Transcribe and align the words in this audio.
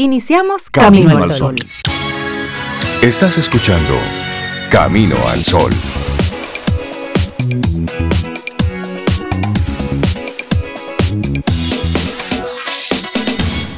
Iniciamos 0.00 0.70
Camino, 0.70 1.18
al 1.18 1.28
Sol. 1.32 1.56
Estás 3.02 3.36
escuchando 3.36 3.94
Camino 4.70 5.16
al 5.26 5.42
Sol. 5.42 5.72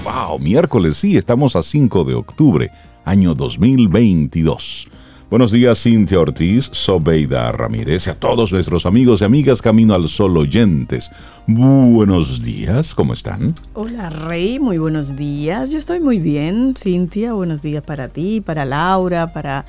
Wow, 0.04 0.38
miércoles 0.40 0.98
sí, 0.98 1.16
estamos 1.16 1.56
a 1.56 1.62
5 1.62 2.04
de 2.04 2.12
octubre, 2.12 2.70
año 3.06 3.34
2022. 3.34 4.88
Buenos 5.30 5.52
días, 5.52 5.80
Cintia 5.80 6.18
Ortiz, 6.18 6.68
Sobeida 6.72 7.52
Ramírez 7.52 8.08
y 8.08 8.10
a 8.10 8.18
todos 8.18 8.50
nuestros 8.50 8.84
amigos 8.84 9.20
y 9.20 9.24
amigas 9.24 9.62
Camino 9.62 9.94
al 9.94 10.08
Sol 10.08 10.36
oyentes. 10.36 11.08
Buenos 11.46 12.42
días, 12.42 12.96
¿cómo 12.96 13.12
están? 13.12 13.54
Hola, 13.74 14.10
Rey, 14.10 14.58
muy 14.58 14.78
buenos 14.78 15.14
días. 15.14 15.70
Yo 15.70 15.78
estoy 15.78 16.00
muy 16.00 16.18
bien, 16.18 16.74
Cintia. 16.76 17.32
Buenos 17.32 17.62
días 17.62 17.84
para 17.84 18.08
ti, 18.08 18.40
para 18.40 18.64
Laura, 18.64 19.32
para 19.32 19.66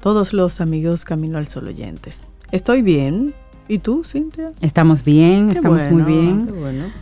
todos 0.00 0.32
los 0.32 0.62
amigos 0.62 1.04
Camino 1.04 1.36
al 1.36 1.46
Sol 1.46 1.68
oyentes. 1.68 2.24
Estoy 2.50 2.80
bien, 2.80 3.34
¿Y 3.68 3.78
tú, 3.78 4.02
Cintia? 4.04 4.52
Estamos 4.60 5.04
bien, 5.04 5.48
estamos 5.50 5.88
muy 5.90 6.02
bien. 6.02 6.48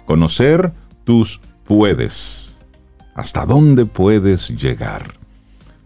Conocer 0.06 0.72
tus 1.04 1.40
puedes. 1.64 2.56
¿Hasta 3.14 3.46
dónde 3.46 3.86
puedes 3.86 4.48
llegar? 4.50 5.14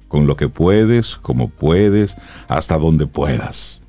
Con 0.09 0.27
lo 0.27 0.37
que 0.37 0.48
puedes, 0.48 1.17
como 1.17 1.48
puedes, 1.48 2.17
hasta 2.48 2.78
donde 2.78 3.06
puedas. 3.06 3.83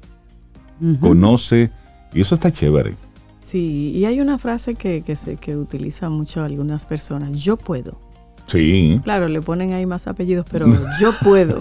Conoce, 1.01 1.71
y 2.13 2.21
eso 2.21 2.35
está 2.35 2.51
chévere. 2.51 2.95
Sí, 3.41 3.91
y 3.95 4.05
hay 4.05 4.21
una 4.21 4.37
frase 4.37 4.75
que, 4.75 5.01
que, 5.01 5.15
se, 5.15 5.37
que 5.37 5.57
utiliza 5.57 6.09
mucho 6.09 6.43
algunas 6.43 6.85
personas, 6.85 7.43
yo 7.43 7.57
puedo. 7.57 7.99
Sí. 8.47 8.99
Claro, 9.03 9.27
le 9.27 9.41
ponen 9.41 9.73
ahí 9.73 9.85
más 9.85 10.07
apellidos, 10.07 10.45
pero 10.49 10.67
yo 10.99 11.13
puedo. 11.23 11.59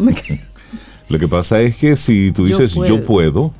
lo 1.08 1.18
que 1.18 1.28
pasa 1.28 1.60
es 1.60 1.76
que 1.76 1.96
si 1.96 2.32
tú 2.32 2.44
dices 2.44 2.74
yo 2.74 3.04
puedo, 3.04 3.52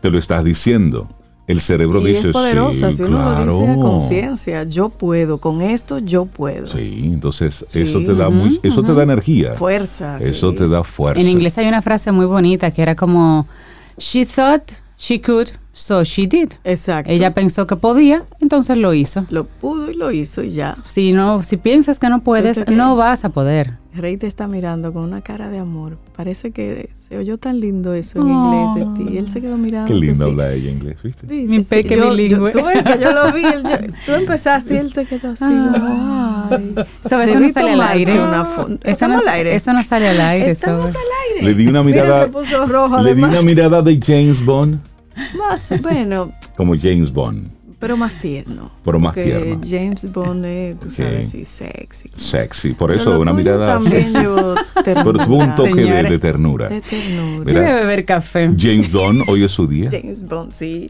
te 0.00 0.10
lo 0.10 0.18
estás 0.18 0.44
diciendo 0.44 1.08
el 1.46 1.60
cerebro 1.60 2.00
y 2.00 2.12
dice 2.12 2.28
es 2.28 2.32
poderosa, 2.32 2.90
sí, 2.90 2.98
si 2.98 3.02
uno 3.02 3.44
lo 3.44 3.58
dice 3.58 3.72
a 3.72 3.76
conciencia, 3.76 4.64
yo 4.64 4.88
puedo, 4.88 5.38
con 5.38 5.60
esto 5.62 5.98
yo 5.98 6.24
puedo. 6.24 6.66
Sí, 6.66 7.00
entonces 7.04 7.66
eso 7.72 8.00
te 8.00 8.14
da 8.14 8.30
muy, 8.30 8.60
eso 8.62 8.82
te 8.82 8.94
da 8.94 9.02
energía. 9.02 9.54
Fuerza. 9.54 10.18
Eso 10.20 10.54
te 10.54 10.68
da 10.68 10.84
fuerza. 10.84 11.20
En 11.20 11.28
inglés 11.28 11.58
hay 11.58 11.66
una 11.66 11.82
frase 11.82 12.12
muy 12.12 12.26
bonita 12.26 12.70
que 12.70 12.82
era 12.82 12.94
como 12.94 13.46
she 13.98 14.24
thought 14.24 14.62
she 14.98 15.20
could, 15.20 15.48
so 15.72 16.02
she 16.02 16.26
did. 16.26 16.52
Exacto. 16.64 17.10
Ella 17.10 17.34
pensó 17.34 17.66
que 17.66 17.76
podía, 17.76 18.24
entonces 18.40 18.76
lo 18.76 18.94
hizo. 18.94 19.26
Lo 19.30 19.44
pudo 19.44 19.90
y 19.90 19.94
lo 19.94 20.10
hizo 20.10 20.42
y 20.42 20.50
ya. 20.50 20.76
Si 20.84 21.12
no, 21.12 21.42
si 21.42 21.56
piensas 21.56 21.98
que 21.98 22.08
no 22.08 22.22
puedes, 22.22 22.66
no 22.68 22.96
vas 22.96 23.24
a 23.24 23.28
poder. 23.28 23.74
Rey 23.94 24.16
te 24.16 24.26
está 24.26 24.48
mirando 24.48 24.92
con 24.92 25.04
una 25.04 25.20
cara 25.20 25.50
de 25.50 25.58
amor. 25.58 25.98
Parece 26.16 26.50
que 26.50 26.90
se 27.08 27.16
oyó 27.16 27.38
tan 27.38 27.60
lindo 27.60 27.94
eso 27.94 28.20
en 28.20 28.28
inglés 28.28 28.74
de 28.74 29.04
ti. 29.04 29.18
Él 29.18 29.28
se 29.28 29.40
quedó 29.40 29.56
mirando. 29.56 29.86
Qué 29.86 29.94
linda 29.94 30.24
habla 30.24 30.52
ella 30.52 30.70
inglés, 30.70 31.00
¿viste? 31.02 31.28
Sí, 31.28 31.46
Mi 31.46 31.62
peque 31.62 31.96
bilingüe. 31.96 32.52
Yo, 32.52 32.60
tú, 32.60 32.66
que 32.66 32.98
yo 33.00 33.12
lo 33.12 33.32
vi, 33.32 33.42
tú 34.06 34.12
empezaste 34.12 34.74
y 34.74 34.76
él 34.78 34.92
se 34.92 35.06
quedó 35.06 35.30
así. 35.30 35.44
Ah. 35.46 36.48
Ay. 36.50 36.74
So, 37.08 37.20
eso 37.22 37.38
no 37.38 37.48
sale 37.50 37.72
al 37.72 37.80
aire. 37.82 38.12
eso, 38.12 39.06
no, 39.08 39.14
al 39.18 39.28
aire. 39.28 39.54
eso 39.54 39.72
no 39.72 39.82
sale 39.84 40.08
al 40.08 40.20
aire. 40.20 40.50
Estamos 40.50 40.88
al 40.88 41.36
aire. 41.36 41.46
Le 41.46 41.54
di 41.54 41.66
una 41.68 41.82
mirada. 41.84 42.08
Mira, 42.08 42.24
se 42.24 42.30
puso 42.30 42.66
rojo, 42.66 43.00
le 43.00 43.14
di 43.14 43.22
una 43.22 43.42
mirada 43.42 43.80
de 43.80 44.00
James 44.00 44.44
Bond. 44.44 44.80
Más, 45.38 45.72
bueno. 45.80 46.32
Como 46.56 46.74
James 46.76 47.12
Bond. 47.12 47.53
Pero 47.84 47.98
más 47.98 48.18
tierno. 48.18 48.70
Pero 48.82 48.98
más 48.98 49.14
tierno. 49.14 49.60
James 49.62 50.10
Bond 50.10 50.46
es, 50.46 50.80
tú 50.80 50.90
sabes, 50.90 51.30
sí, 51.30 51.44
sexy. 51.44 52.10
Sexy, 52.16 52.72
por 52.72 52.90
eso 52.90 53.20
una 53.20 53.34
mirada 53.34 53.74
también 53.74 54.10
yo 54.14 54.54
Pero 54.86 55.12
tuvo 55.12 55.36
un 55.36 55.54
toque 55.54 55.82
de, 55.82 56.02
de, 56.04 56.18
ternura. 56.18 56.70
De 56.70 56.80
ternura. 56.80 57.44
Mira, 57.44 57.60
debe 57.60 57.74
beber 57.80 58.04
café. 58.06 58.50
James 58.58 58.90
Bond, 58.90 59.24
hoy 59.28 59.44
es 59.44 59.50
su 59.50 59.66
día. 59.66 59.90
James 59.90 60.24
Bond, 60.24 60.52
sí. 60.54 60.88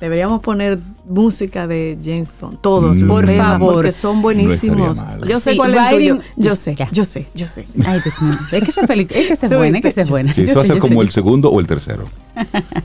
Deberíamos 0.00 0.40
poner 0.40 0.78
música 1.08 1.66
de 1.66 1.98
James 2.02 2.34
Bond, 2.38 2.58
todos 2.60 2.96
mm. 2.96 3.08
por 3.08 3.24
temas, 3.24 3.52
favor, 3.52 3.74
porque 3.74 3.92
son 3.92 4.20
buenísimos. 4.20 4.98
No 4.98 5.26
yo 5.26 5.40
sé 5.40 5.52
sí, 5.52 5.56
cuál 5.56 5.74
es 5.74 5.88
tuyo. 5.88 6.18
Yo 6.36 6.54
sé, 6.54 6.74
ya. 6.74 6.90
yo 6.90 7.04
sé, 7.06 7.26
yo 7.34 7.46
sé. 7.46 7.66
Ay, 7.86 8.00
Dios 8.02 8.20
mío. 8.20 8.34
Es 8.52 8.62
que 8.62 8.70
esa 8.70 8.86
película, 8.86 9.18
es 9.18 9.28
que 9.28 9.36
se 9.36 9.46
es 9.46 9.56
buena, 9.56 9.78
es 9.78 9.82
que 9.82 9.92
se 9.92 10.02
es 10.02 10.10
buena. 10.10 10.34
Sí, 10.34 10.42
eso 10.42 10.56
va 10.56 10.62
a 10.62 10.66
ser 10.66 10.80
como 10.80 11.00
el 11.00 11.10
segundo 11.10 11.50
o 11.50 11.60
el 11.60 11.66
tercero. 11.66 12.04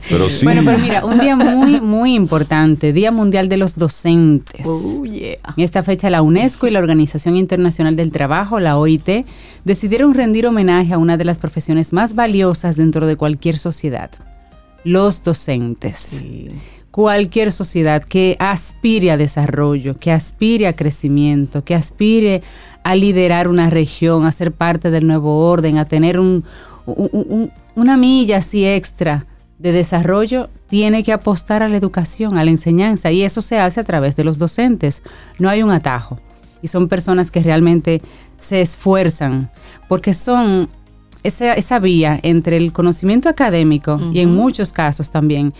Pero 0.08 0.28
sí. 0.30 0.44
Bueno, 0.52 0.62
pero 0.64 0.78
mira, 0.78 1.04
un 1.04 1.18
día 1.18 1.36
muy, 1.36 1.80
muy 1.80 2.14
importante, 2.14 2.92
Día 2.92 3.10
Mundial 3.10 3.48
de 3.48 3.58
los 3.58 3.76
Docentes. 3.76 4.66
Oh, 4.66 5.04
yeah. 5.04 5.36
En 5.56 5.64
esta 5.64 5.82
fecha, 5.82 6.08
la 6.08 6.22
UNESCO 6.22 6.66
y 6.66 6.70
la 6.70 6.78
Organización 6.78 7.36
Internacional 7.36 7.96
del 7.96 8.10
Trabajo, 8.10 8.58
la 8.60 8.78
OIT, 8.78 9.26
decidieron 9.64 10.14
rendir 10.14 10.46
homenaje 10.46 10.94
a 10.94 10.98
una 10.98 11.16
de 11.16 11.24
las 11.24 11.38
profesiones 11.38 11.92
más 11.92 12.14
valiosas 12.14 12.76
dentro 12.76 13.06
de 13.06 13.16
cualquier 13.16 13.58
sociedad, 13.58 14.10
los 14.84 15.22
docentes. 15.22 15.96
Sí 15.96 16.50
cualquier 16.92 17.50
sociedad 17.52 18.04
que 18.04 18.36
aspire 18.38 19.10
a 19.10 19.16
desarrollo, 19.16 19.96
que 19.96 20.12
aspire 20.12 20.68
a 20.68 20.76
crecimiento, 20.76 21.64
que 21.64 21.74
aspire 21.74 22.42
a 22.84 22.94
liderar 22.94 23.48
una 23.48 23.70
región, 23.70 24.26
a 24.26 24.30
ser 24.30 24.52
parte 24.52 24.90
del 24.90 25.06
nuevo 25.06 25.48
orden, 25.48 25.78
a 25.78 25.86
tener 25.86 26.20
un, 26.20 26.44
un, 26.84 27.50
una 27.74 27.96
milla 27.96 28.36
así 28.36 28.66
extra 28.66 29.26
de 29.58 29.72
desarrollo, 29.72 30.50
tiene 30.68 31.02
que 31.02 31.12
apostar 31.12 31.62
a 31.62 31.68
la 31.68 31.78
educación, 31.78 32.36
a 32.36 32.44
la 32.44 32.50
enseñanza, 32.50 33.10
y 33.10 33.22
eso 33.22 33.40
se 33.40 33.58
hace 33.58 33.80
a 33.80 33.84
través 33.84 34.14
de 34.14 34.24
los 34.24 34.38
docentes. 34.38 35.02
No 35.38 35.48
hay 35.48 35.62
un 35.62 35.70
atajo. 35.70 36.18
Y 36.60 36.68
son 36.68 36.88
personas 36.88 37.30
que 37.30 37.40
realmente 37.40 38.02
se 38.38 38.60
esfuerzan, 38.60 39.50
porque 39.88 40.12
son 40.12 40.68
esa, 41.22 41.54
esa 41.54 41.78
vía 41.78 42.20
entre 42.22 42.56
el 42.56 42.72
conocimiento 42.72 43.28
académico 43.28 43.98
y 44.12 44.20
en 44.20 44.34
muchos 44.34 44.72
casos 44.72 45.10
también 45.10 45.54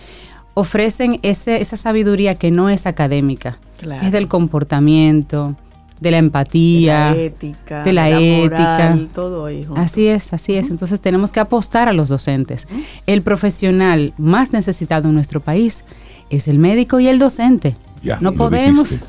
ofrecen 0.53 1.19
ese, 1.23 1.61
esa 1.61 1.77
sabiduría 1.77 2.35
que 2.35 2.51
no 2.51 2.69
es 2.69 2.85
académica, 2.85 3.57
claro. 3.77 4.05
es 4.05 4.11
del 4.11 4.27
comportamiento, 4.27 5.55
de 6.03 6.11
la 6.11 6.17
empatía, 6.17 7.11
de 7.11 7.15
la 7.15 7.21
ética, 7.21 7.83
de 7.83 7.93
la, 7.93 8.05
de 8.05 8.11
la 8.11 8.19
ética. 8.21 8.89
Moral, 8.89 9.09
todo 9.15 9.45
ahí 9.45 9.63
junto. 9.63 9.81
Así 9.81 10.07
es, 10.07 10.33
así 10.33 10.53
es. 10.53 10.69
Entonces 10.69 10.99
tenemos 11.01 11.31
que 11.31 11.39
apostar 11.39 11.87
a 11.87 11.93
los 11.93 12.09
docentes. 12.09 12.67
El 13.07 13.21
profesional 13.21 14.13
más 14.17 14.51
necesitado 14.51 15.09
en 15.09 15.15
nuestro 15.15 15.39
país 15.39 15.85
es 16.29 16.47
el 16.47 16.59
médico 16.59 16.99
y 16.99 17.07
el 17.07 17.19
docente. 17.19 17.77
Ya, 18.03 18.17
no 18.19 18.33
podemos, 18.33 18.99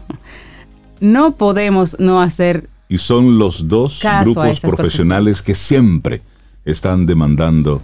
no 1.00 1.32
podemos 1.32 1.96
no 1.98 2.22
hacer. 2.22 2.70
Y 2.88 2.98
son 2.98 3.38
los 3.38 3.66
dos 3.66 4.00
grupos 4.22 4.60
profesionales 4.60 5.42
que 5.42 5.56
siempre 5.56 6.22
están 6.64 7.06
demandando 7.06 7.82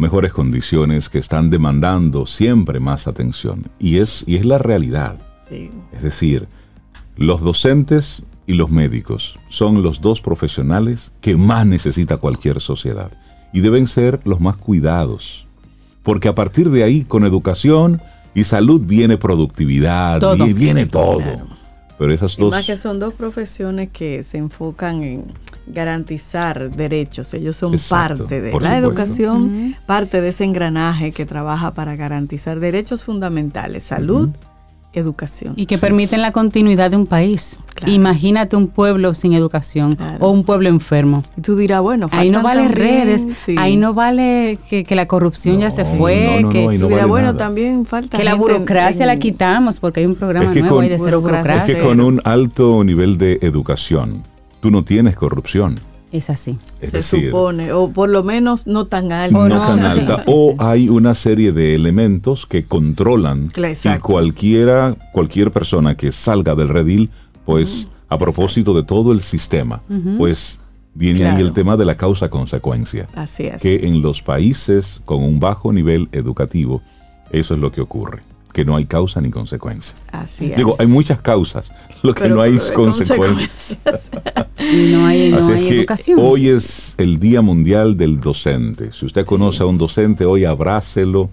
mejores 0.00 0.32
condiciones, 0.32 1.08
que 1.08 1.18
están 1.18 1.50
demandando 1.50 2.26
siempre 2.26 2.80
más 2.80 3.06
atención. 3.06 3.64
Y 3.78 3.98
es, 3.98 4.24
y 4.26 4.36
es 4.36 4.46
la 4.46 4.58
realidad. 4.58 5.18
Sí. 5.48 5.70
Es 5.92 6.02
decir, 6.02 6.48
los 7.16 7.42
docentes 7.42 8.22
y 8.46 8.54
los 8.54 8.70
médicos 8.70 9.38
son 9.50 9.82
los 9.82 10.00
dos 10.00 10.20
profesionales 10.20 11.12
que 11.20 11.36
más 11.36 11.66
necesita 11.66 12.16
cualquier 12.16 12.60
sociedad. 12.60 13.12
Y 13.52 13.60
deben 13.60 13.86
ser 13.86 14.20
los 14.24 14.40
más 14.40 14.56
cuidados. 14.56 15.46
Porque 16.02 16.28
a 16.28 16.34
partir 16.34 16.70
de 16.70 16.82
ahí, 16.82 17.04
con 17.04 17.24
educación 17.24 18.00
y 18.34 18.44
salud, 18.44 18.80
viene 18.80 19.18
productividad, 19.18 20.18
todo. 20.18 20.46
y 20.46 20.52
viene 20.54 20.86
todo. 20.86 21.18
Claro. 21.18 21.59
Pero 22.00 22.14
esas 22.14 22.32
Y 22.38 22.40
dos... 22.40 22.50
más 22.50 22.64
que 22.64 22.78
son 22.78 22.98
dos 22.98 23.12
profesiones 23.12 23.90
que 23.92 24.22
se 24.22 24.38
enfocan 24.38 25.02
en 25.02 25.24
garantizar 25.66 26.70
derechos. 26.70 27.34
Ellos 27.34 27.56
son 27.56 27.74
Exacto, 27.74 28.24
parte 28.24 28.40
de 28.40 28.46
la 28.52 28.52
supuesto. 28.58 28.76
educación, 28.78 29.76
parte 29.84 30.22
de 30.22 30.30
ese 30.30 30.44
engranaje 30.44 31.12
que 31.12 31.26
trabaja 31.26 31.74
para 31.74 31.96
garantizar 31.96 32.58
derechos 32.58 33.04
fundamentales, 33.04 33.84
salud, 33.84 34.30
educación. 34.92 35.54
Y 35.56 35.66
que 35.66 35.76
Sí. 35.76 35.80
permiten 35.80 36.20
la 36.20 36.32
continuidad 36.32 36.90
de 36.90 36.96
un 36.96 37.06
país. 37.06 37.58
Claro. 37.74 37.92
Imagínate 37.92 38.56
un 38.56 38.66
pueblo 38.68 39.14
sin 39.14 39.32
educación 39.34 39.94
Claro. 39.94 40.18
o 40.20 40.30
un 40.30 40.44
pueblo 40.44 40.68
enfermo. 40.68 41.22
Y 41.36 41.40
tú 41.42 41.56
dirás, 41.56 41.80
bueno, 41.80 42.08
Ahí 42.10 42.30
no 42.30 42.42
vale 42.42 42.64
también- 42.64 43.06
redes, 43.06 43.26
sí. 43.38 43.54
ahí 43.58 43.76
no 43.76 43.94
vale 43.94 44.58
que, 44.68 44.82
que 44.82 44.94
la 44.96 45.06
corrupción 45.06 45.60
ya 45.60 45.70
se 45.70 45.84
fue, 45.84 46.36
no, 46.36 46.40
no, 46.42 46.48
que, 46.48 46.58
Tú 46.60 46.64
no 46.66 46.70
dirás, 46.72 46.90
vale 46.90 47.04
bueno, 47.06 47.26
nada. 47.28 47.38
también 47.38 47.86
falta 47.86 48.18
que 48.18 48.24
la 48.24 48.32
en- 48.32 48.38
burocracia 48.38 49.06
la 49.06 49.16
quitamos 49.16 49.78
porque 49.78 50.00
hay 50.00 50.06
un 50.06 50.16
programa 50.16 50.48
Es 50.48 50.52
que 50.54 50.60
nuevo 50.60 50.76
con- 50.76 50.84
ahí 50.84 50.90
de 50.90 50.98
cero 50.98 51.20
Burocracia 51.20 51.72
Es 51.72 51.78
que 51.78 51.82
con 51.82 52.00
un 52.00 52.20
alto 52.24 52.82
nivel 52.84 53.16
de 53.18 53.38
educación, 53.42 54.22
tú 54.60 54.70
no 54.70 54.82
tienes 54.84 55.14
corrupción. 55.16 55.78
Es 56.12 56.28
así. 56.28 56.58
Es 56.80 56.90
se 56.90 56.96
decir, 56.98 57.26
supone, 57.26 57.72
o 57.72 57.90
por 57.90 58.08
lo 58.08 58.24
menos 58.24 58.66
no 58.66 58.86
tan 58.86 59.08
no, 59.08 59.48
no, 59.48 59.62
alta. 59.62 60.18
sí, 60.18 60.24
o 60.26 60.50
sí. 60.50 60.56
hay 60.58 60.88
una 60.88 61.14
serie 61.14 61.52
de 61.52 61.74
elementos 61.76 62.46
que 62.46 62.64
controlan 62.64 63.46
Claro, 63.48 63.72
y 63.72 63.76
exacto. 63.76 64.02
cualquiera, 64.08 64.96
cualquier 65.12 65.52
persona 65.52 65.96
que 65.96 66.10
salga 66.10 66.54
del 66.56 66.68
redil, 66.68 67.10
pues 67.44 67.86
a 68.08 68.18
propósito 68.18 68.74
de 68.74 68.82
todo 68.82 69.12
el 69.12 69.22
sistema, 69.22 69.82
pues 70.18 70.58
viene 70.94 71.24
ahí 71.26 71.40
el 71.40 71.52
tema 71.52 71.76
de 71.76 71.84
la 71.84 71.96
causa-consecuencia. 71.96 73.06
Así 73.14 73.44
es. 73.46 73.62
Que 73.62 73.86
en 73.86 74.02
los 74.02 74.20
países 74.22 75.00
con 75.04 75.22
un 75.22 75.38
bajo 75.38 75.72
nivel 75.72 76.08
educativo, 76.12 76.82
eso 77.30 77.54
es 77.54 77.60
lo 77.60 77.70
que 77.70 77.80
ocurre, 77.80 78.22
que 78.52 78.64
no 78.64 78.74
hay 78.74 78.86
causa 78.86 79.20
ni 79.20 79.30
consecuencia. 79.30 79.94
Así 80.10 80.48
Digo, 80.48 80.74
es. 80.74 80.80
hay 80.80 80.86
muchas 80.88 81.20
causas, 81.20 81.70
lo 82.02 82.14
que 82.14 82.22
Pero- 82.22 82.34
no 82.36 82.42
hay 82.42 82.58
pero 82.58 82.74
consecuencias. 82.74 83.78
consecuencias. 83.84 84.10
Y 84.60 84.92
no 84.92 85.06
hay, 85.06 85.30
no 85.30 85.38
Así 85.38 85.52
hay 85.52 85.62
es 85.64 85.68
que 85.70 85.78
educación. 85.80 86.18
hoy 86.22 86.48
es 86.48 86.94
el 86.98 87.18
Día 87.18 87.40
Mundial 87.40 87.96
del 87.96 88.20
Docente. 88.20 88.92
Si 88.92 89.06
usted 89.06 89.24
conoce 89.24 89.62
a 89.62 89.66
un 89.66 89.78
docente, 89.78 90.24
hoy 90.26 90.44
abrácelo, 90.44 91.30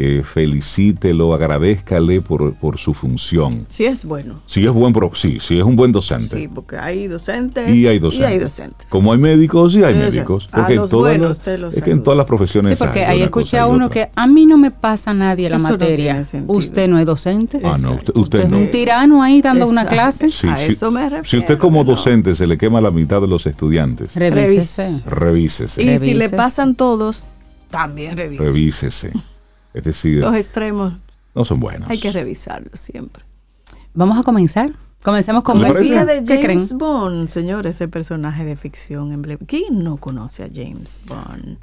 eh, 0.00 0.22
felicítelo, 0.24 1.34
agradezcale 1.34 2.20
por, 2.20 2.54
por 2.54 2.78
su 2.78 2.94
función. 2.94 3.50
sí 3.66 3.84
es 3.84 4.04
bueno. 4.04 4.40
Si 4.46 4.64
es 4.64 4.70
buen 4.70 4.92
pro- 4.92 5.10
sí, 5.14 5.38
si 5.40 5.58
es 5.58 5.64
un 5.64 5.74
buen 5.74 5.90
docente. 5.90 6.36
Sí, 6.36 6.46
porque 6.46 6.76
hay 6.76 7.08
docentes 7.08 7.68
Y 7.74 7.86
hay 7.88 7.98
docentes. 7.98 8.28
Y 8.30 8.32
hay 8.32 8.38
docentes. 8.38 8.88
Como 8.90 9.12
hay 9.12 9.18
médicos 9.18 9.74
y 9.74 9.82
hay 9.82 9.94
médicos. 9.94 10.48
A 10.52 10.58
Porque 10.58 10.74
en 10.74 10.78
los 10.80 10.90
todas 10.90 11.18
buenos 11.18 11.40
las- 11.44 11.58
los 11.58 11.76
es 11.76 11.82
que 11.82 11.90
en 11.90 12.02
todas 12.04 12.16
las 12.16 12.26
profesiones 12.26 12.78
Sí, 12.78 12.84
porque 12.84 13.04
ahí 13.04 13.22
escuché 13.22 13.58
a 13.58 13.66
uno 13.66 13.90
que 13.90 14.08
a 14.14 14.26
mí 14.28 14.46
no 14.46 14.56
me 14.56 14.70
pasa 14.70 15.12
nadie 15.12 15.50
la 15.50 15.56
Eso 15.56 15.66
no 15.66 15.72
materia. 15.72 16.22
usted 16.46 16.88
no 16.88 16.98
es 17.00 17.06
docente. 17.06 17.60
Ah, 17.64 17.76
no, 17.80 17.94
usted, 17.94 18.16
Usted 18.16 18.40
es 18.44 18.50
no. 18.50 18.58
un 18.58 18.70
tirano 18.70 19.22
ahí 19.22 19.40
dando 19.42 19.66
una 19.66 19.84
clase. 19.84 20.30
Sí, 20.30 20.46
A 20.48 20.56
sí. 20.56 20.72
eso 20.72 20.90
me 20.92 21.02
Si 21.04 21.08
refiero, 21.10 21.42
usted 21.44 21.58
como 21.58 21.82
no. 21.82 21.90
docente 21.90 22.34
se 22.36 22.46
le 22.46 22.56
quema 22.56 22.80
la 22.80 22.90
mitad 22.92 23.20
de 23.20 23.26
los 23.26 23.46
estudiantes, 23.46 24.14
Revísese. 24.14 25.02
revísese. 25.06 25.82
Y 25.82 25.86
si 25.86 25.90
le 25.90 25.98
Revísese. 25.98 26.36
pasan 26.36 26.74
todos, 26.76 27.24
también 27.70 28.16
revisa. 28.16 28.44
Revísese. 28.44 29.12
Es 29.78 29.84
decir, 29.84 30.18
Los 30.18 30.34
extremos 30.34 30.94
no 31.34 31.44
son 31.44 31.60
buenos. 31.60 31.88
hay 31.88 32.00
que 32.00 32.10
revisarlos 32.12 32.78
siempre. 32.80 33.22
Vamos 33.94 34.18
a 34.18 34.22
comenzar. 34.22 34.72
Comencemos 35.02 35.44
con 35.44 35.62
¿Le 35.62 35.68
La. 35.90 36.06
James 36.26 36.72
Bond, 36.72 37.28
señor, 37.28 37.66
ese 37.68 37.86
personaje 37.88 38.44
de 38.44 38.56
ficción 38.56 39.12
emblemático. 39.12 39.46
¿Quién 39.48 39.84
no 39.84 39.96
conoce 39.98 40.42
a 40.42 40.48
James 40.52 41.00
Bond? 41.06 41.58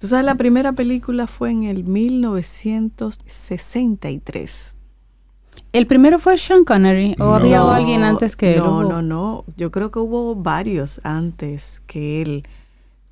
Tú 0.00 0.08
sabes, 0.08 0.24
la 0.26 0.34
primera 0.34 0.72
película 0.72 1.28
fue 1.28 1.52
en 1.52 1.62
el 1.62 1.84
1963. 1.84 4.74
¿El 5.72 5.86
primero 5.86 6.18
fue 6.18 6.36
Sean 6.38 6.64
Connery 6.64 7.14
o 7.18 7.24
No. 7.24 7.34
había 7.36 7.62
alguien 7.74 8.02
antes 8.02 8.36
que 8.36 8.54
él? 8.54 8.58
No, 8.58 8.82
no, 8.82 9.00
no. 9.02 9.44
Yo 9.56 9.70
creo 9.70 9.90
que 9.90 9.98
hubo 10.00 10.34
varios 10.34 11.00
antes 11.04 11.82
que 11.86 12.22
él. 12.22 12.46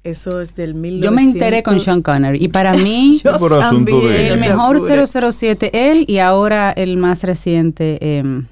Eso 0.02 0.40
es 0.40 0.54
del 0.54 0.74
1900. 0.74 1.04
Yo 1.04 1.14
me 1.14 1.22
enteré 1.30 1.62
con 1.62 1.78
Sean 1.78 2.00
Connery 2.02 2.42
y 2.42 2.48
para 2.48 2.72
mí 2.76 3.20
Por 3.38 3.52
asunto 3.54 4.00
de- 4.08 4.28
el 4.28 4.40
mejor 4.40 4.76
apures. 4.76 5.10
007 5.36 5.90
él 5.90 6.04
y 6.08 6.18
ahora 6.18 6.72
el 6.72 6.96
más 6.96 7.22
reciente, 7.22 8.18
em, 8.18 8.46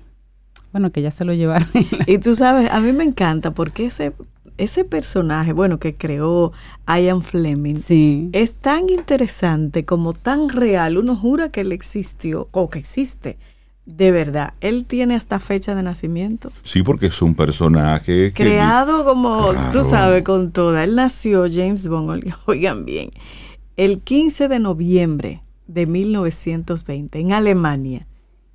bueno, 0.72 0.92
que 0.92 1.00
ya 1.02 1.10
se 1.10 1.24
lo 1.24 1.32
llevaron. 1.32 1.66
Y 2.06 2.18
tú 2.18 2.34
sabes, 2.34 2.70
a 2.70 2.80
mí 2.80 2.92
me 2.92 3.04
encanta 3.04 3.52
porque 3.54 3.86
ese, 3.86 4.12
ese 4.58 4.84
personaje, 4.84 5.54
bueno, 5.54 5.78
que 5.78 5.94
creó 5.94 6.52
Ian 6.86 7.22
Fleming, 7.22 7.76
sí. 7.76 8.28
es 8.32 8.56
tan 8.56 8.90
interesante 8.90 9.86
como 9.86 10.12
tan 10.12 10.50
real. 10.50 10.98
Uno 10.98 11.16
jura 11.16 11.48
que 11.48 11.62
él 11.62 11.72
existió 11.72 12.48
o 12.50 12.68
que 12.68 12.78
existe. 12.78 13.38
De 13.90 14.10
verdad, 14.12 14.52
él 14.60 14.84
tiene 14.84 15.14
hasta 15.14 15.40
fecha 15.40 15.74
de 15.74 15.82
nacimiento. 15.82 16.52
Sí, 16.62 16.82
porque 16.82 17.06
es 17.06 17.22
un 17.22 17.34
personaje 17.34 18.34
que 18.34 18.44
Creado 18.44 19.02
como, 19.06 19.52
Claro. 19.52 19.70
tú 19.72 19.82
sabes, 19.88 20.24
con 20.24 20.52
toda. 20.52 20.84
Él 20.84 20.94
nació, 20.94 21.46
James 21.50 21.88
Bond, 21.88 22.30
oigan- 22.46 22.84
bien, 22.84 23.08
el 23.78 24.00
15 24.00 24.48
de 24.48 24.58
noviembre 24.58 25.40
de 25.66 25.86
1920 25.86 27.18
en 27.18 27.32
Alemania. 27.32 28.06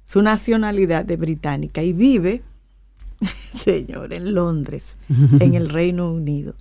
Su 0.06 0.22
nacionalidad 0.22 1.10
es 1.10 1.18
británica 1.18 1.82
y 1.82 1.94
vive, 1.94 2.44
señor, 3.64 4.14
en 4.14 4.36
Londres, 4.36 5.00
en 5.40 5.56
el 5.56 5.70
Reino 5.70 6.12
Unido. 6.12 6.54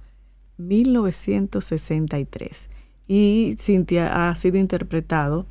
1963. 0.56 2.70
Y 3.08 3.56
Cynthia 3.60 4.30
ha 4.30 4.34
sido 4.36 4.56
interpretado 4.58 5.44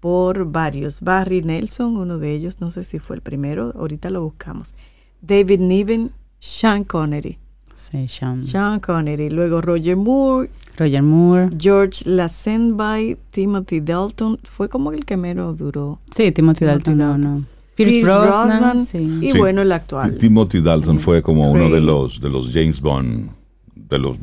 por 0.00 0.50
varios. 0.50 1.00
Barry 1.00 1.42
Nelson, 1.42 1.96
uno 1.96 2.18
de 2.18 2.34
ellos, 2.34 2.60
no 2.60 2.70
sé 2.70 2.84
si 2.84 2.98
fue 2.98 3.16
el 3.16 3.22
primero, 3.22 3.72
ahorita 3.76 4.10
lo 4.10 4.22
buscamos. 4.22 4.74
David 5.20 5.60
Niven, 5.60 6.12
Sean 6.38 6.84
Connery. 6.84 7.38
Sí, 7.74 8.08
Sean. 8.08 8.42
Sean 8.42 8.80
Connery, 8.80 9.30
luego 9.30 9.60
Roger 9.60 9.96
Moore, 9.96 10.50
Roger 10.76 11.02
Moore. 11.02 11.50
George 11.58 12.04
Lazenby, 12.08 13.16
Timothy 13.30 13.80
Dalton, 13.80 14.38
fue 14.44 14.68
como 14.68 14.92
el 14.92 15.04
que 15.04 15.16
menos 15.16 15.56
duró. 15.58 15.98
Sí, 16.14 16.32
Timothy 16.32 16.64
Dalton, 16.64 16.96
no, 16.96 17.18
no. 17.18 17.44
Pierce, 17.74 18.02
Brosnan, 18.02 18.82
sí. 18.82 18.98
y 19.22 19.32
Sí. 19.32 19.38
bueno, 19.38 19.62
el 19.62 19.72
actual. 19.72 20.18
Timothy 20.18 20.60
Dalton 20.60 21.00
fue 21.00 21.22
como 21.22 21.50
uno 21.50 21.70
de 21.70 21.80
los 21.80 22.20
de 22.20 22.28
los 22.28 22.50
James 22.52 22.80
Bond 22.80 23.30
de 23.74 23.98
los 23.98 24.18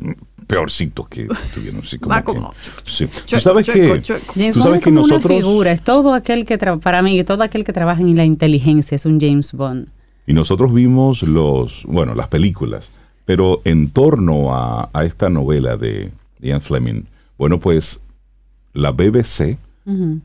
peorcitos 0.48 1.06
que 1.08 1.28
tuvieron. 1.54 1.84
Sí, 1.84 1.98
como 2.00 2.12
Va 2.14 2.20
que- 2.22 2.24
como- 2.24 2.52
sí. 2.84 3.06
Tú 3.06 3.12
Chueco, 3.26 3.40
sabes 3.42 3.66
chueco, 3.66 3.94
que 3.94 4.02
chueco. 4.02 4.32
James 4.34 4.54
tú 4.54 4.58
Bond 4.60 4.64
sabes 4.64 4.78
es 4.78 4.84
que 4.84 4.90
como 4.90 5.00
nosotros 5.02 5.24
una 5.30 5.36
figura, 5.40 5.72
es 5.72 5.82
todo 5.84 6.12
aquel 6.14 6.44
que 6.44 6.58
tra- 6.58 6.80
para 6.80 7.02
mí, 7.02 7.22
todo 7.22 7.44
aquel 7.44 7.62
que 7.62 7.72
trabaja 7.72 8.00
en 8.02 8.16
la 8.16 8.24
inteligencia 8.24 8.96
es 8.96 9.06
un 9.06 9.20
James 9.20 9.52
Bond. 9.52 9.86
y 10.26 10.32
nosotros 10.32 10.74
vimos 10.74 11.22
los 11.22 11.84
bueno 11.86 12.14
las 12.16 12.26
películas, 12.28 12.90
pero 13.24 13.60
en 13.64 13.90
torno 13.90 14.54
a, 14.56 14.90
a 14.92 15.04
esta 15.04 15.28
novela 15.28 15.76
de 15.76 16.10
Ian 16.40 16.60
Fleming, 16.60 17.02
bueno 17.38 17.60
pues 17.60 18.00
la 18.72 18.90
BBC 18.92 19.58
Ujú. 19.86 20.20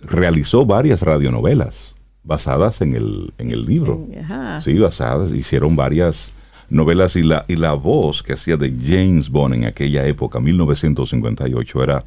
realizó 0.00 0.66
varias 0.66 1.02
radionovelas 1.02 1.94
basadas 2.22 2.80
en 2.80 2.94
el 2.94 3.32
en 3.38 3.50
el 3.50 3.64
libro. 3.66 4.06
Ajá. 4.22 4.60
Sí, 4.60 4.78
basadas, 4.78 5.30
hicieron 5.32 5.76
varias 5.76 6.30
novelas 6.68 7.16
y 7.16 7.22
la, 7.22 7.44
y 7.48 7.56
la 7.56 7.74
voz 7.74 8.22
que 8.22 8.32
hacía 8.34 8.56
de 8.56 8.74
James 8.80 9.30
Bond 9.30 9.54
en 9.54 9.64
aquella 9.66 10.06
época, 10.06 10.40
1958, 10.40 11.82
era 11.82 12.04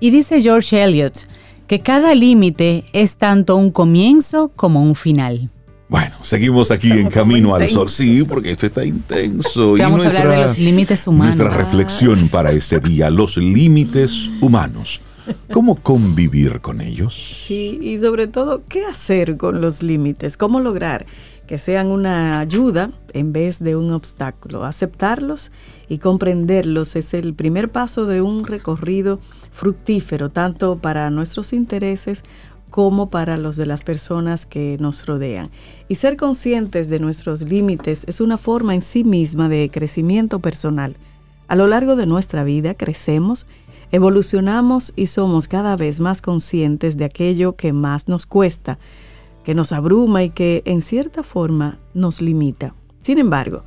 Y 0.00 0.10
dice 0.10 0.40
George 0.40 0.82
Eliot 0.82 1.18
que 1.66 1.80
cada 1.80 2.14
límite 2.14 2.84
es 2.94 3.18
tanto 3.18 3.56
un 3.56 3.70
comienzo 3.70 4.50
como 4.56 4.82
un 4.82 4.94
final. 4.94 5.50
Bueno, 5.88 6.14
seguimos 6.22 6.70
aquí 6.72 6.90
en 6.90 7.08
Camino 7.08 7.54
al 7.54 7.68
Sol. 7.68 7.88
Sí, 7.88 8.24
porque 8.24 8.52
esto 8.52 8.66
está 8.66 8.84
intenso. 8.84 9.76
y 9.76 9.80
vamos 9.80 10.02
a 10.02 10.08
hablar 10.08 10.28
de 10.28 10.44
los 10.44 10.58
límites 10.58 11.06
humanos. 11.06 11.36
Nuestra 11.36 11.56
reflexión 11.56 12.28
para 12.28 12.50
este 12.52 12.80
día, 12.80 13.08
los 13.10 13.36
límites 13.36 14.30
humanos. 14.40 15.00
¿Cómo 15.52 15.76
convivir 15.76 16.60
con 16.60 16.80
ellos? 16.80 17.14
Sí, 17.46 17.78
y 17.80 17.98
sobre 17.98 18.26
todo, 18.26 18.62
¿qué 18.68 18.84
hacer 18.84 19.36
con 19.36 19.60
los 19.60 19.82
límites? 19.82 20.36
¿Cómo 20.36 20.60
lograr 20.60 21.06
que 21.46 21.58
sean 21.58 21.88
una 21.88 22.40
ayuda 22.40 22.90
en 23.12 23.32
vez 23.32 23.60
de 23.60 23.76
un 23.76 23.92
obstáculo? 23.92 24.64
Aceptarlos 24.64 25.50
y 25.88 25.98
comprenderlos 25.98 26.96
es 26.96 27.14
el 27.14 27.34
primer 27.34 27.70
paso 27.70 28.06
de 28.06 28.22
un 28.22 28.44
recorrido 28.44 29.20
fructífero, 29.52 30.30
tanto 30.30 30.78
para 30.78 31.10
nuestros 31.10 31.52
intereses 31.52 32.22
como 32.70 33.10
para 33.10 33.36
los 33.36 33.56
de 33.56 33.66
las 33.66 33.82
personas 33.82 34.46
que 34.46 34.76
nos 34.80 35.06
rodean. 35.06 35.50
Y 35.88 35.96
ser 35.96 36.16
conscientes 36.16 36.88
de 36.88 36.98
nuestros 36.98 37.42
límites 37.42 38.04
es 38.06 38.20
una 38.20 38.38
forma 38.38 38.74
en 38.74 38.82
sí 38.82 39.04
misma 39.04 39.48
de 39.48 39.70
crecimiento 39.70 40.40
personal. 40.40 40.96
A 41.48 41.56
lo 41.56 41.66
largo 41.66 41.96
de 41.96 42.06
nuestra 42.06 42.44
vida 42.44 42.74
crecemos, 42.74 43.46
evolucionamos 43.92 44.92
y 44.96 45.06
somos 45.06 45.48
cada 45.48 45.76
vez 45.76 46.00
más 46.00 46.20
conscientes 46.20 46.96
de 46.96 47.04
aquello 47.04 47.54
que 47.56 47.72
más 47.72 48.08
nos 48.08 48.26
cuesta, 48.26 48.78
que 49.44 49.54
nos 49.54 49.72
abruma 49.72 50.24
y 50.24 50.30
que 50.30 50.62
en 50.66 50.82
cierta 50.82 51.22
forma 51.22 51.78
nos 51.94 52.20
limita. 52.20 52.74
Sin 53.02 53.18
embargo, 53.18 53.62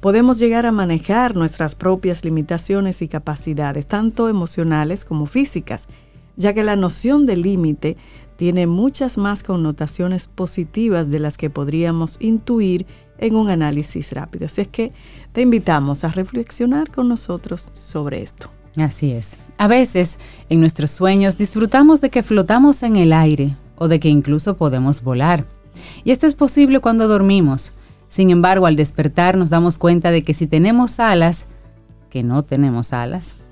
podemos 0.00 0.38
llegar 0.38 0.64
a 0.66 0.70
manejar 0.70 1.34
nuestras 1.34 1.74
propias 1.74 2.24
limitaciones 2.24 3.02
y 3.02 3.08
capacidades, 3.08 3.86
tanto 3.88 4.28
emocionales 4.28 5.04
como 5.04 5.26
físicas, 5.26 5.88
ya 6.36 6.52
que 6.52 6.62
la 6.62 6.76
noción 6.76 7.26
de 7.26 7.36
límite 7.36 7.96
tiene 8.36 8.66
muchas 8.66 9.16
más 9.18 9.42
connotaciones 9.42 10.26
positivas 10.26 11.10
de 11.10 11.18
las 11.18 11.36
que 11.36 11.50
podríamos 11.50 12.16
intuir 12.20 12.86
en 13.18 13.36
un 13.36 13.48
análisis 13.48 14.12
rápido. 14.12 14.46
Así 14.46 14.62
es 14.62 14.68
que 14.68 14.92
te 15.32 15.42
invitamos 15.42 16.04
a 16.04 16.08
reflexionar 16.08 16.90
con 16.90 17.08
nosotros 17.08 17.70
sobre 17.72 18.22
esto. 18.22 18.50
Así 18.76 19.12
es. 19.12 19.36
A 19.56 19.68
veces, 19.68 20.18
en 20.48 20.60
nuestros 20.60 20.90
sueños, 20.90 21.38
disfrutamos 21.38 22.00
de 22.00 22.10
que 22.10 22.22
flotamos 22.22 22.82
en 22.82 22.96
el 22.96 23.12
aire 23.12 23.56
o 23.76 23.86
de 23.88 24.00
que 24.00 24.08
incluso 24.08 24.56
podemos 24.56 25.02
volar. 25.02 25.46
Y 26.02 26.10
esto 26.10 26.26
es 26.26 26.34
posible 26.34 26.80
cuando 26.80 27.06
dormimos. 27.06 27.72
Sin 28.08 28.30
embargo, 28.30 28.66
al 28.66 28.76
despertar 28.76 29.36
nos 29.36 29.50
damos 29.50 29.78
cuenta 29.78 30.10
de 30.10 30.22
que 30.22 30.34
si 30.34 30.46
tenemos 30.46 30.98
alas, 31.00 31.46
que 32.10 32.22
no 32.22 32.42
tenemos 32.42 32.92
alas, 32.92 33.43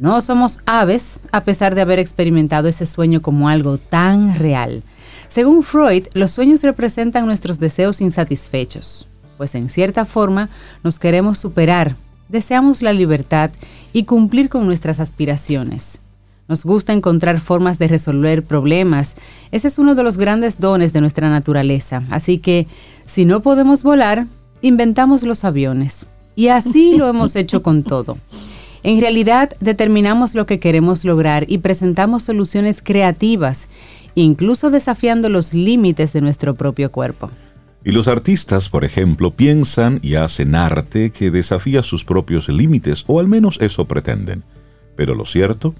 no 0.00 0.20
somos 0.20 0.60
aves 0.64 1.20
a 1.32 1.40
pesar 1.40 1.74
de 1.74 1.80
haber 1.80 1.98
experimentado 1.98 2.68
ese 2.68 2.86
sueño 2.86 3.20
como 3.20 3.48
algo 3.48 3.78
tan 3.78 4.38
real. 4.38 4.82
Según 5.26 5.62
Freud, 5.62 6.06
los 6.14 6.30
sueños 6.30 6.62
representan 6.62 7.26
nuestros 7.26 7.58
deseos 7.58 8.00
insatisfechos, 8.00 9.08
pues 9.36 9.54
en 9.54 9.68
cierta 9.68 10.04
forma 10.04 10.48
nos 10.84 10.98
queremos 10.98 11.38
superar, 11.38 11.96
deseamos 12.28 12.80
la 12.80 12.92
libertad 12.92 13.50
y 13.92 14.04
cumplir 14.04 14.48
con 14.48 14.66
nuestras 14.66 15.00
aspiraciones. 15.00 16.00
Nos 16.46 16.64
gusta 16.64 16.92
encontrar 16.94 17.40
formas 17.40 17.78
de 17.78 17.88
resolver 17.88 18.42
problemas. 18.42 19.16
Ese 19.50 19.68
es 19.68 19.78
uno 19.78 19.94
de 19.94 20.02
los 20.02 20.16
grandes 20.16 20.58
dones 20.58 20.94
de 20.94 21.02
nuestra 21.02 21.28
naturaleza. 21.28 22.04
Así 22.08 22.38
que, 22.38 22.66
si 23.04 23.26
no 23.26 23.42
podemos 23.42 23.82
volar, 23.82 24.26
inventamos 24.62 25.24
los 25.24 25.44
aviones. 25.44 26.06
Y 26.36 26.48
así 26.48 26.96
lo 26.96 27.06
hemos 27.06 27.36
hecho 27.36 27.62
con 27.62 27.82
todo. 27.82 28.16
En 28.88 29.02
realidad 29.02 29.50
determinamos 29.60 30.34
lo 30.34 30.46
que 30.46 30.60
queremos 30.60 31.04
lograr 31.04 31.44
y 31.46 31.58
presentamos 31.58 32.22
soluciones 32.22 32.80
creativas, 32.80 33.68
incluso 34.14 34.70
desafiando 34.70 35.28
los 35.28 35.52
límites 35.52 36.14
de 36.14 36.22
nuestro 36.22 36.54
propio 36.54 36.90
cuerpo. 36.90 37.30
Y 37.84 37.92
los 37.92 38.08
artistas, 38.08 38.70
por 38.70 38.86
ejemplo, 38.86 39.30
piensan 39.30 40.00
y 40.02 40.14
hacen 40.14 40.54
arte 40.54 41.10
que 41.10 41.30
desafía 41.30 41.82
sus 41.82 42.02
propios 42.02 42.48
límites, 42.48 43.04
o 43.08 43.20
al 43.20 43.28
menos 43.28 43.58
eso 43.60 43.84
pretenden. 43.84 44.42
Pero 44.96 45.14
lo 45.14 45.26
cierto 45.26 45.74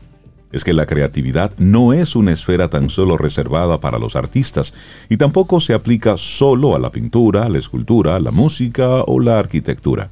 es 0.53 0.63
que 0.63 0.75
la 0.75 0.85
creatividad 0.85 1.53
no 1.57 1.95
es 1.95 2.15
una 2.15 2.35
esfera 2.35 2.69
tan 2.69 2.91
solo 2.91 3.17
reservada 3.17 3.81
para 3.81 3.99
los 3.99 4.17
artistas, 4.17 4.75
y 5.09 5.17
tampoco 5.17 5.61
se 5.61 5.73
aplica 5.73 6.19
solo 6.19 6.77
a 6.77 6.79
la 6.79 6.93
pintura, 6.93 7.49
la 7.49 7.57
escultura, 7.57 8.21
la 8.21 8.33
música 8.33 9.03
o 9.07 9.19
la 9.19 9.39
arquitectura. 9.39 10.11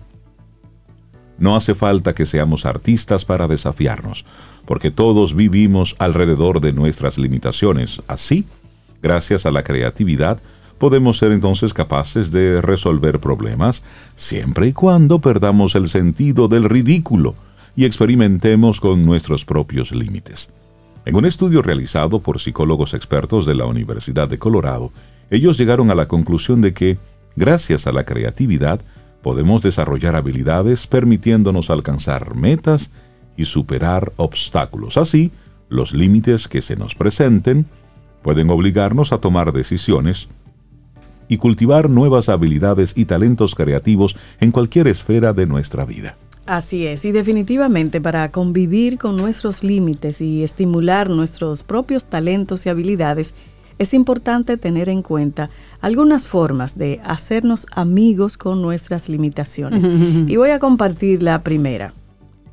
No 1.38 1.56
hace 1.56 1.74
falta 1.74 2.14
que 2.14 2.26
seamos 2.26 2.64
artistas 2.66 3.24
para 3.24 3.48
desafiarnos, 3.48 4.24
porque 4.64 4.90
todos 4.90 5.34
vivimos 5.34 5.96
alrededor 5.98 6.60
de 6.60 6.72
nuestras 6.72 7.18
limitaciones. 7.18 8.02
Así, 8.08 8.46
gracias 9.02 9.46
a 9.46 9.52
la 9.52 9.62
creatividad, 9.62 10.40
podemos 10.78 11.18
ser 11.18 11.32
entonces 11.32 11.72
capaces 11.72 12.30
de 12.30 12.60
resolver 12.60 13.20
problemas 13.20 13.82
siempre 14.14 14.68
y 14.68 14.72
cuando 14.72 15.20
perdamos 15.20 15.74
el 15.74 15.88
sentido 15.88 16.48
del 16.48 16.64
ridículo 16.64 17.34
y 17.76 17.84
experimentemos 17.84 18.80
con 18.80 19.04
nuestros 19.04 19.44
propios 19.44 19.92
límites. 19.92 20.50
En 21.04 21.14
un 21.14 21.24
estudio 21.24 21.62
realizado 21.62 22.20
por 22.20 22.40
psicólogos 22.40 22.94
expertos 22.94 23.46
de 23.46 23.54
la 23.54 23.66
Universidad 23.66 24.28
de 24.28 24.38
Colorado, 24.38 24.90
ellos 25.30 25.58
llegaron 25.58 25.90
a 25.90 25.94
la 25.94 26.08
conclusión 26.08 26.60
de 26.60 26.72
que, 26.74 26.98
gracias 27.36 27.86
a 27.86 27.92
la 27.92 28.04
creatividad, 28.04 28.80
podemos 29.26 29.60
desarrollar 29.60 30.14
habilidades 30.14 30.86
permitiéndonos 30.86 31.68
alcanzar 31.68 32.36
metas 32.36 32.92
y 33.36 33.46
superar 33.46 34.12
obstáculos. 34.14 34.96
Así, 34.96 35.32
los 35.68 35.92
límites 35.92 36.46
que 36.46 36.62
se 36.62 36.76
nos 36.76 36.94
presenten 36.94 37.66
pueden 38.22 38.50
obligarnos 38.50 39.12
a 39.12 39.18
tomar 39.18 39.52
decisiones 39.52 40.28
y 41.26 41.38
cultivar 41.38 41.90
nuevas 41.90 42.28
habilidades 42.28 42.92
y 42.96 43.06
talentos 43.06 43.56
creativos 43.56 44.16
en 44.38 44.52
cualquier 44.52 44.86
esfera 44.86 45.32
de 45.32 45.46
nuestra 45.46 45.84
vida. 45.84 46.16
Así 46.46 46.86
es, 46.86 47.04
y 47.04 47.10
definitivamente 47.10 48.00
para 48.00 48.30
convivir 48.30 48.96
con 48.96 49.16
nuestros 49.16 49.64
límites 49.64 50.20
y 50.20 50.44
estimular 50.44 51.10
nuestros 51.10 51.64
propios 51.64 52.04
talentos 52.04 52.64
y 52.64 52.68
habilidades, 52.68 53.34
es 53.78 53.94
importante 53.94 54.56
tener 54.56 54.88
en 54.88 55.02
cuenta 55.02 55.50
algunas 55.80 56.28
formas 56.28 56.78
de 56.78 57.00
hacernos 57.04 57.66
amigos 57.72 58.38
con 58.38 58.62
nuestras 58.62 59.08
limitaciones. 59.08 59.84
y 59.84 60.36
voy 60.36 60.50
a 60.50 60.58
compartir 60.58 61.22
la 61.22 61.42
primera. 61.42 61.92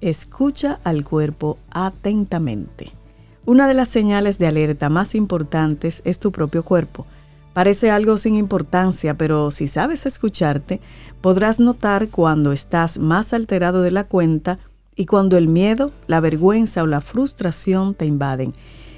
Escucha 0.01 0.79
al 0.83 1.05
cuerpo 1.05 1.57
atentamente. 1.71 2.91
Una 3.45 3.67
de 3.67 3.73
las 3.73 3.89
señales 3.89 4.37
de 4.37 4.47
alerta 4.47 4.89
más 4.89 5.15
importantes 5.15 6.01
es 6.05 6.19
tu 6.19 6.31
propio 6.31 6.63
cuerpo. 6.63 7.05
Parece 7.53 7.91
algo 7.91 8.17
sin 8.17 8.35
importancia, 8.35 9.17
pero 9.17 9.51
si 9.51 9.67
sabes 9.67 10.05
escucharte, 10.05 10.81
podrás 11.21 11.59
notar 11.59 12.09
cuando 12.09 12.51
estás 12.51 12.97
más 12.97 13.33
alterado 13.33 13.81
de 13.81 13.91
la 13.91 14.05
cuenta 14.05 14.59
y 14.95 15.05
cuando 15.05 15.37
el 15.37 15.47
miedo, 15.47 15.91
la 16.07 16.19
vergüenza 16.19 16.83
o 16.83 16.87
la 16.87 17.01
frustración 17.01 17.93
te 17.93 18.05
invaden 18.05 18.53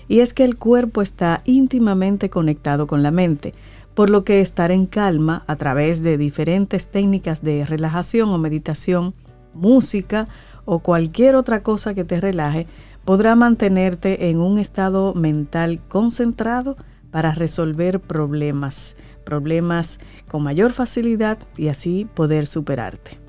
y 0.07 0.19
es 0.19 0.33
que 0.33 0.43
el 0.43 0.57
cuerpo 0.57 1.01
está 1.01 1.41
íntimamente 1.45 2.29
conectado 2.29 2.87
con 2.87 3.03
la 3.03 3.11
mente, 3.11 3.53
por 3.93 4.09
lo 4.09 4.23
que 4.23 4.41
estar 4.41 4.71
en 4.71 4.85
calma 4.85 5.43
a 5.47 5.55
través 5.55 6.03
de 6.03 6.17
diferentes 6.17 6.89
técnicas 6.89 7.41
de 7.41 7.65
relajación 7.65 8.29
o 8.29 8.37
meditación, 8.37 9.13
música 9.53 10.27
o 10.65 10.79
cualquier 10.79 11.35
otra 11.35 11.63
cosa 11.63 11.93
que 11.93 12.03
te 12.03 12.19
relaje, 12.19 12.67
podrá 13.05 13.35
mantenerte 13.35 14.29
en 14.29 14.39
un 14.39 14.59
estado 14.59 15.13
mental 15.13 15.81
concentrado 15.87 16.75
para 17.11 17.33
resolver 17.33 18.01
problemas, 18.01 18.97
problemas 19.23 19.99
con 20.27 20.43
mayor 20.43 20.73
facilidad 20.73 21.37
y 21.55 21.69
así 21.69 22.07
poder 22.13 22.47
superarte. 22.47 23.24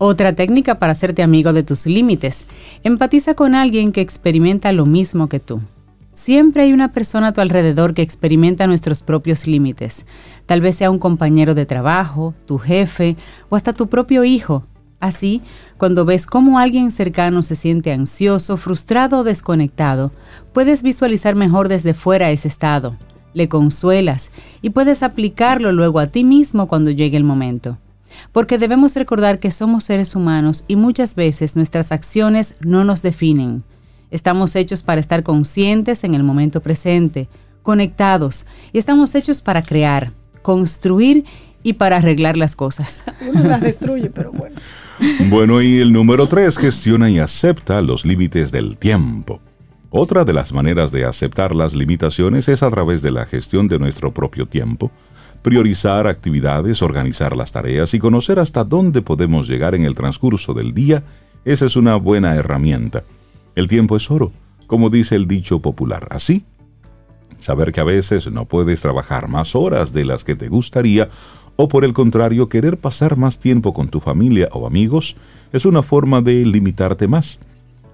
Otra 0.00 0.32
técnica 0.32 0.78
para 0.78 0.92
hacerte 0.92 1.24
amigo 1.24 1.52
de 1.52 1.64
tus 1.64 1.84
límites. 1.84 2.46
Empatiza 2.84 3.34
con 3.34 3.56
alguien 3.56 3.90
que 3.90 4.00
experimenta 4.00 4.70
lo 4.70 4.86
mismo 4.86 5.28
que 5.28 5.40
tú. 5.40 5.60
Siempre 6.14 6.62
hay 6.62 6.72
una 6.72 6.92
persona 6.92 7.28
a 7.28 7.32
tu 7.32 7.40
alrededor 7.40 7.94
que 7.94 8.02
experimenta 8.02 8.68
nuestros 8.68 9.02
propios 9.02 9.48
límites. 9.48 10.06
Tal 10.46 10.60
vez 10.60 10.76
sea 10.76 10.92
un 10.92 11.00
compañero 11.00 11.56
de 11.56 11.66
trabajo, 11.66 12.32
tu 12.46 12.58
jefe 12.58 13.16
o 13.48 13.56
hasta 13.56 13.72
tu 13.72 13.88
propio 13.88 14.22
hijo. 14.22 14.62
Así, 15.00 15.42
cuando 15.78 16.04
ves 16.04 16.26
cómo 16.26 16.60
alguien 16.60 16.92
cercano 16.92 17.42
se 17.42 17.56
siente 17.56 17.92
ansioso, 17.92 18.56
frustrado 18.56 19.18
o 19.18 19.24
desconectado, 19.24 20.12
puedes 20.52 20.84
visualizar 20.84 21.34
mejor 21.34 21.68
desde 21.68 21.92
fuera 21.92 22.30
ese 22.30 22.46
estado. 22.46 22.96
Le 23.34 23.48
consuelas 23.48 24.30
y 24.62 24.70
puedes 24.70 25.02
aplicarlo 25.02 25.72
luego 25.72 25.98
a 25.98 26.06
ti 26.06 26.22
mismo 26.22 26.68
cuando 26.68 26.92
llegue 26.92 27.16
el 27.16 27.24
momento 27.24 27.78
porque 28.32 28.58
debemos 28.58 28.94
recordar 28.94 29.38
que 29.38 29.50
somos 29.50 29.84
seres 29.84 30.14
humanos 30.14 30.64
y 30.68 30.76
muchas 30.76 31.14
veces 31.14 31.56
nuestras 31.56 31.92
acciones 31.92 32.56
no 32.60 32.84
nos 32.84 33.02
definen. 33.02 33.64
Estamos 34.10 34.56
hechos 34.56 34.82
para 34.82 35.00
estar 35.00 35.22
conscientes 35.22 36.04
en 36.04 36.14
el 36.14 36.22
momento 36.22 36.60
presente, 36.60 37.28
conectados, 37.62 38.46
y 38.72 38.78
estamos 38.78 39.14
hechos 39.14 39.42
para 39.42 39.62
crear, 39.62 40.12
construir 40.42 41.24
y 41.62 41.74
para 41.74 41.96
arreglar 41.96 42.36
las 42.36 42.56
cosas. 42.56 43.04
Uno 43.28 43.44
las 43.44 43.60
destruye, 43.60 44.10
pero 44.10 44.32
bueno. 44.32 44.56
Bueno, 45.28 45.62
y 45.62 45.78
el 45.78 45.92
número 45.92 46.26
tres, 46.26 46.56
gestiona 46.58 47.10
y 47.10 47.18
acepta 47.18 47.80
los 47.82 48.04
límites 48.04 48.50
del 48.50 48.78
tiempo. 48.78 49.40
Otra 49.90 50.24
de 50.24 50.32
las 50.32 50.52
maneras 50.52 50.92
de 50.92 51.04
aceptar 51.04 51.54
las 51.54 51.74
limitaciones 51.74 52.48
es 52.48 52.62
a 52.62 52.70
través 52.70 53.00
de 53.00 53.10
la 53.10 53.26
gestión 53.26 53.68
de 53.68 53.78
nuestro 53.78 54.12
propio 54.12 54.46
tiempo, 54.46 54.90
priorizar 55.42 56.06
actividades, 56.06 56.82
organizar 56.82 57.36
las 57.36 57.52
tareas 57.52 57.94
y 57.94 57.98
conocer 57.98 58.38
hasta 58.38 58.64
dónde 58.64 59.02
podemos 59.02 59.48
llegar 59.48 59.74
en 59.74 59.84
el 59.84 59.94
transcurso 59.94 60.54
del 60.54 60.74
día. 60.74 61.04
Esa 61.44 61.66
es 61.66 61.76
una 61.76 61.96
buena 61.96 62.34
herramienta. 62.34 63.02
El 63.54 63.68
tiempo 63.68 63.96
es 63.96 64.10
oro, 64.10 64.32
como 64.66 64.90
dice 64.90 65.16
el 65.16 65.26
dicho 65.26 65.60
popular. 65.60 66.08
Así, 66.10 66.44
saber 67.38 67.72
que 67.72 67.80
a 67.80 67.84
veces 67.84 68.30
no 68.30 68.44
puedes 68.44 68.80
trabajar 68.80 69.28
más 69.28 69.54
horas 69.54 69.92
de 69.92 70.04
las 70.04 70.24
que 70.24 70.36
te 70.36 70.48
gustaría 70.48 71.08
o 71.56 71.68
por 71.68 71.84
el 71.84 71.92
contrario 71.92 72.48
querer 72.48 72.78
pasar 72.78 73.16
más 73.16 73.40
tiempo 73.40 73.72
con 73.74 73.88
tu 73.88 73.98
familia 73.98 74.48
o 74.52 74.66
amigos 74.66 75.16
es 75.52 75.64
una 75.64 75.82
forma 75.82 76.20
de 76.20 76.44
limitarte 76.46 77.08
más, 77.08 77.38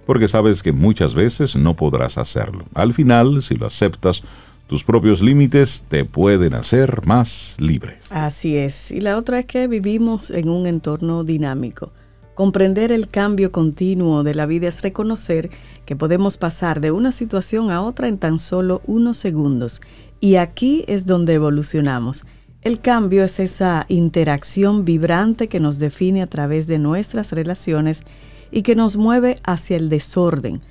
porque 0.07 0.29
sabes 0.29 0.63
que 0.63 0.73
muchas 0.73 1.15
veces 1.15 1.57
no 1.57 1.75
podrás 1.75 2.19
hacerlo. 2.19 2.65
Al 2.75 2.93
final, 2.93 3.43
si 3.43 3.55
lo 3.55 3.67
aceptas, 3.67 4.23
tus 4.67 4.85
propios 4.85 5.23
límites 5.23 5.85
te 5.89 6.05
pueden 6.05 6.55
hacer 6.55 7.07
más 7.07 7.57
libres. 7.59 8.11
Así 8.11 8.57
es. 8.57 8.91
Y 8.91 9.01
la 9.01 9.17
otra 9.17 9.41
es 9.41 9.47
que 9.47 9.69
vivimos 9.69 10.31
en 10.31 10.49
un 10.49 10.67
entorno 10.67 11.25
dinámico. 11.25 11.93
Comprender 12.35 12.91
el 12.91 13.09
cambio 13.09 13.53
continuo 13.53 14.25
de 14.25 14.35
la 14.35 14.47
vida 14.47 14.67
es 14.67 14.83
reconocer 14.83 15.51
que 15.87 15.95
podemos 15.95 16.37
pasar 16.37 16.81
de 16.81 16.91
una 16.91 17.13
situación 17.13 17.71
a 17.71 17.83
otra 17.83 18.09
en 18.09 18.19
tan 18.19 18.39
solo 18.39 18.83
unos 18.87 19.19
segundos. 19.19 19.83
Y 20.19 20.37
aquí 20.37 20.85
es 20.89 21.07
donde 21.07 21.35
evolucionamos. 21.35 22.25
El 22.63 22.81
cambio 22.81 23.23
es 23.23 23.39
esa 23.41 23.85
interacción 23.89 24.85
vibrante 24.85 25.49
que 25.49 25.61
nos 25.61 25.79
define 25.79 26.23
a 26.23 26.27
través 26.27 26.67
de 26.67 26.79
nuestras 26.79 27.31
relaciones 27.31 28.03
y 28.51 28.63
que 28.63 28.75
nos 28.75 28.97
mueve 28.97 29.39
hacia 29.45 29.77
el 29.77 29.89
desorden, 29.89 30.63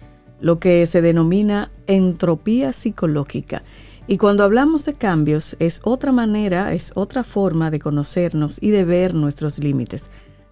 lo 0.41 0.59
que 0.59 0.85
se 0.85 1.01
denomina 1.01 1.71
entropía 1.85 2.73
psicológica. 2.73 3.63
Y 4.05 4.17
cuando 4.17 4.43
hablamos 4.43 4.83
de 4.83 4.95
cambios 4.95 5.55
es 5.59 5.79
otra 5.83 6.11
manera, 6.11 6.73
es 6.73 6.91
otra 6.95 7.23
forma 7.23 7.71
de 7.71 7.79
conocernos 7.79 8.57
y 8.61 8.71
de 8.71 8.83
ver 8.83 9.13
nuestros 9.13 9.59
límites. 9.59 10.09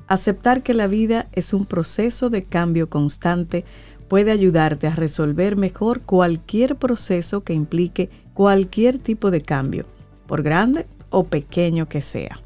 Aceptar 0.08 0.63
que 0.63 0.74
la 0.74 0.88
vida 0.88 1.27
es 1.34 1.53
un 1.53 1.65
proceso 1.65 2.29
de 2.29 2.43
cambio 2.43 2.89
constante 2.89 3.65
puede 4.08 4.31
ayudarte 4.31 4.88
a 4.88 4.96
resolver 4.96 5.55
mejor 5.55 6.01
cualquier 6.01 6.75
proceso 6.77 7.43
que 7.43 7.53
implique 7.53 8.10
cualquier 8.34 8.98
tipo 8.98 9.31
de 9.31 9.41
cambio, 9.41 9.86
por 10.27 10.43
grande 10.43 10.86
o 11.10 11.25
pequeño 11.25 11.88
que 11.88 12.01
sea. 12.01 12.39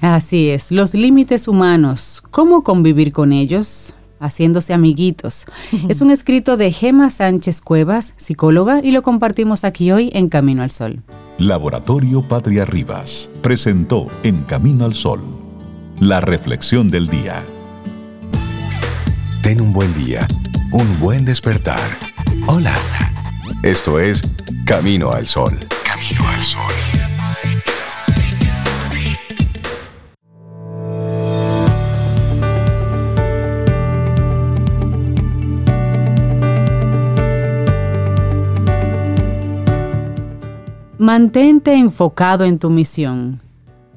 Así 0.00 0.50
es, 0.50 0.72
los 0.72 0.94
límites 0.94 1.46
humanos, 1.46 2.22
¿cómo 2.30 2.64
convivir 2.64 3.12
con 3.12 3.32
ellos? 3.32 3.92
Haciéndose 4.20 4.72
amiguitos. 4.72 5.46
es 5.88 6.00
un 6.00 6.10
escrito 6.10 6.56
de 6.56 6.70
Gema 6.70 7.10
Sánchez 7.10 7.60
Cuevas, 7.60 8.14
psicóloga, 8.16 8.80
y 8.82 8.92
lo 8.92 9.02
compartimos 9.02 9.64
aquí 9.64 9.90
hoy 9.90 10.10
en 10.14 10.28
Camino 10.28 10.62
al 10.62 10.70
Sol. 10.70 11.02
Laboratorio 11.38 12.28
Patria 12.28 12.64
Rivas 12.64 13.30
presentó 13.42 14.08
En 14.22 14.42
Camino 14.44 14.84
al 14.84 14.94
Sol 14.94 15.40
la 16.00 16.20
reflexión 16.20 16.90
del 16.90 17.08
día. 17.08 17.44
Ten 19.42 19.60
un 19.60 19.72
buen 19.72 19.92
día, 20.02 20.26
un 20.72 20.98
buen 20.98 21.24
despertar. 21.24 21.80
Hola. 22.46 22.74
Esto 23.62 23.98
es 24.00 24.22
Camino 24.64 25.12
al 25.12 25.26
Sol. 25.26 25.58
Camino 25.84 26.26
al 26.28 26.42
Sol. 26.42 27.09
Mantente 41.00 41.72
enfocado 41.72 42.44
en 42.44 42.58
tu 42.58 42.68
misión 42.68 43.40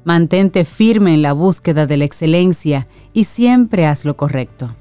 Mantente 0.04 0.64
firme 0.64 1.12
en 1.12 1.20
la 1.20 1.34
búsqueda 1.34 1.84
de 1.84 1.98
la 1.98 2.06
excelencia 2.06 2.86
y 3.12 3.24
siempre 3.24 3.84
haz 3.84 4.06
lo 4.06 4.16
correcto. 4.16 4.74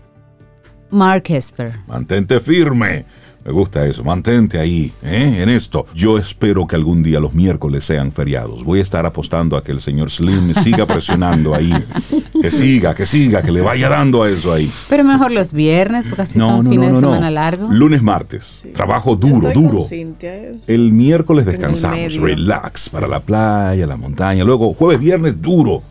Mark 0.89 1.25
Esper. 1.27 1.81
Mantente 1.85 2.39
firme. 2.39 3.05
Me 3.45 3.51
gusta 3.51 3.85
eso, 3.85 4.05
mantente 4.05 4.57
ahí, 4.57 4.93
¿eh? 5.01 5.39
en 5.41 5.49
esto. 5.49 5.85
Yo 5.93 6.17
espero 6.17 6.65
que 6.65 6.77
algún 6.77 7.03
día 7.03 7.19
los 7.19 7.33
miércoles 7.33 7.83
sean 7.83 8.13
feriados. 8.13 8.63
Voy 8.63 8.79
a 8.79 8.81
estar 8.81 9.05
apostando 9.05 9.57
a 9.57 9.63
que 9.63 9.73
el 9.73 9.81
señor 9.81 10.09
Slim 10.09 10.53
siga 10.55 10.85
presionando 10.85 11.53
ahí. 11.53 11.73
Que 12.41 12.49
siga, 12.49 12.95
que 12.95 13.05
siga, 13.05 13.41
que 13.41 13.51
le 13.51 13.59
vaya 13.59 13.89
dando 13.89 14.23
a 14.23 14.29
eso 14.29 14.53
ahí. 14.53 14.71
Pero 14.87 15.03
mejor 15.03 15.31
los 15.31 15.51
viernes, 15.51 16.07
porque 16.07 16.21
así 16.21 16.39
son 16.39 16.69
fines 16.69 16.93
de 16.93 16.99
semana 17.01 17.29
largos. 17.29 17.73
Lunes, 17.73 18.01
martes. 18.01 18.63
Trabajo 18.73 19.17
duro, 19.17 19.51
duro. 19.51 19.85
El 20.67 20.91
miércoles 20.93 21.45
descansamos, 21.45 22.15
relax, 22.15 22.89
para 22.89 23.07
la 23.07 23.19
playa, 23.19 23.85
la 23.85 23.97
montaña. 23.97 24.45
Luego, 24.45 24.73
jueves, 24.73 24.99
viernes, 24.99 25.41
duro. 25.41 25.83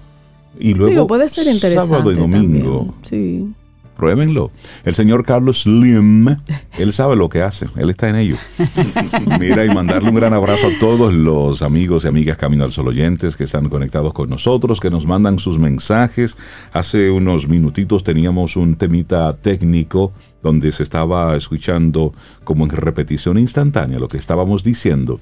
Y 0.58 0.72
luego, 0.72 1.06
puede 1.06 1.28
ser 1.28 1.46
interesante 1.46 1.90
sábado 1.90 2.12
y 2.12 2.14
domingo. 2.14 2.94
Sí 3.02 3.52
pruébenlo. 3.96 4.50
El 4.84 4.94
señor 4.94 5.24
Carlos 5.24 5.62
Slim, 5.62 6.36
él 6.78 6.92
sabe 6.92 7.16
lo 7.16 7.28
que 7.28 7.42
hace, 7.42 7.66
él 7.76 7.90
está 7.90 8.08
en 8.08 8.16
ello. 8.16 8.36
Mira, 9.40 9.64
y 9.64 9.74
mandarle 9.74 10.08
un 10.08 10.14
gran 10.14 10.32
abrazo 10.32 10.66
a 10.66 10.78
todos 10.80 11.12
los 11.14 11.62
amigos 11.62 12.04
y 12.04 12.08
amigas 12.08 12.36
Camino 12.36 12.64
al 12.64 12.72
Sol 12.72 12.88
oyentes 12.88 13.36
que 13.36 13.44
están 13.44 13.68
conectados 13.68 14.12
con 14.12 14.28
nosotros, 14.28 14.80
que 14.80 14.90
nos 14.90 15.06
mandan 15.06 15.38
sus 15.38 15.58
mensajes. 15.58 16.36
Hace 16.72 17.10
unos 17.10 17.48
minutitos 17.48 18.04
teníamos 18.04 18.56
un 18.56 18.76
temita 18.76 19.36
técnico 19.36 20.12
donde 20.42 20.72
se 20.72 20.82
estaba 20.82 21.36
escuchando 21.36 22.12
como 22.44 22.64
en 22.64 22.70
repetición 22.70 23.38
instantánea 23.38 23.98
lo 23.98 24.08
que 24.08 24.18
estábamos 24.18 24.64
diciendo. 24.64 25.20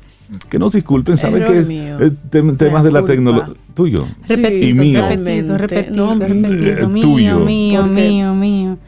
Que 0.49 0.59
nos 0.59 0.73
disculpen, 0.73 1.17
¿saben 1.17 1.45
qué 1.45 1.59
es? 1.61 1.69
Eh, 1.71 2.13
temas 2.57 2.85
de 2.85 2.93
la 2.93 3.05
tecnología. 3.05 3.55
Tuyo. 3.75 4.07
Repetido, 4.29 4.69
y 4.69 4.75
mío. 4.75 5.09
Repetido, 5.09 5.59
repetido, 5.59 6.15
repetido. 6.15 6.89
Mío, 6.89 7.03
tuyo. 7.03 7.41
mío, 7.41 7.85
mío, 7.85 8.35
mío. 8.35 8.79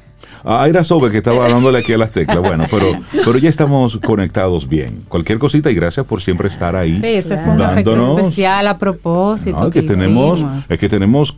Ah, 0.45 0.67
era 0.69 0.83
Sobe 0.83 1.11
que 1.11 1.19
estaba 1.19 1.49
dándole 1.49 1.79
aquí 1.79 1.93
a 1.93 1.99
las 1.99 2.11
teclas. 2.11 2.41
Bueno, 2.41 2.67
pero, 2.71 2.93
pero 3.25 3.39
ya 3.39 3.49
estamos 3.49 3.99
conectados 3.99 4.69
bien. 4.69 5.03
Cualquier 5.09 5.39
cosita 5.39 5.71
y 5.71 5.75
gracias 5.75 6.05
por 6.07 6.21
siempre 6.21 6.49
estar 6.49 6.75
ahí. 6.75 7.01
Sí, 7.01 7.07
ese 7.07 7.39
fue 7.39 7.55
un 7.55 7.61
efecto 7.61 8.19
especial 8.19 8.67
a 8.67 8.77
propósito. 8.77 9.71
que, 9.71 9.83
tenemos, 9.83 10.45
es 10.69 10.79
que 10.79 10.89
tenemos 10.89 11.37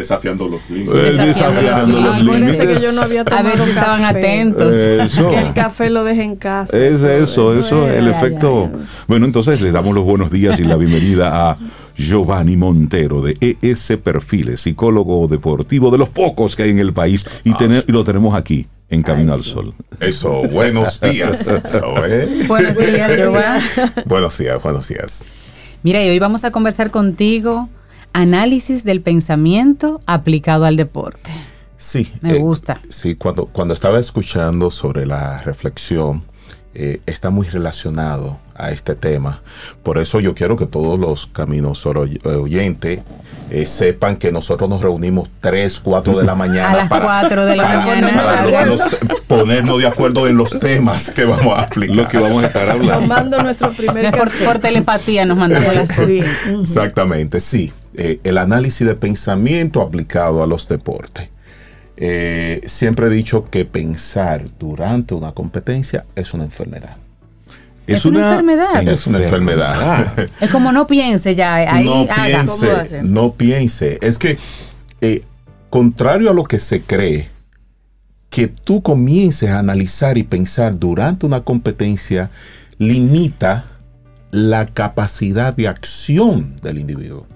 Desafiando 0.00 0.48
los 0.48 0.70
límites. 0.70 0.94
Eh, 0.94 1.26
desafiando, 1.26 2.00
los 2.00 2.22
límites. 2.22 2.78
que 2.78 2.82
yo 2.82 2.92
no 2.92 3.02
había 3.02 3.22
tomado 3.22 3.48
A 3.48 3.52
ver 3.52 3.60
si 3.62 3.68
estaban 3.68 4.04
atentos. 4.04 4.74
Que 4.74 5.38
el 5.38 5.52
café 5.54 5.90
lo 5.90 6.04
deje 6.04 6.22
en 6.22 6.36
casa. 6.36 6.76
Es 6.76 7.02
eso, 7.02 7.58
eso, 7.58 7.86
el 7.88 8.08
efecto. 8.08 8.70
Bueno, 9.06 9.26
entonces 9.26 9.60
le 9.60 9.72
damos 9.72 9.94
los 9.94 10.04
buenos 10.04 10.30
días 10.30 10.58
y 10.58 10.64
la 10.64 10.76
bienvenida 10.76 11.50
a 11.50 11.58
Giovanni 11.96 12.56
Montero 12.56 13.20
de 13.20 13.36
ES 13.60 13.98
Perfiles, 14.02 14.62
psicólogo 14.62 15.28
deportivo 15.28 15.90
de 15.90 15.98
los 15.98 16.08
pocos 16.08 16.56
que 16.56 16.62
hay 16.62 16.70
en 16.70 16.78
el 16.78 16.94
país 16.94 17.26
y, 17.44 17.50
ah, 17.52 17.82
lo 17.88 18.04
tenemos 18.04 18.34
aquí 18.34 18.66
en 18.88 19.02
Camino 19.02 19.34
al 19.34 19.44
Sol. 19.44 19.74
Eso, 20.00 20.42
buenos 20.48 20.98
días. 21.00 21.46
¿eh? 21.48 22.44
Buenos 22.48 22.76
días, 22.78 23.16
Giovanni. 23.16 23.64
buenos 24.06 24.38
días, 24.38 24.62
buenos 24.62 24.88
días. 24.88 25.24
Mira, 25.82 26.02
y 26.02 26.08
hoy 26.08 26.18
vamos 26.18 26.44
a 26.44 26.50
conversar 26.50 26.90
contigo 26.90 27.68
análisis 28.12 28.84
del 28.84 29.00
pensamiento 29.00 30.00
aplicado 30.06 30.64
al 30.64 30.76
deporte. 30.76 31.30
Sí. 31.76 32.12
Me 32.20 32.36
eh, 32.36 32.38
gusta. 32.38 32.80
Sí, 32.88 33.14
cuando, 33.14 33.46
cuando 33.46 33.74
estaba 33.74 33.98
escuchando 33.98 34.70
sobre 34.70 35.06
la 35.06 35.40
reflexión, 35.40 36.22
eh, 36.74 37.00
está 37.06 37.30
muy 37.30 37.48
relacionado 37.48 38.38
a 38.54 38.70
este 38.70 38.94
tema. 38.94 39.42
Por 39.82 39.98
eso 39.98 40.20
yo 40.20 40.34
quiero 40.34 40.56
que 40.56 40.66
todos 40.66 41.00
los 41.00 41.26
caminos 41.26 41.84
oyentes 41.86 43.00
eh, 43.50 43.66
sepan 43.66 44.16
que 44.16 44.30
nosotros 44.30 44.68
nos 44.70 44.80
reunimos 44.80 45.28
3, 45.40 45.80
4 45.80 46.18
de 46.18 46.24
la 46.24 46.34
mañana 46.36 46.88
para, 46.88 47.28
de 47.28 47.56
la 47.56 47.80
mañana. 47.80 48.44
Ponernos 49.40 49.78
de 49.78 49.86
acuerdo 49.86 50.26
en 50.26 50.36
los 50.36 50.58
temas 50.58 51.10
que 51.10 51.24
vamos 51.24 51.58
a 51.58 51.62
aplicar. 51.62 51.96
Lo 51.96 52.08
que 52.08 52.18
vamos 52.18 52.44
a 52.44 52.46
estar 52.48 52.68
hablando. 52.68 53.00
Tomando 53.00 53.42
nuestro 53.42 53.72
primer 53.72 54.10
por, 54.12 54.30
por, 54.30 54.58
telepatía 54.58 55.24
nos 55.24 55.36
mandamos 55.36 55.74
las 55.74 55.88
cosas. 55.88 56.10
Exactamente, 56.60 57.40
sí. 57.40 57.72
Eh, 57.94 58.20
el 58.24 58.38
análisis 58.38 58.86
de 58.86 58.94
pensamiento 58.94 59.82
aplicado 59.82 60.42
a 60.42 60.46
los 60.46 60.68
deportes. 60.68 61.28
Eh, 61.96 62.62
siempre 62.64 63.06
he 63.06 63.10
dicho 63.10 63.44
que 63.44 63.66
pensar 63.66 64.46
durante 64.58 65.12
una 65.12 65.32
competencia 65.32 66.06
es 66.14 66.32
una 66.32 66.44
enfermedad. 66.44 66.96
Es, 67.86 68.04
una, 68.04 68.30
enfermedad. 68.30 68.88
Es 68.88 69.06
una 69.06 69.18
enfermedad. 69.18 70.14
Es 70.40 70.50
como 70.50 70.70
no 70.72 70.86
piense 70.86 71.34
ya. 71.34 71.80
no 71.82 72.06
piense. 72.06 73.02
No 73.02 73.32
piense. 73.32 73.98
Es 74.00 74.16
que, 74.16 74.38
eh, 75.00 75.24
contrario 75.68 76.30
a 76.30 76.34
lo 76.34 76.44
que 76.44 76.58
se 76.58 76.82
cree, 76.82 77.28
que 78.30 78.46
tú 78.48 78.82
comiences 78.82 79.50
a 79.50 79.58
analizar 79.58 80.16
y 80.16 80.22
pensar 80.22 80.78
durante 80.78 81.26
una 81.26 81.40
competencia 81.42 82.30
limita 82.78 83.66
la 84.30 84.66
capacidad 84.66 85.52
de 85.54 85.68
acción 85.68 86.56
del 86.62 86.78
individuo. 86.78 87.26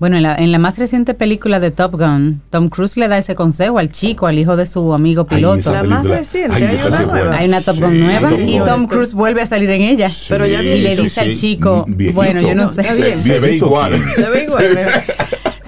Bueno, 0.00 0.16
en 0.16 0.24
la, 0.24 0.34
en 0.34 0.50
la 0.50 0.58
más 0.58 0.78
reciente 0.78 1.14
película 1.14 1.60
de 1.60 1.70
Top 1.70 1.92
Gun, 1.92 2.40
Tom 2.50 2.68
Cruise 2.70 2.96
le 2.96 3.06
da 3.06 3.18
ese 3.18 3.36
consejo 3.36 3.78
al 3.78 3.88
chico, 3.90 4.26
al 4.26 4.36
hijo 4.36 4.56
de 4.56 4.66
su 4.66 4.92
amigo 4.94 5.24
Ay, 5.28 5.36
piloto. 5.36 5.60
esa 5.60 5.72
La 5.74 5.82
más 5.84 6.04
reciente, 6.08 6.56
Ay, 6.56 6.62
hay 6.64 6.76
una 6.88 6.88
buena. 6.88 7.04
nueva. 7.12 7.36
Hay 7.36 7.48
una 7.48 7.60
Top 7.60 7.76
Gun 7.78 7.90
Sí, 7.92 7.98
nueva 7.98 8.28
Top 8.30 8.40
y 8.40 8.58
Gun. 8.58 8.66
Tom 8.66 8.86
Cruise 8.88 9.12
vuelve 9.14 9.42
a 9.42 9.46
salir 9.46 9.70
en 9.70 9.82
ella. 9.82 10.10
Pero 10.28 10.44
ya 10.46 10.60
y 10.60 10.80
le 10.80 10.96
dice 10.96 11.20
al 11.20 11.34
chico, 11.36 11.84
viejito. 11.86 12.16
bueno, 12.16 12.40
yo 12.40 12.54
no 12.56 12.68
sé. 12.68 12.82
Se 13.18 13.38
ve 13.38 13.54
igual. 13.56 13.96
Se 13.96 14.28
ve 14.28 14.42
igual. 14.48 14.78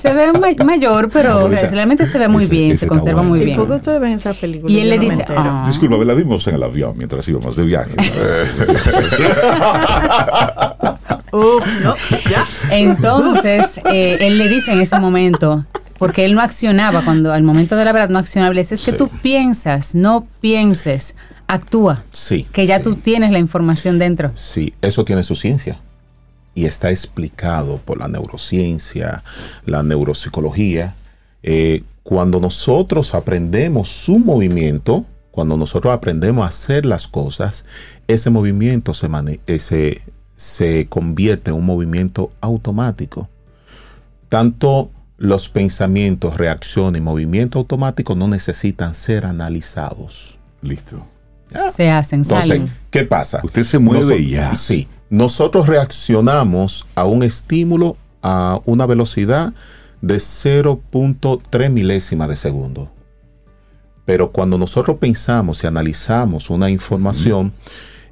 Se 0.05 0.13
ve 0.13 0.33
ma- 0.35 0.65
mayor, 0.67 1.09
pero 1.11 1.49
realmente 1.49 2.05
se 2.05 2.19
ve 2.19 2.29
muy 2.29 2.45
ese- 2.45 2.53
bien, 2.53 2.71
ese 2.73 2.81
se 2.81 2.87
conserva 2.89 3.23
bueno. 3.23 3.31
muy 3.31 3.41
¿Y 3.41 3.45
bien. 3.47 3.57
por 3.57 3.67
qué 3.69 3.75
ustedes 3.77 4.01
ven 4.03 4.13
esa 4.13 4.35
película? 4.35 4.71
Y 4.71 4.81
él 4.81 4.91
le 4.91 4.99
dice. 4.99 5.25
"Ah". 5.29 5.65
Disculpa, 5.67 5.97
la 6.05 6.13
vimos 6.13 6.47
en 6.47 6.57
el 6.57 6.63
avión 6.63 6.93
mientras 6.99 7.27
íbamos 7.27 7.57
de 7.57 7.63
viaje. 7.65 7.93
Ups, 11.33 11.81
no, 11.85 11.95
ya. 12.31 12.47
Entonces, 12.71 13.81
eh, 13.91 14.19
él 14.21 14.37
le 14.39 14.47
dice 14.49 14.73
en 14.73 14.81
ese 14.83 15.01
momento, 15.01 15.65
porque 15.99 16.25
él 16.27 16.35
no 16.35 16.43
accionaba, 16.43 17.03
cuando 17.05 17.33
al 17.33 17.43
momento 17.43 17.75
de 17.77 17.85
la 17.87 17.93
verdad 17.93 18.11
no 18.11 18.19
accionaba, 18.19 18.53
le 18.53 18.61
dice, 18.61 18.75
es 18.75 18.85
que 18.85 18.93
Sí. 18.93 18.99
tú 18.99 19.09
piensas, 19.09 19.95
no 19.95 20.29
pienses, 20.43 21.17
actúa, 21.49 22.03
Sí. 22.11 22.47
que 22.53 22.67
ya 22.67 22.77
sí. 22.77 22.83
tú 22.85 22.95
tienes 22.95 23.31
la 23.33 23.39
información 23.39 23.99
dentro. 23.99 24.31
Sí, 24.35 24.75
eso 24.83 25.05
tiene 25.05 25.25
su 25.25 25.35
ciencia. 25.35 25.79
Y 26.55 26.67
está 26.67 26.91
explicado 26.91 27.79
por 27.79 27.99
la 27.99 28.09
neurociencia, 28.09 29.25
la 29.67 29.83
neuropsicología. 29.83 30.95
Eh, 31.43 31.83
cuando 32.03 32.39
nosotros 32.39 33.15
aprendemos 33.15 33.89
su 33.89 34.19
movimiento, 34.19 35.05
cuando 35.31 35.57
nosotros 35.57 35.93
aprendemos 35.93 36.45
a 36.45 36.49
hacer 36.49 36.87
las 36.87 37.09
cosas, 37.09 37.65
ese 38.07 38.31
movimiento 38.31 38.95
se, 38.95 39.09
eh, 39.47 39.59
se, 39.59 40.01
se 40.37 40.87
convierte 40.87 41.51
en 41.51 41.57
un 41.57 41.67
movimiento 41.67 42.31
automático. 42.41 43.29
Tanto 44.29 44.91
los 45.17 45.49
pensamientos, 45.49 46.37
reacciones 46.37 47.01
y 47.01 47.03
movimiento 47.03 47.59
automático 47.59 48.15
no 48.15 48.29
necesitan 48.29 48.95
ser 48.95 49.27
analizados. 49.27 50.39
Listo. 50.61 51.07
Se 51.75 51.91
hacen, 51.91 52.21
Entonces, 52.23 52.49
salen. 52.49 52.73
¿qué 52.91 53.05
pasa? 53.05 53.41
Usted 53.45 53.63
se 53.63 53.79
mueve 53.79 54.27
ya. 54.27 54.53
Sí. 54.53 54.89
Nosotros 55.11 55.67
reaccionamos 55.67 56.87
a 56.95 57.05
un 57.05 57.23
estímulo 57.23 57.97
a 58.23 58.61
una 58.65 58.87
velocidad 58.87 59.53
de 60.01 60.17
0.3 60.17 61.71
milésimas 61.71 62.29
de 62.29 62.37
segundo. 62.37 62.91
Pero 64.05 64.33
cuando 64.33 64.59
nosotros 64.59 64.99
pensamos 64.99 65.65
y 65.65 65.67
analizamos 65.67 66.51
una 66.51 66.71
información 66.71 67.53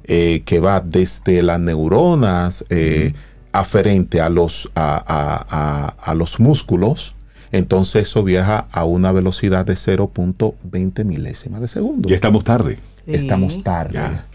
eh, 0.05 0.41
que 0.45 0.59
va 0.59 0.79
desde 0.81 1.41
las 1.43 1.59
neuronas 1.59 2.65
eh, 2.69 3.13
aferente 3.51 4.19
a 4.21 4.29
los, 4.29 4.69
a, 4.75 4.95
a- 4.97 5.45
a- 5.49 6.11
a 6.11 6.15
los 6.15 6.39
músculos, 6.39 7.15
entonces 7.51 8.07
eso 8.09 8.23
viaja 8.23 8.67
a 8.71 8.85
una 8.85 9.11
velocidad 9.11 9.65
de 9.65 9.73
0.20 9.75 11.05
milésimas 11.05 11.61
de 11.61 11.67
segundo 11.67 12.09
Ya 12.09 12.15
estamos 12.15 12.43
tarde. 12.43 12.79
Sí. 13.05 13.13
estamos 13.15 13.61
tarde. 13.61 13.93
Ya. 13.93 14.25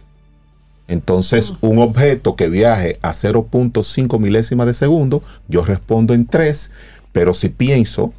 Entonces, 0.88 1.55
un 1.61 1.79
objeto 1.79 2.35
que 2.35 2.48
viaje 2.48 2.96
a 3.03 3.12
0.5 3.12 4.18
milésimas 4.18 4.66
de 4.66 4.74
segundo, 4.74 5.22
yo 5.46 5.64
respondo 5.64 6.14
en 6.14 6.27
3, 6.27 6.72
pero 7.12 7.35
si 7.35 7.51
pienso, 7.51 8.12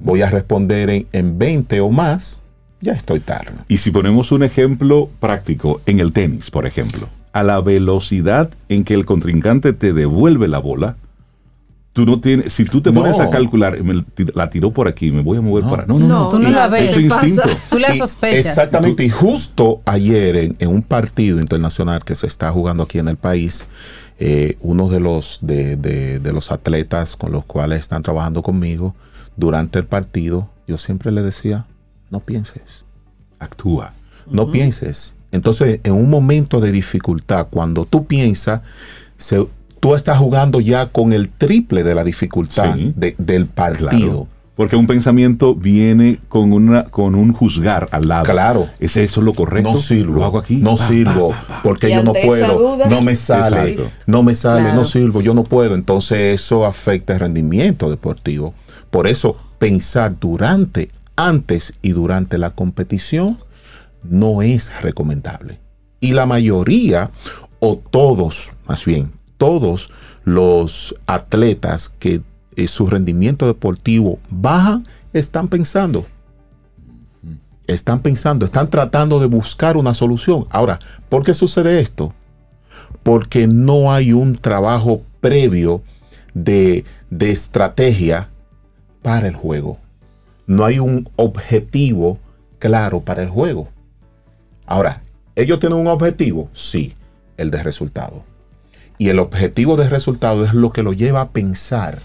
voy 0.00 0.22
a 0.22 0.30
responder 0.30 0.90
en, 0.90 1.06
en 1.12 1.38
20 1.38 1.80
o 1.80 1.90
más, 1.90 2.40
ya 2.80 2.92
estoy 2.92 3.20
tarde. 3.20 3.52
Y 3.68 3.76
si 3.76 3.90
ponemos 3.90 4.32
un 4.32 4.42
ejemplo 4.42 5.10
práctico 5.20 5.80
en 5.86 6.00
el 6.00 6.12
tenis, 6.12 6.50
por 6.50 6.66
ejemplo, 6.66 7.08
a 7.32 7.42
la 7.42 7.60
velocidad 7.60 8.50
en 8.68 8.84
que 8.84 8.94
el 8.94 9.04
contrincante 9.04 9.72
te 9.72 9.92
devuelve 9.92 10.48
la 10.48 10.58
bola, 10.58 10.96
tú 11.94 12.04
no 12.04 12.20
tienes, 12.20 12.52
si 12.52 12.64
tú 12.66 12.82
te 12.82 12.92
No. 12.92 13.00
pones 13.00 13.18
a 13.18 13.30
calcular, 13.30 13.82
me 13.82 14.04
la 14.34 14.50
tiró 14.50 14.70
por 14.72 14.86
aquí, 14.88 15.10
me 15.10 15.22
voy 15.22 15.38
a 15.38 15.40
mover 15.40 15.64
para. 15.64 15.86
No, 15.86 15.98
no, 15.98 16.06
no. 16.06 16.18
No, 16.24 16.28
Tú 16.28 16.38
no 16.38 16.50
la 16.50 16.68
ves. 16.68 16.94
Es 16.96 17.02
instinto. 17.02 17.42
Tú 17.70 17.78
la 17.78 17.94
Y 17.94 17.98
sospechas. 17.98 18.44
Exactamente. 18.46 19.02
Y 19.04 19.08
justo 19.08 19.80
ayer 19.86 20.36
en, 20.36 20.56
en 20.58 20.68
un 20.68 20.82
partido 20.82 21.40
internacional 21.40 22.04
que 22.04 22.14
se 22.14 22.26
está 22.26 22.50
jugando 22.50 22.82
aquí 22.82 22.98
en 22.98 23.08
el 23.08 23.16
país, 23.16 23.66
eh, 24.18 24.56
uno 24.60 24.88
de 24.90 25.00
los, 25.00 25.38
de, 25.40 25.76
de- 25.76 26.18
de 26.18 26.32
los 26.34 26.52
atletas 26.52 27.16
con 27.16 27.32
los 27.32 27.44
cuales 27.46 27.80
están 27.80 28.02
trabajando 28.02 28.42
conmigo, 28.42 28.94
durante 29.36 29.78
el 29.78 29.86
partido, 29.86 30.50
yo 30.68 30.76
siempre 30.78 31.10
le 31.10 31.22
decía, 31.22 31.66
no 32.10 32.20
pienses. 32.20 32.84
Actúa. 33.38 33.94
No 34.30 34.50
pienses. 34.50 35.16
Entonces, 35.32 35.80
en 35.84 35.92
un 35.94 36.08
momento 36.10 36.60
de 36.60 36.70
dificultad, 36.72 37.48
cuando 37.50 37.84
tú 37.84 38.06
piensas, 38.06 38.60
se- 39.16 39.46
tú 39.84 39.94
estás 39.94 40.16
jugando 40.16 40.60
ya 40.60 40.86
con 40.86 41.12
el 41.12 41.28
triple 41.28 41.82
de 41.84 41.94
la 41.94 42.04
dificultad 42.04 42.74
Sí. 42.74 42.94
de- 42.96 43.14
del 43.18 43.46
partido. 43.46 43.88
Claro. 44.08 44.28
Porque 44.56 44.76
un 44.76 44.86
pensamiento 44.86 45.54
viene 45.54 46.20
con 46.28 46.52
una 46.54 46.84
con 46.84 47.14
un 47.16 47.32
juzgar 47.34 47.88
al 47.90 48.08
lado. 48.08 48.24
Claro. 48.24 48.68
¿Es 48.80 48.96
eso 48.96 49.20
lo 49.20 49.34
correcto? 49.34 49.72
No 49.72 49.76
sirvo. 49.78 50.14
Lo 50.14 50.24
hago 50.24 50.38
aquí. 50.38 50.56
No 50.56 50.76
Pa, 50.76 50.86
sirvo. 50.88 51.30
pa, 51.30 51.40
pa, 51.40 51.46
pa. 51.48 51.62
Porque 51.62 51.90
Y 51.90 51.94
yo 51.96 52.02
no 52.02 52.14
puedo. 52.14 52.58
duda- 52.76 52.86
no 52.88 53.02
me 53.02 53.14
sale. 53.14 53.72
Exacto. 53.72 53.90
No 54.06 54.22
me 54.22 54.34
sale. 54.34 54.60
Claro. 54.62 54.76
No 54.76 54.84
sirvo. 54.86 55.20
Yo 55.20 55.34
no 55.34 55.44
puedo. 55.44 55.74
Entonces 55.74 56.40
eso 56.40 56.64
afecta 56.64 57.12
el 57.12 57.20
rendimiento 57.20 57.90
deportivo. 57.90 58.54
Por 58.90 59.06
eso 59.06 59.36
pensar 59.58 60.16
durante, 60.18 60.88
antes 61.16 61.74
y 61.82 61.90
durante 61.90 62.38
la 62.38 62.50
competición 62.54 63.36
no 64.02 64.40
es 64.40 64.72
recomendable. 64.80 65.58
Y 66.00 66.12
la 66.12 66.24
mayoría, 66.26 67.10
o 67.60 67.76
todos, 67.90 68.52
más 68.66 68.84
bien, 68.86 69.10
todos 69.36 69.90
los 70.24 70.94
atletas 71.06 71.92
que 71.98 72.22
eh, 72.56 72.68
su 72.68 72.86
rendimiento 72.86 73.46
deportivo 73.46 74.18
baja, 74.30 74.82
están 75.12 75.48
pensando. 75.48 76.06
Están 77.66 78.00
pensando, 78.00 78.44
están 78.44 78.68
tratando 78.68 79.18
de 79.18 79.26
buscar 79.26 79.76
una 79.76 79.94
solución. 79.94 80.46
Ahora, 80.50 80.78
¿por 81.08 81.24
qué 81.24 81.34
sucede 81.34 81.80
esto? 81.80 82.14
Porque 83.02 83.46
no 83.46 83.92
hay 83.92 84.12
un 84.12 84.34
trabajo 84.34 85.02
previo 85.20 85.82
de, 86.34 86.84
de 87.10 87.30
estrategia 87.30 88.28
para 89.02 89.28
el 89.28 89.34
juego. 89.34 89.78
No 90.46 90.64
hay 90.64 90.78
un 90.78 91.08
objetivo 91.16 92.18
claro 92.58 93.00
para 93.00 93.22
el 93.22 93.30
juego. 93.30 93.68
Ahora, 94.66 95.02
¿ellos 95.34 95.58
tienen 95.58 95.78
un 95.78 95.86
objetivo? 95.86 96.50
Sí, 96.52 96.94
el 97.36 97.50
de 97.50 97.62
resultado. 97.62 98.24
Y 98.98 99.08
el 99.08 99.18
objetivo 99.18 99.76
de 99.76 99.88
resultado 99.88 100.44
es 100.44 100.54
lo 100.54 100.72
que 100.72 100.82
lo 100.82 100.92
lleva 100.92 101.20
a 101.22 101.30
pensar. 101.30 101.98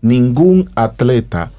Ningún 0.00 0.70
atleta 0.74 1.50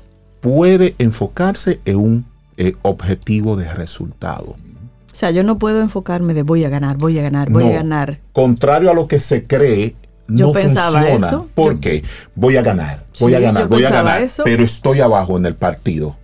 puede 0.41 0.95
enfocarse 0.99 1.79
en 1.85 1.95
un 1.97 2.25
eh, 2.57 2.73
objetivo 2.81 3.55
de 3.55 3.71
resultado. 3.73 4.55
O 5.11 5.15
sea, 5.19 5.31
yo 5.31 5.43
no 5.43 5.57
puedo 5.57 5.81
enfocarme 5.81 6.33
de 6.33 6.43
voy 6.43 6.63
a 6.63 6.69
ganar, 6.69 6.97
voy 6.97 7.17
a 7.19 7.23
ganar, 7.23 7.49
voy 7.49 7.63
No. 7.65 7.69
a 7.71 7.73
ganar. 7.73 8.19
Contrario 8.33 8.91
a 8.91 8.93
lo 8.93 9.07
que 9.07 9.19
se 9.19 9.45
cree, 9.45 9.95
Yo 10.27 10.47
no 10.47 10.51
pensaba 10.53 10.99
funciona. 11.01 11.27
eso. 11.27 11.47
¿Por 11.55 11.73
Yo- 11.75 11.79
qué? 11.81 12.03
Voy 12.35 12.55
a 12.57 12.61
ganar, 12.61 13.05
voy 13.19 13.31
Sí, 13.31 13.35
a 13.35 13.39
ganar, 13.39 13.67
voy 13.67 13.83
a 13.83 13.89
ganar, 13.89 14.21
eso. 14.21 14.43
pero 14.43 14.63
estoy 14.63 15.01
abajo 15.01 15.37
en 15.37 15.45
el 15.45 15.55
partido. 15.55 16.15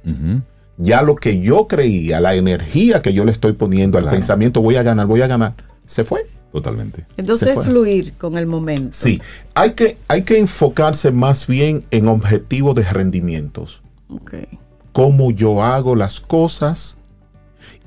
Ya 0.77 1.01
lo 1.01 1.15
que 1.15 1.39
yo 1.39 1.67
creía, 1.67 2.19
la 2.19 2.35
energía 2.35 3.01
que 3.01 3.13
yo 3.13 3.25
le 3.25 3.31
estoy 3.31 3.53
poniendo 3.53 3.97
al 3.97 4.05
Claro. 4.05 4.15
pensamiento, 4.17 4.61
voy 4.61 4.75
a 4.75 4.83
ganar, 4.83 5.05
voy 5.07 5.21
a 5.21 5.27
ganar, 5.27 5.53
se 5.85 6.03
fue. 6.03 6.27
Totalmente. 6.53 7.05
Entonces 7.17 7.55
fue. 7.55 7.65
fluir 7.65 8.13
con 8.13 8.37
el 8.37 8.45
momento. 8.45 8.91
Sí, 8.95 9.19
hay 9.55 9.71
que, 9.73 9.97
hay 10.07 10.21
que 10.21 10.37
enfocarse 10.39 11.11
más 11.11 11.47
bien 11.47 11.83
en 11.91 12.07
objetivos 12.07 12.75
de 12.75 12.83
rendimientos. 12.83 13.81
Ok. 14.07 14.35
Cómo 14.91 15.31
yo 15.31 15.63
hago 15.63 15.95
las 15.95 16.19
cosas 16.19 16.97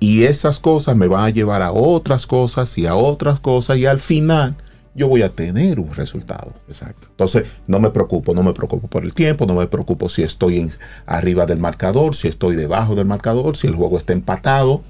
y 0.00 0.24
esas 0.24 0.59
cosas 0.59 0.96
me 0.96 1.07
van 1.07 1.24
a 1.24 1.31
llevar 1.31 1.62
a 1.62 1.70
otras 1.70 2.26
cosas 2.26 2.76
y 2.76 2.87
a 2.87 2.96
otras 2.96 3.38
cosas 3.38 3.79
y 3.79 3.87
al 3.87 4.00
final 4.00 4.57
yo 4.96 5.07
voy 5.09 5.22
a 5.22 5.29
tener 5.29 5.79
un 5.79 5.94
resultado. 5.94 6.52
Exacto. 6.68 7.07
Entonces, 7.11 7.44
no 7.68 7.79
me 7.79 7.90
preocupo, 7.90 8.35
no 8.35 8.42
me 8.42 8.52
preocupo 8.52 8.88
por 8.88 9.05
el 9.05 9.14
tiempo, 9.14 9.46
no 9.46 9.55
me 9.55 9.68
preocupo 9.68 10.09
si 10.09 10.22
estoy 10.24 10.59
en- 10.59 10.70
arriba 11.05 11.46
del 11.46 11.59
marcador, 11.61 12.16
si 12.16 12.26
estoy 12.26 12.57
debajo 12.57 12.96
del 12.96 13.05
marcador, 13.07 13.57
si 13.57 13.68
el 13.68 13.76
juego 13.76 13.96
está 13.98 14.12
empatado. 14.12 14.83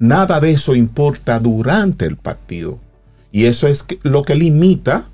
Nada 0.00 0.40
de 0.40 0.50
eso 0.50 0.74
importa 0.74 1.38
durante 1.38 2.06
el 2.06 2.16
partido. 2.16 2.80
Y 3.30 3.44
eso 3.44 3.68
es 3.68 3.86
lo 4.02 4.24
que 4.24 4.34
limita, 4.34 5.04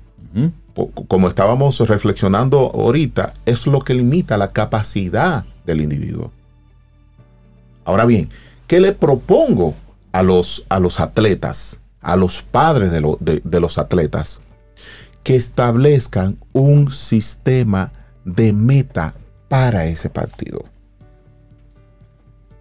como 1.07 1.27
estábamos 1.27 1.79
reflexionando 1.81 2.71
ahorita, 2.73 3.33
es 3.45 3.67
lo 3.67 3.79
que 3.81 3.93
limita 3.93 4.37
la 4.37 4.51
capacidad 4.53 5.45
del 5.65 5.81
individuo. 5.81 6.31
Ahora 7.85 8.05
bien, 8.05 8.29
¿qué 8.65 8.79
le 8.79 8.93
propongo 8.93 9.75
a 10.11 10.23
los, 10.23 10.65
a 10.69 10.79
los 10.79 10.99
atletas, 10.99 11.79
a 12.01 12.15
los 12.15 12.41
padres 12.41 12.91
de, 12.91 13.01
lo- 13.01 13.17
de- 13.19 13.41
de 13.43 13.59
los 13.59 13.77
atletas? 13.77 14.39
Que 15.23 15.35
establezcan 15.35 16.37
un 16.53 16.91
sistema 16.91 17.91
de 18.23 18.53
meta 18.53 19.13
para 19.49 19.85
ese 19.85 20.09
partido. 20.09 20.63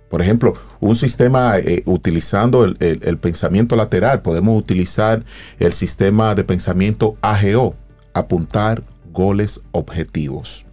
Por 0.08 0.22
ejemplo, 0.22 0.54
un 0.80 0.94
sistema 0.94 1.58
eh, 1.58 1.82
utilizando 1.86 2.64
el, 2.64 2.76
el- 2.80 3.00
el 3.02 3.18
pensamiento 3.18 3.74
lateral, 3.76 4.22
podemos 4.22 4.56
utilizar 4.58 5.24
el 5.58 5.72
sistema 5.72 6.34
de 6.34 6.44
pensamiento 6.44 7.16
AGO, 7.22 7.74
apuntar, 8.14 8.82
goles 9.12 9.60
objetivos. 9.72 10.64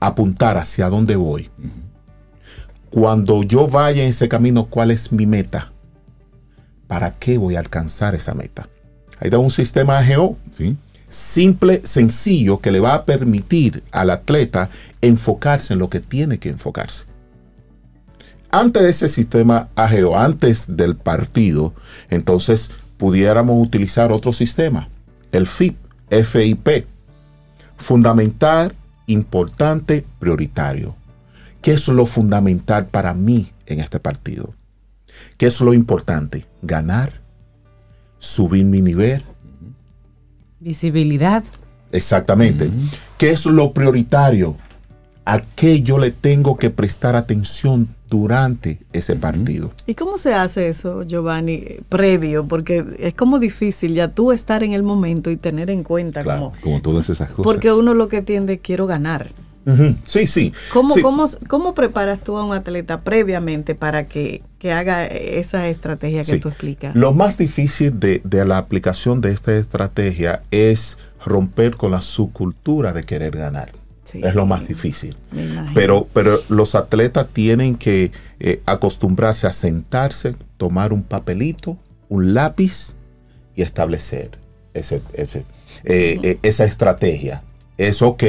Apuntar 0.00 0.56
hacia 0.58 0.88
dónde 0.88 1.16
voy. 1.16 1.50
Cuando 2.90 3.42
yo 3.42 3.68
vaya 3.68 4.02
en 4.02 4.10
ese 4.10 4.28
camino, 4.28 4.66
¿cuál 4.66 4.90
es 4.90 5.12
mi 5.12 5.26
meta? 5.26 5.72
¿Para 6.86 7.12
qué 7.12 7.38
voy 7.38 7.56
a 7.56 7.60
alcanzar 7.60 8.14
esa 8.14 8.34
meta? 8.34 8.68
Ahí 9.20 9.30
da 9.30 9.38
un 9.38 9.50
sistema 9.50 9.98
AGO 9.98 10.36
Sí. 10.56 10.76
simple, 11.08 11.80
sencillo, 11.84 12.60
que 12.60 12.70
le 12.70 12.80
va 12.80 12.94
a 12.94 13.04
permitir 13.04 13.82
al 13.90 14.10
atleta 14.10 14.68
enfocarse 15.00 15.72
en 15.72 15.78
lo 15.78 15.88
que 15.88 16.00
tiene 16.00 16.38
que 16.38 16.50
enfocarse. 16.50 17.04
Antes 18.54 18.84
de 18.84 18.90
ese 18.90 19.08
sistema 19.08 19.68
AGO, 19.74 20.16
antes 20.16 20.76
del 20.76 20.94
partido, 20.94 21.74
entonces 22.08 22.70
pudiéramos 22.98 23.60
utilizar 23.60 24.12
otro 24.12 24.30
sistema, 24.30 24.88
el 25.32 25.48
FIP, 25.48 25.76
FIP, 26.08 26.86
fundamental, 27.76 28.72
importante, 29.06 30.06
prioritario. 30.20 30.94
¿Qué 31.62 31.72
es 31.72 31.88
lo 31.88 32.06
fundamental 32.06 32.86
para 32.86 33.12
mí 33.12 33.50
en 33.66 33.80
este 33.80 33.98
partido? 33.98 34.54
¿Qué 35.36 35.46
es 35.46 35.60
lo 35.60 35.74
importante? 35.74 36.46
Ganar, 36.62 37.12
subir 38.20 38.64
mi 38.66 38.82
nivel, 38.82 39.24
Visibilidad. 40.60 41.42
Exactamente. 41.90 42.70
¿Qué 43.18 43.30
es 43.30 43.46
lo 43.46 43.72
prioritario? 43.72 44.56
¿A 45.24 45.40
qué 45.40 45.82
yo 45.82 45.98
le 45.98 46.12
tengo 46.12 46.56
que 46.56 46.70
prestar 46.70 47.16
atención 47.16 47.88
durante 48.18 48.78
ese 48.92 49.16
partido? 49.16 49.72
¿Y 49.86 49.94
cómo 49.94 50.18
se 50.18 50.34
hace 50.34 50.68
eso, 50.68 51.02
Giovanni, 51.02 51.64
previo? 51.88 52.46
Porque 52.46 52.84
es 53.00 53.14
como 53.14 53.40
difícil 53.40 53.94
ya 53.94 54.08
tú 54.08 54.30
estar 54.30 54.62
en 54.62 54.72
el 54.72 54.84
momento 54.84 55.30
y 55.30 55.36
tener 55.36 55.68
en 55.70 55.82
cuenta 55.82 56.22
Claro. 56.22 56.52
como... 56.52 56.60
Como 56.62 56.80
todas 56.82 57.10
esas 57.10 57.30
cosas. 57.30 57.42
Porque 57.44 57.72
uno 57.72 57.92
lo 57.94 58.06
que 58.08 58.22
tiende, 58.22 58.60
quiero 58.60 58.86
ganar. 58.86 59.26
Sí, 60.06 60.26
sí. 60.26 60.52
¿Cómo, 60.74 60.92
Sí. 60.94 61.00
cómo, 61.00 61.24
cómo 61.48 61.74
preparas 61.74 62.20
tú 62.20 62.36
a 62.36 62.44
un 62.44 62.52
atleta 62.54 63.00
previamente 63.00 63.74
para 63.74 64.06
que, 64.06 64.42
que 64.58 64.72
haga 64.72 65.06
esa 65.06 65.68
estrategia 65.68 66.18
que 66.20 66.34
Sí. 66.34 66.38
tú 66.40 66.48
explicas? 66.50 66.94
Lo 66.94 67.14
más 67.14 67.38
difícil 67.38 67.98
de, 67.98 68.20
de 68.24 68.44
la 68.44 68.58
aplicación 68.58 69.22
de 69.22 69.30
esta 69.32 69.56
estrategia 69.56 70.42
es 70.50 70.98
romper 71.24 71.76
con 71.78 71.90
la 71.92 72.02
subcultura 72.02 72.92
de 72.92 73.04
querer 73.04 73.36
ganar. 73.38 73.72
Sí. 74.04 74.20
Es 74.22 74.34
lo 74.34 74.46
más 74.46 74.68
difícil. 74.68 75.16
Pero, 75.74 76.06
pero 76.12 76.38
los 76.48 76.74
atletas 76.74 77.26
tienen 77.32 77.74
que 77.76 78.12
eh, 78.38 78.60
acostumbrarse 78.66 79.46
a 79.46 79.52
sentarse, 79.52 80.34
tomar 80.58 80.92
un 80.92 81.02
papelito, 81.02 81.78
un 82.08 82.34
lápiz 82.34 82.94
y 83.56 83.62
establecer 83.62 84.30
ese, 84.74 85.00
ese, 85.14 85.44
eh, 85.84 86.18
eh, 86.22 86.38
esa 86.42 86.64
estrategia. 86.64 87.42
Es 87.78 88.02
ok. 88.02 88.22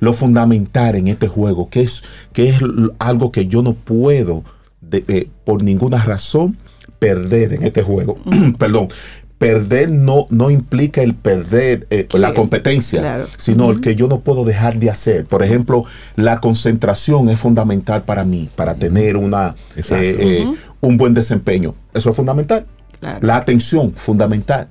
Lo 0.00 0.12
fundamental 0.12 0.94
en 0.94 1.08
este 1.08 1.26
juego, 1.26 1.68
que 1.70 1.80
es, 1.80 2.02
que 2.32 2.48
es 2.50 2.58
algo 2.98 3.32
que 3.32 3.46
yo 3.46 3.62
no 3.62 3.74
puedo, 3.74 4.44
de- 4.80 5.04
eh, 5.08 5.28
por 5.44 5.62
ninguna 5.62 6.02
razón, 6.04 6.56
perder 6.98 7.54
en 7.54 7.62
este 7.64 7.82
juego. 7.82 8.18
Perdón. 8.58 8.88
Perder 9.38 9.90
no, 9.90 10.26
no 10.30 10.50
implica 10.50 11.02
el 11.02 11.14
perder 11.14 11.86
eh, 11.90 12.08
la 12.12 12.32
competencia, 12.32 13.00
claro. 13.00 13.26
sino 13.36 13.70
el 13.70 13.80
que 13.80 13.94
yo 13.94 14.06
no 14.08 14.20
puedo 14.20 14.44
dejar 14.44 14.78
de 14.78 14.90
hacer. 14.90 15.26
Por 15.26 15.42
ejemplo, 15.42 15.84
la 16.16 16.38
concentración 16.38 17.28
es 17.28 17.40
fundamental 17.40 18.02
para 18.02 18.24
mí, 18.24 18.48
para 18.54 18.74
tener 18.74 19.16
una, 19.16 19.56
eh, 19.76 19.82
eh, 19.90 20.54
un 20.80 20.96
buen 20.96 21.14
desempeño. 21.14 21.74
Eso 21.92 22.10
es 22.10 22.16
fundamental. 22.16 22.66
Claro. 23.00 23.18
La 23.26 23.36
atención, 23.36 23.92
fundamental. 23.92 24.68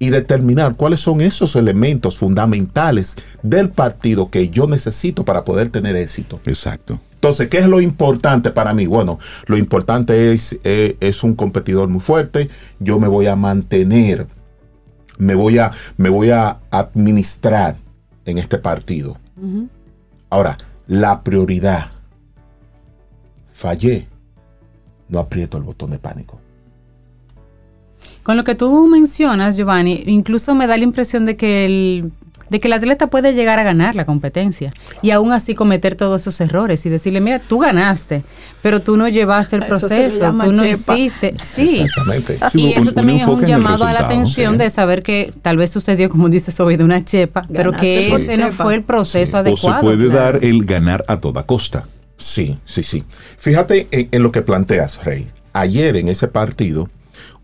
Y 0.00 0.10
determinar 0.10 0.76
cuáles 0.76 1.00
son 1.00 1.20
esos 1.20 1.56
elementos 1.56 2.18
fundamentales 2.18 3.16
del 3.42 3.70
partido 3.70 4.30
que 4.30 4.48
yo 4.48 4.66
necesito 4.66 5.24
para 5.24 5.44
poder 5.44 5.70
tener 5.70 5.96
éxito. 5.96 6.40
Exacto. 6.46 7.00
Entonces, 7.18 7.48
¿qué 7.48 7.58
es 7.58 7.66
lo 7.66 7.80
importante 7.80 8.52
para 8.52 8.72
mí? 8.72 8.86
Bueno, 8.86 9.18
lo 9.46 9.58
importante 9.58 10.32
es, 10.32 10.56
eh, 10.62 10.96
es 11.00 11.24
un 11.24 11.34
competidor 11.34 11.88
muy 11.88 12.00
fuerte. 12.00 12.48
Yo 12.78 13.00
me 13.00 13.08
voy 13.08 13.26
a 13.26 13.34
mantener, 13.34 14.28
me 15.18 15.34
voy 15.34 15.58
a, 15.58 15.72
me 15.96 16.10
voy 16.10 16.30
a 16.30 16.60
administrar 16.70 17.76
en 18.24 18.38
este 18.38 18.58
partido. 18.58 19.18
Ahora, 20.30 20.58
la 20.86 21.24
prioridad. 21.24 21.90
Fallé. 23.52 24.06
No 25.08 25.18
aprieto 25.18 25.58
el 25.58 25.64
botón 25.64 25.90
de 25.90 25.98
pánico. 25.98 26.38
Con 28.22 28.36
lo 28.36 28.44
que 28.44 28.54
tú 28.54 28.86
mencionas, 28.86 29.56
Giovanni, 29.56 30.04
incluso 30.06 30.54
me 30.54 30.68
da 30.68 30.76
la 30.76 30.84
impresión 30.84 31.24
de 31.24 31.36
que 31.36 31.64
el 31.64 32.12
de 32.50 32.60
que 32.60 32.68
el 32.68 32.72
atleta 32.72 33.08
puede 33.08 33.34
llegar 33.34 33.58
a 33.58 33.62
ganar 33.62 33.94
la 33.94 34.04
competencia 34.06 34.72
y 35.02 35.10
aún 35.10 35.32
así 35.32 35.54
cometer 35.54 35.94
todos 35.94 36.22
esos 36.22 36.40
errores 36.40 36.84
y 36.86 36.88
decirle, 36.90 37.20
mira, 37.20 37.38
tú 37.38 37.58
ganaste, 37.58 38.22
pero 38.62 38.80
tú 38.80 38.96
no 38.96 39.08
llevaste 39.08 39.56
el 39.56 39.64
proceso, 39.66 40.30
tú 40.42 40.52
no 40.52 40.62
chepa. 40.64 40.96
hiciste. 40.96 41.34
Sí. 41.42 41.80
Exactamente. 41.80 42.38
Sí, 42.50 42.60
y 42.60 42.66
un- 42.66 42.78
eso 42.78 42.88
un 42.90 42.94
también 42.94 43.18
es 43.20 43.28
un 43.28 43.44
llamado 43.44 43.84
a 43.86 43.92
la 43.92 44.00
atención 44.00 44.54
sí. 44.54 44.58
de 44.58 44.70
saber 44.70 45.02
que 45.02 45.32
tal 45.42 45.56
vez 45.56 45.70
sucedió, 45.70 46.08
como 46.08 46.28
dice 46.28 46.50
Soy, 46.52 46.76
de 46.76 46.84
una 46.84 47.04
chepa, 47.04 47.46
pero 47.52 47.72
que 47.72 48.06
por 48.10 48.20
ese 48.20 48.36
no 48.36 48.50
fue 48.52 48.74
el 48.74 48.82
proceso 48.82 49.36
o 49.36 49.40
adecuado. 49.40 49.80
se 49.80 49.82
puede 49.84 50.08
claro. 50.10 50.32
dar 50.38 50.44
el 50.44 50.64
ganar 50.64 51.04
a 51.08 51.20
toda 51.20 51.42
costa. 51.44 51.86
Sí, 52.16 52.58
sí, 52.64 52.82
sí. 52.82 53.04
Fíjate 53.36 53.86
en, 53.90 54.08
en 54.10 54.22
lo 54.22 54.32
que 54.32 54.42
planteas, 54.42 55.04
Rey. 55.04 55.28
Ayer 55.52 55.96
en 55.96 56.08
ese 56.08 56.28
partido, 56.28 56.88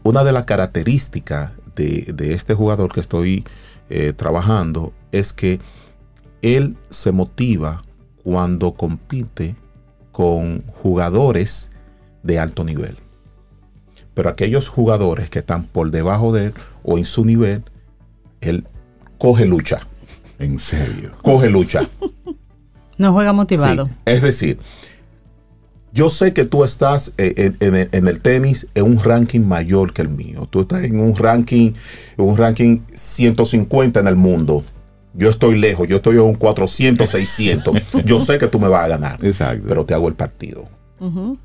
una 0.02 0.24
de 0.24 0.32
las 0.32 0.44
características 0.44 1.52
de, 1.76 2.04
de 2.14 2.34
este 2.34 2.54
jugador 2.54 2.92
que 2.92 3.00
estoy 3.00 3.44
eh, 3.90 4.12
trabajando 4.12 4.92
es 5.12 5.32
que 5.32 5.60
él 6.42 6.76
se 6.90 7.12
motiva 7.12 7.82
cuando 8.22 8.72
compite 8.74 9.56
con 10.12 10.62
jugadores 10.82 11.70
de 12.22 12.38
alto 12.38 12.64
nivel. 12.64 12.96
Pero 14.14 14.28
aquellos 14.28 14.68
jugadores 14.68 15.28
que 15.30 15.40
están 15.40 15.64
por 15.64 15.90
debajo 15.90 16.32
de 16.32 16.46
él 16.46 16.54
o 16.82 16.98
en 16.98 17.04
su 17.04 17.24
nivel, 17.24 17.64
él 18.40 18.66
coge 19.18 19.44
lucha, 19.46 19.80
En 20.38 20.58
serio. 20.58 21.12
coge 21.22 21.50
lucha. 21.50 21.88
No 22.96 23.12
juega 23.12 23.32
motivado. 23.32 23.86
Sí, 23.86 23.92
Es 24.06 24.22
decir, 24.22 24.58
yo 25.94 26.10
sé 26.10 26.32
que 26.34 26.44
tú 26.44 26.64
estás 26.64 27.12
eh, 27.16 27.32
en, 27.36 27.56
en 27.60 27.74
el- 27.76 27.88
en 27.92 28.08
el 28.08 28.20
tenis 28.20 28.66
en 28.74 28.84
un 28.84 29.02
ranking 29.02 29.40
mayor 29.40 29.92
que 29.94 30.02
el 30.02 30.08
mío. 30.10 30.46
Tú 30.50 30.62
estás 30.62 30.82
en 30.84 30.98
un 31.00 31.16
ranking, 31.16 31.72
en 32.18 32.24
un 32.24 32.36
ranking 32.36 32.80
150 32.92 34.00
en 34.00 34.06
el 34.08 34.16
mundo. 34.16 34.62
Yo 35.14 35.30
estoy 35.30 35.56
lejos, 35.58 35.86
yo 35.86 35.96
estoy 35.96 36.16
en 36.16 36.22
un 36.22 36.34
400, 36.34 37.08
600. 37.08 37.76
Yo 38.04 38.18
sé 38.18 38.36
que 38.38 38.48
tú 38.48 38.58
me 38.58 38.66
vas 38.66 38.84
a 38.84 38.88
ganar, 38.88 39.24
Exacto. 39.24 39.64
pero 39.68 39.84
te 39.86 39.94
hago 39.94 40.08
el 40.08 40.14
partido. 40.14 40.68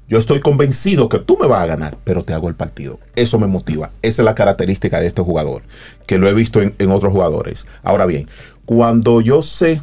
Yo 0.08 0.18
estoy 0.18 0.40
convencido 0.40 1.10
que 1.10 1.20
tú 1.20 1.38
me 1.40 1.46
vas 1.46 1.62
a 1.64 1.66
ganar, 1.66 1.98
pero 2.06 2.24
te 2.24 2.34
hago 2.34 2.48
el 2.48 2.56
partido. 2.56 2.98
Eso 3.18 3.38
me 3.38 3.46
motiva. 3.46 3.92
Esa 4.02 4.22
es 4.22 4.26
la 4.26 4.34
característica 4.34 5.02
de 5.02 5.08
este 5.08 5.22
jugador, 5.22 5.64
que 6.08 6.18
lo 6.18 6.30
he 6.30 6.34
visto 6.34 6.62
en, 6.62 6.74
en 6.80 6.92
otros 6.92 7.12
jugadores. 7.12 7.68
Ahora 7.84 8.06
bien, 8.06 8.28
cuando 8.66 9.20
yo 9.20 9.42
sé 9.42 9.82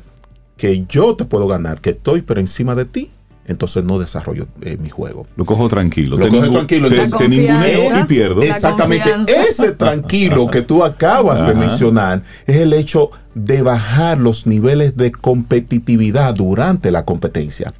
que 0.57 0.87
yo 0.89 1.15
te 1.15 1.27
puedo 1.27 1.47
ganar, 1.47 1.81
que 1.83 1.91
estoy 1.91 2.23
por 2.23 2.39
encima 2.39 2.75
de 2.75 2.87
ti, 2.87 3.11
entonces 3.49 3.85
no 3.85 3.99
desarrollo 3.99 4.47
eh, 4.63 4.77
mi 4.79 4.89
juego. 4.91 5.27
Lo 5.37 5.45
cojo 5.45 5.69
tranquilo. 5.69 6.17
Lo 6.17 6.27
ningu- 6.29 6.51
tranquilo, 6.53 6.89
Te, 6.89 7.03
entonces- 7.03 7.19
te 7.19 7.29
ninguneo 7.29 8.01
y 8.01 8.05
pierdo. 8.05 8.43
Exactamente. 8.43 9.11
Ese 9.49 9.73
tranquilo 9.73 10.49
que 10.49 10.63
tú 10.63 10.83
acabas 10.85 11.47
de 11.47 11.55
mencionar 11.55 12.23
es 12.47 12.57
el 12.57 12.73
hecho 12.73 13.11
de 13.35 13.63
bajar 13.63 14.19
los 14.19 14.47
niveles 14.47 14.97
de 14.97 15.13
competitividad 15.13 16.35
durante 16.35 16.91
la 16.91 17.05
competencia. 17.05 17.73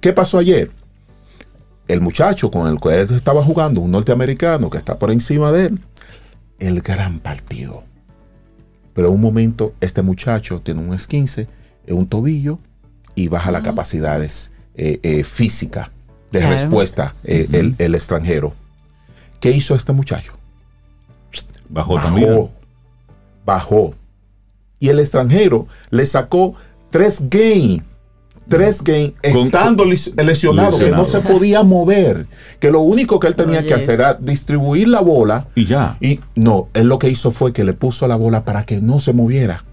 ¿Qué 0.00 0.12
pasó 0.12 0.38
ayer? 0.38 0.70
El 1.88 2.00
muchacho 2.00 2.50
con 2.50 2.66
el 2.66 2.80
que 2.80 2.88
él 3.00 3.08
estaba 3.10 3.42
jugando, 3.44 3.80
un 3.80 3.90
norteamericano 3.90 4.70
que 4.70 4.78
está 4.78 4.98
por 4.98 5.10
encima 5.10 5.52
de 5.52 5.66
él, 5.66 5.80
el 6.58 6.80
gran 6.80 7.18
partido. 7.18 7.84
Pero 8.94 9.08
en 9.08 9.14
un 9.14 9.20
momento, 9.20 9.74
este 9.80 10.02
muchacho 10.02 10.60
tiene 10.62 10.80
un 10.80 10.94
esquince 10.94 11.48
en 11.86 11.96
un 11.96 12.06
tobillo 12.06 12.58
y 13.14 13.28
baja 13.28 13.50
las 13.50 13.62
capacidades 13.62 14.52
eh, 14.76 14.98
eh, 15.02 15.24
físicas 15.24 15.88
de 16.32 16.40
Claro. 16.40 16.54
respuesta 16.54 17.14
eh, 17.24 17.46
el, 17.52 17.74
el 17.78 17.94
extranjero. 17.94 18.54
¿Qué 19.40 19.50
hizo 19.50 19.74
este 19.74 19.92
muchacho? 19.92 20.32
Bajó 21.68 21.96
también. 22.00 22.28
Bajó. 22.30 22.50
Bajó. 23.44 23.94
Y 24.80 24.88
el 24.88 24.98
extranjero 24.98 25.66
le 25.90 26.06
sacó 26.06 26.54
tres 26.90 27.18
games. 27.28 27.82
Tres 28.46 28.82
games 28.84 29.14
estando 29.22 29.86
lis- 29.86 30.12
lesionado, 30.22 30.76
que 30.78 30.90
no 30.90 31.02
lesionado. 31.02 31.06
se 31.06 31.20
podía 31.22 31.62
mover. 31.62 32.26
Que 32.60 32.70
lo 32.70 32.80
único 32.80 33.18
que 33.18 33.26
él 33.28 33.34
tenía 33.34 33.60
Oye, 33.60 33.68
que 33.68 33.74
hacer 33.74 33.94
era 34.00 34.14
distribuir 34.14 34.88
la 34.88 35.00
bola. 35.00 35.46
Y 35.54 35.64
ya. 35.64 35.96
Y 36.00 36.20
no, 36.34 36.68
él 36.74 36.88
lo 36.88 36.98
que 36.98 37.08
hizo 37.08 37.30
fue 37.30 37.54
que 37.54 37.64
le 37.64 37.72
puso 37.72 38.06
la 38.06 38.16
bola 38.16 38.44
para 38.44 38.66
que 38.66 38.82
no 38.82 39.00
se 39.00 39.14
moviera. 39.14 39.64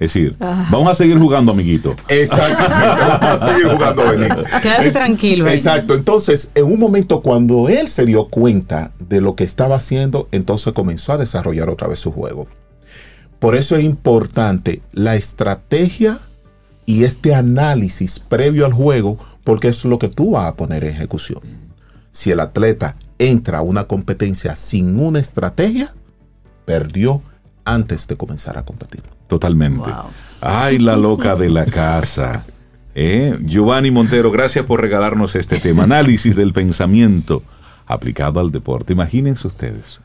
Es 0.00 0.12
decir, 0.14 0.36
Ah. 0.40 0.68
vamos 0.70 0.92
a 0.92 0.94
seguir 0.94 1.18
jugando, 1.18 1.50
amiguito. 1.52 1.96
Exactamente. 2.08 2.94
Vamos 2.96 3.42
a 3.42 3.48
seguir 3.48 3.68
jugando, 3.72 4.02
Benito. 4.08 4.44
Quédate 4.62 4.90
tranquilo. 4.92 5.48
Exacto. 5.48 5.94
Entonces, 5.94 6.50
en 6.54 6.64
un 6.66 6.78
momento 6.78 7.20
cuando 7.20 7.68
él 7.68 7.88
se 7.88 8.06
dio 8.06 8.28
cuenta 8.28 8.92
de 9.00 9.20
lo 9.20 9.34
que 9.34 9.44
estaba 9.44 9.76
haciendo, 9.76 10.28
entonces 10.30 10.72
comenzó 10.72 11.12
a 11.14 11.18
desarrollar 11.18 11.68
otra 11.68 11.88
vez 11.88 11.98
su 11.98 12.12
juego. 12.12 12.46
Por 13.40 13.56
eso 13.56 13.76
es 13.76 13.84
importante 13.84 14.82
la 14.92 15.16
estrategia 15.16 16.18
y 16.86 17.04
este 17.04 17.34
análisis 17.34 18.18
previo 18.20 18.66
al 18.66 18.72
juego, 18.72 19.18
porque 19.44 19.68
es 19.68 19.84
lo 19.84 19.98
que 19.98 20.08
tú 20.08 20.32
vas 20.32 20.46
a 20.46 20.54
poner 20.56 20.84
en 20.84 20.90
ejecución. 20.94 21.40
Si 22.12 22.30
el 22.30 22.40
atleta 22.40 22.96
entra 23.18 23.58
a 23.58 23.62
una 23.62 23.84
competencia 23.84 24.54
sin 24.56 24.98
una 25.00 25.18
estrategia, 25.20 25.94
perdió 26.64 27.22
antes 27.64 28.06
de 28.08 28.16
comenzar 28.16 28.58
a 28.58 28.64
competir. 28.64 29.02
Totalmente. 29.28 29.90
Ay, 30.40 30.78
la 30.78 30.96
loca 30.96 31.36
de 31.36 31.50
la 31.50 31.64
casa. 31.66 32.44
¿Eh? 32.94 33.38
Giovanni 33.42 33.92
Montero, 33.92 34.32
gracias 34.32 34.64
por 34.64 34.80
regalarnos 34.80 35.36
este 35.36 35.58
tema. 35.60 35.84
Análisis 35.84 36.34
del 36.34 36.52
pensamiento 36.52 37.42
aplicado 37.86 38.40
al 38.40 38.50
deporte. 38.50 38.92
Imagínense 38.92 39.46
ustedes 39.46 40.00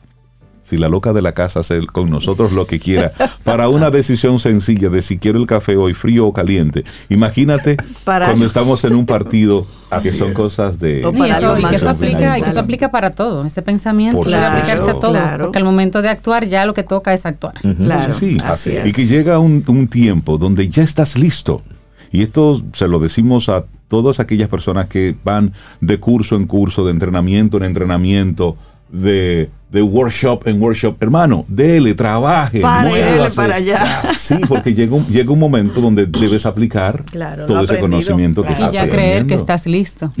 si 0.74 0.80
la 0.80 0.88
loca 0.88 1.12
de 1.12 1.22
la 1.22 1.32
casa 1.32 1.60
hace 1.60 1.86
con 1.86 2.10
nosotros 2.10 2.52
lo 2.52 2.66
que 2.66 2.80
quiera 2.80 3.12
para 3.44 3.68
una 3.68 3.90
decisión 3.90 4.40
sencilla 4.40 4.90
de 4.90 5.02
si 5.02 5.18
quiero 5.18 5.38
el 5.38 5.46
café 5.46 5.76
hoy 5.76 5.94
frío 5.94 6.26
o 6.26 6.32
caliente. 6.32 6.82
Imagínate 7.08 7.76
cuando 8.04 8.44
estamos 8.44 8.84
en 8.84 8.94
un 8.96 9.06
partido 9.06 9.66
que 10.02 10.10
son 10.10 10.32
cosas 10.32 10.80
de... 10.80 11.00
y, 11.00 11.30
eso, 11.30 11.58
y, 11.58 11.64
que 11.64 11.76
eso 11.76 11.88
aplica, 11.88 12.38
y 12.38 12.42
que 12.42 12.50
eso 12.50 12.58
aplica 12.58 12.90
para 12.90 13.10
todo. 13.10 13.44
Ese 13.44 13.62
pensamiento 13.62 14.22
puede 14.22 14.36
aplicarse 14.36 14.90
a 14.90 14.94
todo. 14.94 15.16
Porque 15.38 15.58
al 15.58 15.64
momento 15.64 16.02
de 16.02 16.08
actuar 16.08 16.46
ya 16.48 16.66
lo 16.66 16.74
que 16.74 16.82
toca 16.82 17.14
es 17.14 17.24
actuar. 17.24 17.54
Claro, 17.60 18.14
sí, 18.14 18.36
así 18.44 18.72
Y 18.84 18.92
que 18.92 19.06
llega 19.06 19.38
un, 19.38 19.62
un 19.68 19.86
tiempo 19.86 20.36
donde 20.36 20.68
ya 20.68 20.82
estás 20.82 21.16
listo. 21.16 21.62
Y 22.10 22.22
esto 22.22 22.60
se 22.72 22.88
lo 22.88 22.98
decimos 22.98 23.48
a 23.48 23.66
todas 23.88 24.18
aquellas 24.18 24.48
personas 24.48 24.88
que 24.88 25.14
van 25.22 25.52
de 25.80 26.00
curso 26.00 26.34
en 26.34 26.46
curso, 26.46 26.84
de 26.84 26.90
entrenamiento 26.90 27.58
en 27.58 27.64
entrenamiento, 27.64 28.56
de 28.94 29.50
de 29.74 29.82
workshop 29.82 30.46
en 30.46 30.62
workshop. 30.62 30.96
Hermano, 31.00 31.44
dele, 31.48 31.94
trabaje, 31.94 32.60
para, 32.60 33.28
para 33.34 33.56
allá. 33.56 34.02
Sí, 34.16 34.36
porque 34.48 34.72
llega 34.72 34.94
un, 34.94 35.04
llega 35.08 35.32
un 35.32 35.38
momento 35.40 35.80
donde 35.80 36.06
debes 36.06 36.46
aplicar 36.46 37.04
todo 37.48 37.64
ese 37.64 37.80
conocimiento 37.80 38.44
que 38.44 38.52
estás 38.52 38.72
Y 38.72 38.76
ya 38.76 38.88
creer 38.88 39.26
que 39.26 39.34
estás 39.34 39.66
listo 39.66 40.12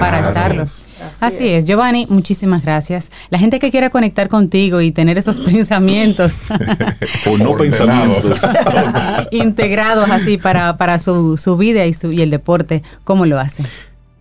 para 0.00 0.20
estarlo. 0.20 0.64
Así, 1.20 1.48
es. 1.48 1.66
Giovanni, 1.66 2.06
muchísimas 2.08 2.64
gracias. 2.64 3.12
La 3.28 3.38
gente 3.38 3.58
que 3.58 3.70
quiera 3.70 3.90
conectar 3.90 4.30
contigo 4.30 4.80
y 4.80 4.90
tener 4.90 5.18
esos 5.18 5.38
pensamientos. 5.52 6.40
o 7.26 7.36
no 7.36 7.58
pensamientos. 7.58 8.40
integrados 9.32 10.10
así 10.10 10.38
para, 10.38 10.78
para 10.78 10.98
su, 10.98 11.36
su 11.36 11.58
vida 11.58 11.84
y, 11.84 11.92
su, 11.92 12.10
y 12.10 12.22
el 12.22 12.30
deporte, 12.30 12.82
¿cómo 13.04 13.26
lo 13.26 13.38
hacen? 13.38 13.66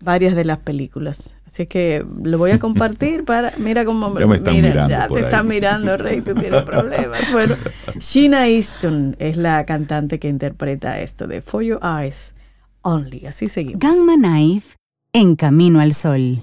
varias 0.00 0.36
de 0.36 0.44
las 0.44 0.58
películas. 0.58 1.34
Así 1.48 1.66
que 1.66 2.06
lo 2.22 2.38
voy 2.38 2.52
a 2.52 2.60
compartir 2.60 3.24
para, 3.24 3.52
mira 3.58 3.84
cómo 3.84 4.10
me, 4.10 4.22
están 4.22 4.54
mira, 4.54 4.68
mirando 4.68 4.88
ya 4.88 5.08
te 5.08 5.20
están 5.20 5.48
mirando, 5.48 5.96
Rey, 5.96 6.20
tú 6.20 6.32
tienes 6.34 6.62
problemas. 6.62 7.32
Bueno, 7.32 7.56
Sheena 7.98 8.46
Easton 8.46 9.16
es 9.18 9.36
la 9.36 9.66
cantante 9.66 10.20
que 10.20 10.28
interpreta 10.28 11.00
esto 11.00 11.26
de 11.26 11.42
For 11.42 11.64
Your 11.64 11.80
Eyes 11.82 12.36
Only. 12.82 13.26
Así 13.26 13.48
seguimos. 13.48 13.80
Gamma 13.80 14.14
Knife 14.14 14.76
en 15.12 15.34
Camino 15.34 15.80
al 15.80 15.92
Sol. 15.92 16.38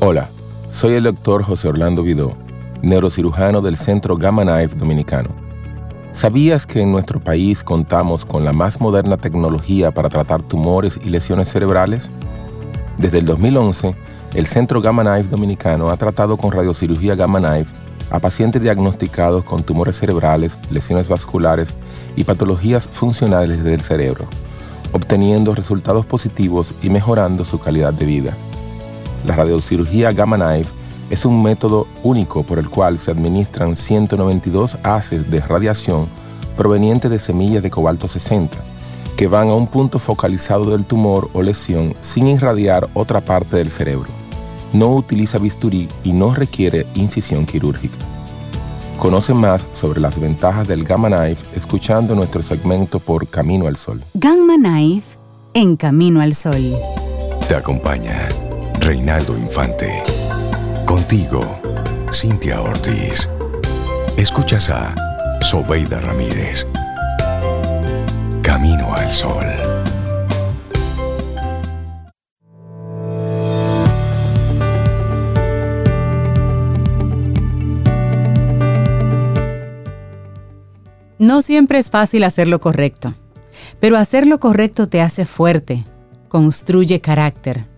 Hola, 0.00 0.28
soy 0.70 0.94
el 0.94 1.04
doctor 1.04 1.44
José 1.44 1.68
Orlando 1.68 2.02
Vidó 2.02 2.43
neurocirujano 2.84 3.60
del 3.62 3.76
Centro 3.76 4.16
Gamma 4.16 4.42
Knife 4.42 4.76
Dominicano. 4.76 5.30
¿Sabías 6.12 6.66
que 6.66 6.80
en 6.80 6.92
nuestro 6.92 7.18
país 7.18 7.64
contamos 7.64 8.24
con 8.24 8.44
la 8.44 8.52
más 8.52 8.80
moderna 8.80 9.16
tecnología 9.16 9.90
para 9.90 10.08
tratar 10.08 10.42
tumores 10.42 11.00
y 11.02 11.08
lesiones 11.08 11.48
cerebrales? 11.48 12.10
Desde 12.98 13.18
el 13.18 13.24
2011, 13.24 13.96
el 14.34 14.46
Centro 14.46 14.80
Gamma 14.80 15.02
Knife 15.02 15.30
Dominicano 15.30 15.88
ha 15.88 15.96
tratado 15.96 16.36
con 16.36 16.52
radiocirugía 16.52 17.14
Gamma 17.14 17.40
Knife 17.40 17.74
a 18.10 18.20
pacientes 18.20 18.62
diagnosticados 18.62 19.44
con 19.44 19.62
tumores 19.62 19.96
cerebrales, 19.96 20.58
lesiones 20.70 21.08
vasculares 21.08 21.74
y 22.16 22.24
patologías 22.24 22.86
funcionales 22.86 23.64
del 23.64 23.80
cerebro, 23.80 24.26
obteniendo 24.92 25.54
resultados 25.54 26.04
positivos 26.06 26.74
y 26.82 26.90
mejorando 26.90 27.44
su 27.44 27.58
calidad 27.58 27.94
de 27.94 28.04
vida. 28.04 28.36
La 29.26 29.34
radiocirugía 29.34 30.12
Gamma 30.12 30.36
Knife 30.36 30.83
es 31.14 31.24
un 31.24 31.44
método 31.44 31.86
único 32.02 32.42
por 32.42 32.58
el 32.58 32.68
cual 32.68 32.98
se 32.98 33.12
administran 33.12 33.76
192 33.76 34.78
haces 34.82 35.30
de 35.30 35.38
radiación 35.38 36.08
provenientes 36.56 37.08
de 37.08 37.20
semillas 37.20 37.62
de 37.62 37.70
cobalto 37.70 38.08
60, 38.08 38.58
que 39.16 39.28
van 39.28 39.48
a 39.48 39.54
un 39.54 39.68
punto 39.68 40.00
focalizado 40.00 40.72
del 40.72 40.84
tumor 40.84 41.30
o 41.32 41.40
lesión 41.40 41.94
sin 42.00 42.26
irradiar 42.26 42.88
otra 42.94 43.20
parte 43.20 43.56
del 43.58 43.70
cerebro. 43.70 44.08
No 44.72 44.92
utiliza 44.92 45.38
bisturí 45.38 45.88
y 46.02 46.12
no 46.12 46.34
requiere 46.34 46.84
incisión 46.94 47.46
quirúrgica. 47.46 47.98
Conoce 48.98 49.34
más 49.34 49.68
sobre 49.72 50.00
las 50.00 50.18
ventajas 50.18 50.66
del 50.66 50.82
Gamma 50.82 51.08
Knife 51.08 51.46
escuchando 51.54 52.16
nuestro 52.16 52.42
segmento 52.42 52.98
por 52.98 53.28
Camino 53.28 53.68
al 53.68 53.76
Sol. 53.76 54.02
Gamma 54.14 54.56
Knife 54.56 55.16
en 55.54 55.76
Camino 55.76 56.20
al 56.20 56.34
Sol. 56.34 56.74
Te 57.46 57.54
acompaña 57.54 58.28
Reinaldo 58.80 59.38
Infante. 59.38 60.23
Contigo, 60.86 61.40
Cintia 62.12 62.60
Ortiz. 62.60 63.28
Escuchas 64.16 64.70
a 64.70 64.94
Sobeida 65.40 66.00
Ramírez. 66.00 66.66
Camino 68.42 68.94
al 68.94 69.10
Sol. 69.10 69.44
No 81.18 81.42
siempre 81.42 81.78
es 81.78 81.90
fácil 81.90 82.24
hacer 82.24 82.48
lo 82.48 82.60
correcto, 82.60 83.14
pero 83.80 83.96
hacer 83.96 84.26
lo 84.26 84.38
correcto 84.38 84.88
te 84.88 85.00
hace 85.00 85.24
fuerte, 85.24 85.84
construye 86.28 87.00
carácter 87.00 87.74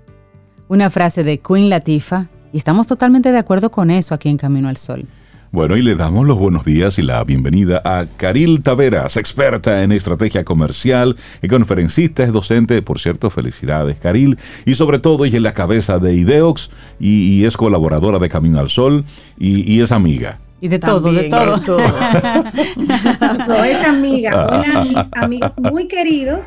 una 0.69 0.91
frase 0.91 1.23
de 1.23 1.39
Queen 1.39 1.71
Latifah 1.71 2.27
y 2.57 2.59
estamos 2.59 2.87
totalmente 2.87 3.33
de 3.33 3.39
acuerdo 3.39 3.71
con 3.71 3.91
eso 3.91 4.15
aquí 4.15 4.31
en 4.31 4.39
Camino 4.39 4.71
al 4.71 4.79
Sol. 4.79 5.05
Bueno, 5.53 5.77
y 5.77 5.83
le 5.83 5.95
damos 5.95 6.27
los 6.27 6.39
buenos 6.39 6.65
días 6.65 6.99
y 6.99 7.03
la 7.03 7.23
bienvenida 7.23 7.83
a 7.85 8.07
Caril 8.17 8.63
Taveras, 8.63 9.19
experta 9.19 9.83
en 9.83 9.93
estrategia 9.93 10.43
comercial 10.43 11.17
y 11.43 11.49
conferencista, 11.49 12.25
es 12.25 12.33
docente, 12.33 12.81
por 12.81 12.99
cierto, 12.99 13.29
felicidades 13.29 13.99
Caril, 13.99 14.39
y 14.65 14.75
sobre 14.75 15.01
todo 15.01 15.27
ella 15.27 15.37
es 15.37 15.43
la 15.43 15.53
cabeza 15.53 15.99
de 15.99 16.15
Ideox 16.15 16.71
y, 16.99 17.45
es 17.45 17.59
colaboradora 17.59 18.19
de 18.19 18.31
Camino 18.31 18.59
al 18.59 18.71
Sol 18.71 19.05
y 19.39 19.79
es 19.83 19.93
amiga. 19.93 20.39
Y 20.59 20.69
de 20.69 20.79
todo, 20.79 21.13
de 21.13 21.25
todo. 21.25 21.57
no, 23.49 23.65
es 23.65 23.85
amiga. 23.85 24.47
Hola, 24.47 24.85
mis 24.85 24.97
amigos 25.23 25.53
muy 25.71 25.87
queridos, 25.87 26.47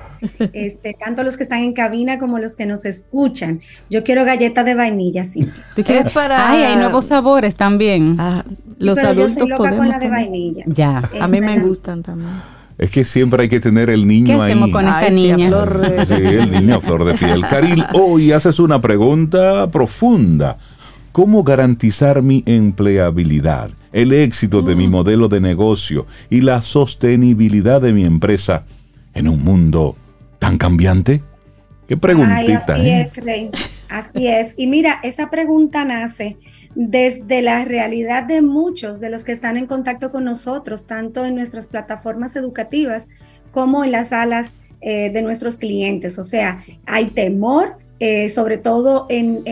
este, 0.53 0.95
tanto 0.99 1.23
los 1.23 1.37
que 1.37 1.43
están 1.43 1.59
en 1.59 1.73
cabina 1.73 2.17
como 2.17 2.39
los 2.39 2.55
que 2.55 2.65
nos 2.65 2.85
escuchan. 2.85 3.61
Yo 3.89 4.03
quiero 4.03 4.25
galletas 4.25 4.65
de 4.65 4.73
vainilla, 4.73 5.25
sí. 5.25 5.47
¿Tú 5.75 5.83
quieres 5.83 6.11
para...? 6.11 6.49
Ay, 6.49 6.63
hay 6.63 6.75
nuevos 6.77 7.05
sabores 7.05 7.55
también. 7.55 8.15
Ah, 8.17 8.43
los 8.79 8.97
adultos 8.97 9.35
yo 9.35 9.41
soy 9.41 9.49
loca 9.49 9.75
con 9.75 9.89
la 9.89 9.99
de 9.99 10.09
vainilla. 10.09 10.63
Ya. 10.65 11.03
a 11.19 11.27
mí 11.27 11.39
me 11.39 11.59
gustan 11.59 12.01
también. 12.01 12.31
Es 12.79 12.89
que 12.89 13.03
siempre 13.03 13.43
hay 13.43 13.49
que 13.49 13.59
tener 13.59 13.89
el 13.89 14.07
niño 14.07 14.37
¿Qué 14.37 14.43
hacemos 14.43 14.71
con 14.71 14.87
esta 14.87 15.09
niña? 15.09 15.51
Sí, 16.05 16.13
el 16.13 16.49
niño 16.49 16.75
a 16.75 16.81
flor 16.81 17.03
de 17.03 17.13
piel. 17.13 17.41
Caril, 17.47 17.83
hoy 17.93 18.31
haces 18.31 18.57
una 18.57 18.79
pregunta 18.79 19.67
profunda. 19.67 20.57
¿Cómo 21.11 21.43
garantizar 21.43 22.21
mi 22.21 22.41
empleabilidad? 22.45 23.71
El 23.91 24.13
éxito 24.13 24.61
de 24.61 24.75
mi 24.75 24.87
mm. 24.87 24.91
modelo 24.91 25.27
de 25.27 25.41
negocio 25.41 26.05
y 26.29 26.41
la 26.41 26.61
sostenibilidad 26.61 27.81
de 27.81 27.93
mi 27.93 28.05
empresa 28.05 28.65
en 29.13 29.27
un 29.27 29.43
mundo 29.43 29.95
tan 30.39 30.57
cambiante? 30.57 31.21
Qué 31.87 31.97
preguntita. 31.97 32.75
así 32.75 32.87
¿eh? 32.87 33.01
es, 33.01 33.17
Rey. 33.17 33.49
Así 33.89 34.27
es. 34.27 34.53
Y 34.57 34.67
mira, 34.67 34.99
esa 35.03 35.29
pregunta 35.29 35.83
nace 35.85 36.37
desde 36.75 37.41
la 37.41 37.65
realidad 37.65 38.23
de 38.23 38.41
muchos 38.41 38.99
de 38.99 39.09
los 39.09 39.23
que 39.23 39.31
están 39.31 39.57
en 39.57 39.65
contacto 39.65 40.11
con 40.11 40.23
nosotros, 40.23 40.85
tanto 40.85 41.25
en 41.25 41.35
nuestras 41.35 41.67
plataformas 41.67 42.35
educativas 42.35 43.07
como 43.51 43.83
en 43.83 43.91
las 43.91 44.09
salas 44.09 44.51
eh, 44.81 45.09
de 45.11 45.21
nuestros 45.21 45.57
clientes. 45.57 46.19
O 46.19 46.23
sea, 46.23 46.63
hay 46.85 47.07
temor 47.07 47.77
eh, 48.01 48.29
sobre 48.29 48.57
todo 48.57 49.07
en, 49.09 49.43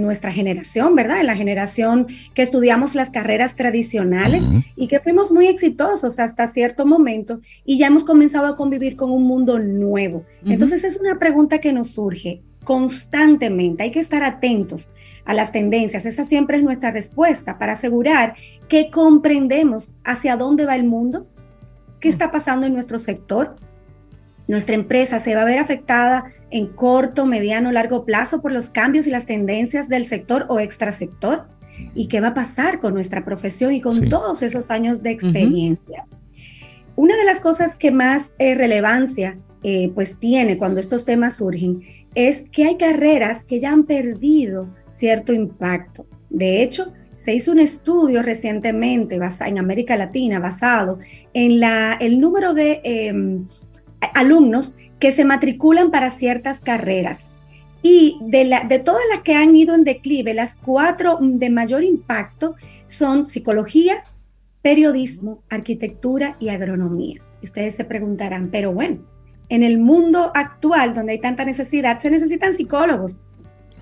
nuestra 0.00 0.32
generación, 0.32 0.94
¿verdad? 0.94 1.20
En 1.20 1.26
la 1.26 1.34
generación 1.34 2.06
que 2.32 2.42
estudiamos 2.42 2.94
las 2.94 3.10
carreras 3.10 3.56
tradicionales 3.56 4.46
y 4.76 4.86
que 4.86 5.00
fuimos 5.00 5.32
muy 5.32 5.48
exitosos 5.48 6.20
hasta 6.20 6.46
cierto 6.46 6.86
momento 6.86 7.40
y 7.64 7.78
ya 7.78 7.88
hemos 7.88 8.04
comenzado 8.04 8.46
a 8.46 8.56
convivir 8.56 8.94
con 8.94 9.10
un 9.10 9.24
mundo 9.24 9.58
nuevo. 9.58 10.24
Entonces 10.46 10.84
es 10.84 10.98
una 10.98 11.18
pregunta 11.18 11.58
que 11.58 11.72
nos 11.72 11.90
surge 11.90 12.42
constantemente. 12.62 13.82
Hay 13.82 13.90
que 13.90 14.00
estar 14.00 14.22
atentos 14.22 14.90
a 15.24 15.34
las 15.34 15.52
tendencias. 15.52 16.06
Esa 16.06 16.22
siempre 16.22 16.58
es 16.58 16.62
nuestra 16.62 16.90
respuesta 16.90 17.58
para 17.58 17.72
asegurar 17.72 18.34
que 18.68 18.90
comprendemos 18.90 19.94
hacia 20.04 20.36
dónde 20.36 20.64
va 20.64 20.76
el 20.76 20.84
mundo, 20.84 21.26
qué 21.98 22.08
está 22.08 22.30
pasando 22.30 22.66
en 22.66 22.74
nuestro 22.74 22.98
sector. 22.98 23.56
Nuestra 24.46 24.74
empresa 24.74 25.18
se 25.18 25.34
va 25.34 25.42
a 25.42 25.46
ver 25.46 25.58
afectada 25.58 26.32
en 26.50 26.66
corto, 26.66 27.26
mediano, 27.26 27.72
largo 27.72 28.04
plazo 28.04 28.40
por 28.40 28.52
los 28.52 28.70
cambios 28.70 29.06
y 29.06 29.10
las 29.10 29.26
tendencias 29.26 29.88
del 29.88 30.06
sector 30.06 30.46
o 30.48 30.60
extrasector? 30.60 31.46
¿Y 31.94 32.08
qué 32.08 32.20
va 32.20 32.28
a 32.28 32.34
pasar 32.34 32.80
con 32.80 32.94
nuestra 32.94 33.24
profesión 33.24 33.72
y 33.72 33.80
con 33.80 34.08
todos 34.08 34.42
esos 34.42 34.70
años 34.70 35.02
de 35.02 35.10
experiencia? 35.10 36.06
Una 36.96 37.16
de 37.16 37.24
las 37.24 37.38
cosas 37.38 37.76
que 37.76 37.92
más 37.92 38.34
eh, 38.38 38.54
relevancia 38.54 39.38
eh, 39.62 39.90
pues 39.94 40.18
tiene 40.18 40.58
cuando 40.58 40.80
estos 40.80 41.04
temas 41.04 41.36
surgen 41.36 41.82
es 42.14 42.44
que 42.50 42.64
hay 42.64 42.76
carreras 42.76 43.44
que 43.44 43.60
ya 43.60 43.72
han 43.72 43.84
perdido 43.84 44.68
cierto 44.88 45.32
impacto. 45.32 46.06
De 46.30 46.62
hecho, 46.62 46.92
se 47.14 47.34
hizo 47.34 47.52
un 47.52 47.58
estudio 47.58 48.22
recientemente 48.22 49.18
en 49.46 49.58
América 49.58 49.96
Latina 49.96 50.38
basado 50.38 50.98
en 51.34 51.58
la, 51.58 51.94
el 51.94 52.20
número 52.20 52.54
de 52.54 52.80
em, 52.84 53.46
alumnos 54.14 54.76
que 54.98 55.12
se 55.12 55.24
matriculan 55.24 55.90
para 55.90 56.10
ciertas 56.10 56.60
carreras. 56.60 57.32
Y 57.82 58.18
de, 58.22 58.44
la, 58.44 58.64
de 58.64 58.78
todas 58.80 59.02
las 59.12 59.22
que 59.22 59.34
han 59.34 59.54
ido 59.54 59.74
en 59.74 59.84
declive, 59.84 60.34
las 60.34 60.56
cuatro 60.56 61.18
de 61.20 61.48
mayor 61.48 61.84
impacto 61.84 62.56
son 62.84 63.24
psicología, 63.24 64.02
periodismo, 64.62 65.42
arquitectura 65.48 66.36
y 66.40 66.48
agronomía. 66.48 67.22
Y 67.40 67.46
ustedes 67.46 67.76
se 67.76 67.84
preguntarán, 67.84 68.50
pero 68.50 68.72
bueno, 68.72 68.98
en 69.48 69.62
el 69.62 69.78
mundo 69.78 70.32
actual 70.34 70.94
donde 70.94 71.12
hay 71.12 71.20
tanta 71.20 71.44
necesidad, 71.44 71.98
se 72.00 72.10
necesitan 72.10 72.52
psicólogos. 72.52 73.22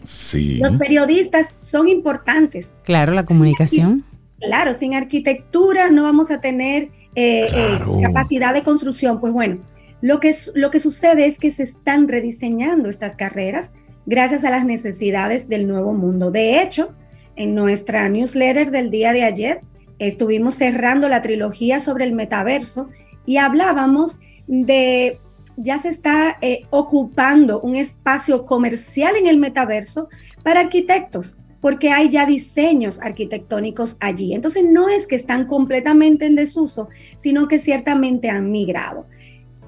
Sí. 0.05 0.59
Los 0.59 0.73
periodistas 0.73 1.49
son 1.59 1.89
importantes. 1.89 2.73
Claro, 2.85 3.13
la 3.13 3.25
comunicación. 3.25 4.05
claro, 4.39 4.75
sin 4.75 4.95
arquitectura 4.95 5.91
no 5.91 6.05
vamos 6.05 6.31
a 6.31 6.41
tener 6.41 6.91
eh, 7.15 7.49
eh, 7.53 7.79
capacidad 8.03 8.55
de 8.55 8.63
construcción. 8.63 9.19
Pues 9.21 9.33
bueno, 9.33 9.59
lo 10.07 10.21
que, 10.21 10.33
lo 10.55 10.71
que 10.71 10.79
sucede 10.79 11.27
es 11.27 11.37
que 11.37 11.51
se 11.51 11.65
están 11.65 12.07
rediseñando 12.07 12.89
estas 12.89 13.17
carreras 13.17 13.73
gracias 14.07 14.45
a 14.45 14.51
las 14.51 14.65
necesidades 14.65 15.49
del 15.49 15.67
nuevo 15.67 15.95
mundo. 15.95 16.31
De 16.31 16.63
hecho, 16.63 16.95
en 17.35 17.57
nuestra 17.57 18.09
newsletter 18.09 18.71
del 18.71 18.91
día 18.91 19.13
de 19.13 19.25
ayer 19.25 19.63
estuvimos 19.99 20.55
cerrando 20.55 21.09
la 21.09 21.23
trilogía 21.23 21.81
sobre 21.81 22.05
el 22.05 22.13
metaverso 22.13 22.89
y 23.27 23.39
hablábamos 23.39 24.21
de 24.47 25.19
ya 25.57 25.77
se 25.79 25.89
está 25.89 26.39
eh, 26.41 26.67
ocupando 26.71 27.61
un 27.61 27.75
espacio 27.75 28.45
comercial 28.45 29.17
en 29.17 29.27
el 29.27 29.39
metaverso 29.39 30.09
para 30.45 30.61
arquitectos, 30.61 31.37
porque 31.61 31.91
hay 31.91 32.11
ya 32.11 32.27
diseños 32.27 33.01
arquitectónicos 33.01 33.97
allí. 33.99 34.35
Entonces 34.35 34.65
no 34.65 34.89
es 34.89 35.09
que 35.09 35.17
están 35.17 35.47
completamente 35.47 36.27
en 36.27 36.37
desuso, 36.37 36.91
sino 37.17 37.49
que 37.49 37.59
ciertamente 37.59 38.31
han 38.31 38.53
migrado. 38.53 39.09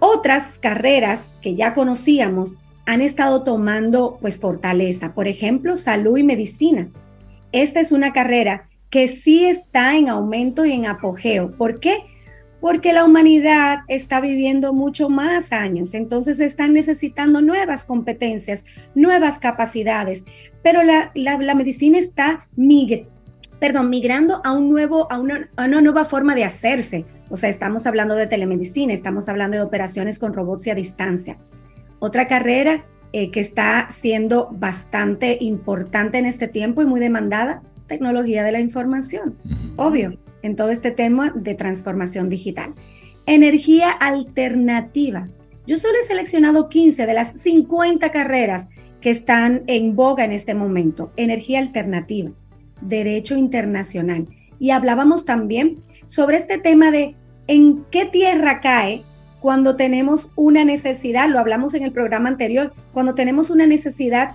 Otras 0.00 0.58
carreras 0.58 1.34
que 1.42 1.54
ya 1.54 1.74
conocíamos 1.74 2.58
han 2.86 3.00
estado 3.00 3.42
tomando 3.42 4.16
pues 4.20 4.38
fortaleza, 4.38 5.12
por 5.12 5.28
ejemplo, 5.28 5.76
salud 5.76 6.16
y 6.16 6.22
medicina. 6.22 6.88
Esta 7.52 7.80
es 7.80 7.92
una 7.92 8.12
carrera 8.12 8.68
que 8.90 9.08
sí 9.08 9.44
está 9.44 9.96
en 9.96 10.08
aumento 10.08 10.64
y 10.64 10.72
en 10.72 10.86
apogeo. 10.86 11.52
¿Por 11.52 11.80
qué? 11.80 11.98
Porque 12.60 12.92
la 12.92 13.04
humanidad 13.04 13.80
está 13.88 14.20
viviendo 14.20 14.72
mucho 14.72 15.08
más 15.08 15.52
años, 15.52 15.94
entonces 15.94 16.40
están 16.40 16.72
necesitando 16.72 17.40
nuevas 17.40 17.84
competencias, 17.84 18.64
nuevas 18.94 19.38
capacidades, 19.38 20.24
pero 20.62 20.82
la, 20.82 21.12
medicina 21.54 21.98
está 21.98 22.48
perdón, 23.58 23.90
migrando 23.90 24.40
a, 24.44 24.52
un 24.52 24.70
nuevo, 24.70 25.10
a 25.12 25.18
una, 25.18 25.48
a 25.56 25.64
una 25.64 25.80
nueva 25.80 26.04
forma 26.04 26.34
de 26.34 26.44
hacerse 26.44 27.04
o 27.30 27.36
sea, 27.36 27.50
estamos 27.50 27.86
hablando 27.86 28.14
de 28.14 28.26
telemedicina, 28.26 28.92
estamos 28.92 29.28
hablando 29.28 29.56
de 29.56 29.62
operaciones 29.62 30.18
con 30.18 30.32
robots 30.32 30.66
y 30.66 30.70
a 30.70 30.74
distancia. 30.74 31.38
Otra 31.98 32.26
carrera 32.26 32.86
eh, 33.12 33.30
que 33.30 33.40
está 33.40 33.88
siendo 33.90 34.48
bastante 34.52 35.36
importante 35.40 36.18
en 36.18 36.26
este 36.26 36.48
tiempo 36.48 36.82
y 36.82 36.86
muy 36.86 37.00
demandada, 37.00 37.62
tecnología 37.86 38.44
de 38.44 38.52
la 38.52 38.60
información, 38.60 39.36
obvio, 39.76 40.18
en 40.42 40.56
todo 40.56 40.70
este 40.70 40.90
tema 40.90 41.32
de 41.34 41.54
transformación 41.54 42.28
digital. 42.28 42.74
Energía 43.26 43.90
alternativa. 43.90 45.28
Yo 45.66 45.76
solo 45.76 45.94
he 46.00 46.06
seleccionado 46.06 46.68
15 46.68 47.06
de 47.06 47.14
las 47.14 47.38
50 47.40 48.10
carreras 48.10 48.68
que 49.00 49.10
están 49.10 49.64
en 49.66 49.96
boga 49.96 50.24
en 50.24 50.32
este 50.32 50.54
momento. 50.54 51.12
Energía 51.16 51.58
alternativa, 51.58 52.30
derecho 52.80 53.36
internacional. 53.36 54.26
Y 54.58 54.70
hablábamos 54.70 55.24
también 55.24 55.82
sobre 56.06 56.36
este 56.36 56.58
tema 56.58 56.90
de 56.90 57.14
en 57.46 57.84
qué 57.90 58.04
tierra 58.04 58.60
cae 58.60 59.02
cuando 59.40 59.76
tenemos 59.76 60.30
una 60.34 60.64
necesidad, 60.64 61.28
lo 61.28 61.38
hablamos 61.38 61.74
en 61.74 61.84
el 61.84 61.92
programa 61.92 62.28
anterior, 62.28 62.72
cuando 62.92 63.14
tenemos 63.14 63.50
una 63.50 63.66
necesidad 63.66 64.32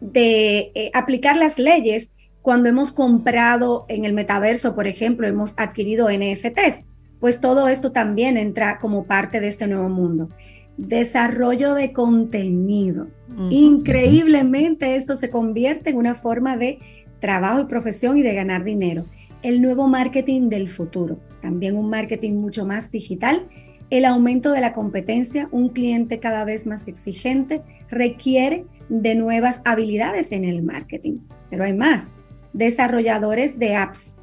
de 0.00 0.70
eh, 0.74 0.90
aplicar 0.94 1.36
las 1.36 1.58
leyes, 1.58 2.10
cuando 2.40 2.68
hemos 2.68 2.92
comprado 2.92 3.84
en 3.88 4.04
el 4.04 4.14
metaverso, 4.14 4.74
por 4.74 4.86
ejemplo, 4.86 5.26
hemos 5.26 5.54
adquirido 5.58 6.08
NFTs, 6.10 6.84
pues 7.20 7.40
todo 7.40 7.68
esto 7.68 7.92
también 7.92 8.36
entra 8.36 8.78
como 8.78 9.04
parte 9.04 9.40
de 9.40 9.48
este 9.48 9.66
nuevo 9.66 9.88
mundo. 9.88 10.30
Desarrollo 10.78 11.74
de 11.74 11.92
contenido. 11.92 13.08
Increíblemente 13.50 14.96
esto 14.96 15.16
se 15.16 15.28
convierte 15.28 15.90
en 15.90 15.96
una 15.96 16.14
forma 16.14 16.56
de 16.56 16.78
trabajo 17.20 17.60
y 17.60 17.64
profesión 17.64 18.18
y 18.18 18.22
de 18.22 18.34
ganar 18.34 18.64
dinero 18.64 19.04
el 19.42 19.62
nuevo 19.62 19.86
marketing 19.86 20.48
del 20.48 20.68
futuro, 20.68 21.18
también 21.40 21.76
un 21.76 21.88
marketing 21.88 22.34
mucho 22.34 22.66
más 22.66 22.90
digital, 22.90 23.46
el 23.90 24.04
aumento 24.04 24.52
de 24.52 24.60
la 24.60 24.72
competencia, 24.72 25.48
un 25.50 25.70
cliente 25.70 26.18
cada 26.18 26.44
vez 26.44 26.66
más 26.66 26.88
exigente 26.88 27.62
requiere 27.88 28.66
de 28.88 29.14
nuevas 29.14 29.62
habilidades 29.64 30.32
en 30.32 30.44
el 30.44 30.62
marketing, 30.62 31.18
pero 31.50 31.64
hay 31.64 31.72
más, 31.72 32.08
desarrolladores 32.52 33.58
de 33.58 33.76
apps. 33.76 34.16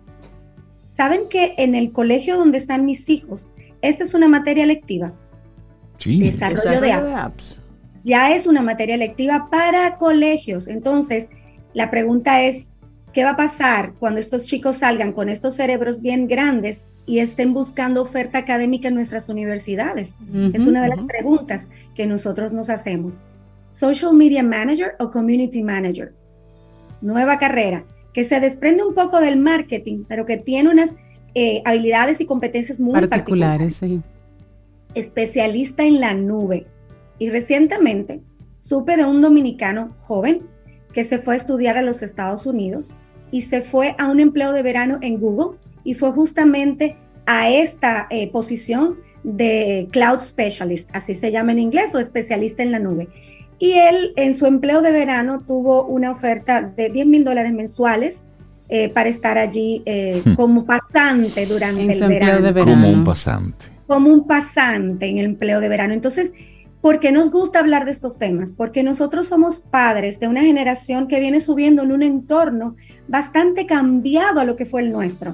¿Saben 0.86 1.28
que 1.30 1.56
en 1.58 1.76
el 1.76 1.92
colegio 1.92 2.38
donde 2.38 2.58
están 2.58 2.86
mis 2.86 3.10
hijos, 3.10 3.52
esta 3.82 4.04
es 4.04 4.14
una 4.14 4.28
materia 4.28 4.66
lectiva? 4.66 5.14
Sí. 5.98 6.20
Desarrollo, 6.20 6.82
de, 6.82 6.92
apps. 6.92 7.62
ya 8.04 8.36
es 8.36 8.48
una 8.48 8.62
materia 8.62 8.96
electiva 8.96 9.48
para 9.50 9.96
colegios. 9.96 10.68
Entonces, 10.68 11.30
la 11.74 11.90
pregunta 11.90 12.42
es, 12.44 12.70
¿qué 13.16 13.24
va 13.24 13.32
a 13.32 13.38
pasar 13.38 13.94
cuando 13.98 14.20
estos 14.20 14.44
chicos 14.44 14.80
salgan 14.80 15.14
con 15.14 15.30
estos 15.30 15.56
cerebros 15.56 16.02
bien 16.02 16.28
grandes 16.28 16.90
y 17.06 17.20
estén 17.20 17.54
buscando 17.54 18.02
oferta 18.02 18.40
académica 18.40 18.90
en 18.90 18.96
nuestras 18.96 19.30
universidades? 19.30 20.18
es 20.54 20.68
una 20.68 20.84
de 20.84 20.90
las 20.90 21.02
preguntas 21.04 21.70
que 21.96 22.08
nosotros 22.08 22.52
nos 22.52 22.70
hacemos. 22.70 23.22
Social 23.70 24.14
Media 24.16 24.44
Manager 24.44 24.96
o 25.00 25.12
Community 25.12 25.64
Manager. 25.64 26.14
Nueva 27.02 27.38
carrera 27.38 27.86
que 28.12 28.26
se 28.26 28.42
desprende 28.42 28.84
un 28.84 28.94
poco 28.94 29.22
del 29.22 29.38
marketing, 29.38 30.04
pero 30.10 30.26
que 30.26 30.36
tiene 30.36 30.70
unas 30.70 30.96
eh, 31.36 31.62
habilidades 31.64 32.20
y 32.20 32.26
competencias 32.26 32.82
muy 32.82 33.00
particulares. 33.00 33.82
Especialista 34.94 35.84
en 35.84 36.02
la 36.02 36.14
nube. 36.14 36.68
Y 37.18 37.30
recientemente 37.30 38.20
supe 38.58 38.98
de 38.98 39.06
un 39.06 39.22
dominicano 39.22 39.96
joven 40.02 40.42
que 40.92 41.06
se 41.06 41.18
fue 41.18 41.36
a 41.36 41.38
estudiar 41.38 41.78
a 41.78 41.82
los 41.82 42.02
Estados 42.02 42.46
Unidos 42.46 42.94
y 43.32 43.42
se 43.42 43.62
fue 43.62 43.96
a 43.98 44.08
un 44.08 44.20
empleo 44.20 44.52
de 44.54 44.62
verano 44.62 44.98
en 45.02 45.20
Google 45.20 45.58
y 45.84 45.94
fue 45.94 46.12
justamente 46.12 46.98
a 47.26 47.50
esta 47.50 48.08
eh, 48.10 48.32
posición 48.32 48.98
de 49.24 49.88
Cloud 49.92 50.22
Specialist, 50.22 50.90
así 50.94 51.16
se 51.16 51.32
llama 51.32 51.52
en 51.52 51.60
inglés, 51.60 51.96
o 51.96 52.00
especialista 52.00 52.62
en 52.62 52.72
la 52.72 52.80
nube. 52.80 53.08
Y 53.58 53.74
él 53.74 54.14
en 54.18 54.34
su 54.34 54.46
empleo 54.46 54.82
de 54.82 54.92
verano 54.92 55.42
tuvo 55.42 55.86
una 55.86 56.12
oferta 56.12 56.62
de 56.62 56.90
10 56.90 57.08
mil 57.08 57.24
dólares 57.24 57.54
mensuales 57.54 58.24
eh, 58.68 58.90
para 58.90 59.10
estar 59.10 59.38
allí 59.38 59.82
eh, 59.86 60.22
hmm. 60.24 60.34
como 60.36 60.66
pasante 60.66 61.46
durante 61.46 61.84
el 61.84 62.08
verano. 62.08 62.54
Como 62.64 62.90
un 62.90 63.04
pasante. 63.04 63.66
Como 63.88 64.10
un 64.10 64.28
pasante 64.28 65.08
en 65.08 65.20
el 65.20 65.26
empleo 65.26 65.60
de 65.60 65.70
verano. 65.70 65.94
Entonces, 65.94 66.34
¿por 66.86 67.00
qué 67.00 67.12
nos 67.12 67.32
gusta 67.32 67.58
hablar 67.58 67.86
de 67.86 67.90
estos 67.90 68.20
temas? 68.20 68.52
Porque 68.52 68.84
nosotros 68.84 69.28
somos 69.28 69.60
padres 69.60 70.20
de 70.20 70.28
una 70.28 70.44
generación 70.44 71.08
que 71.08 71.20
viene 71.20 71.40
subiendo 71.40 71.82
en 71.82 71.92
un 71.92 72.04
entorno 72.04 72.76
bastante 73.08 73.66
cambiado 73.66 74.40
a 74.40 74.44
lo 74.44 74.56
que 74.56 74.68
fue 74.68 74.84
el 74.84 74.92
nuestro. 74.92 75.34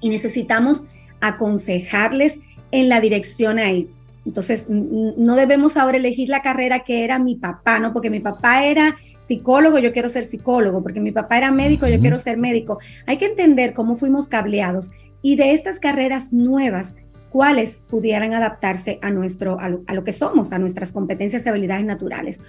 Y 0.00 0.10
necesitamos 0.10 0.84
aconsejarles 1.22 2.38
en 2.70 2.90
la 2.90 3.00
dirección 3.00 3.58
a 3.58 3.72
ir. 3.72 3.88
Entonces, 4.26 4.66
no 4.68 5.36
debemos 5.36 5.78
ahora 5.78 5.96
elegir 5.96 6.28
la 6.28 6.42
carrera 6.42 6.80
que 6.80 7.02
era 7.02 7.18
mi 7.18 7.36
papá, 7.36 7.78
¿no? 7.78 7.94
Porque 7.94 8.10
mi 8.10 8.20
papá 8.20 8.66
era 8.66 8.96
psicólogo, 9.20 9.78
yo 9.78 9.90
quiero 9.90 10.10
ser 10.10 10.26
psicólogo, 10.26 10.82
porque 10.82 11.00
mi 11.00 11.12
papá 11.12 11.38
era 11.38 11.50
médico, 11.50 11.88
yo 11.88 11.98
quiero 11.98 12.18
ser 12.18 12.36
médico. 12.36 12.78
Hay 13.06 13.16
que 13.16 13.24
entender 13.24 13.72
cómo 13.72 13.96
fuimos 13.96 14.28
cableados 14.28 14.90
y 15.22 15.36
de 15.36 15.54
estas 15.54 15.78
carreras 15.78 16.30
nuevas, 16.30 16.96
cuáles 17.32 17.82
pudieran 17.88 18.34
adaptarse 18.34 18.98
a, 19.02 19.10
nuestro, 19.10 19.58
a 19.58 19.68
lo, 19.68 20.04
que 20.04 20.12
somos, 20.12 20.52
a 20.52 20.58
nuestras 20.58 20.92
competencias 20.92 21.46
y 21.46 21.48
habilidades 21.48 21.84
naturales. 21.84 22.40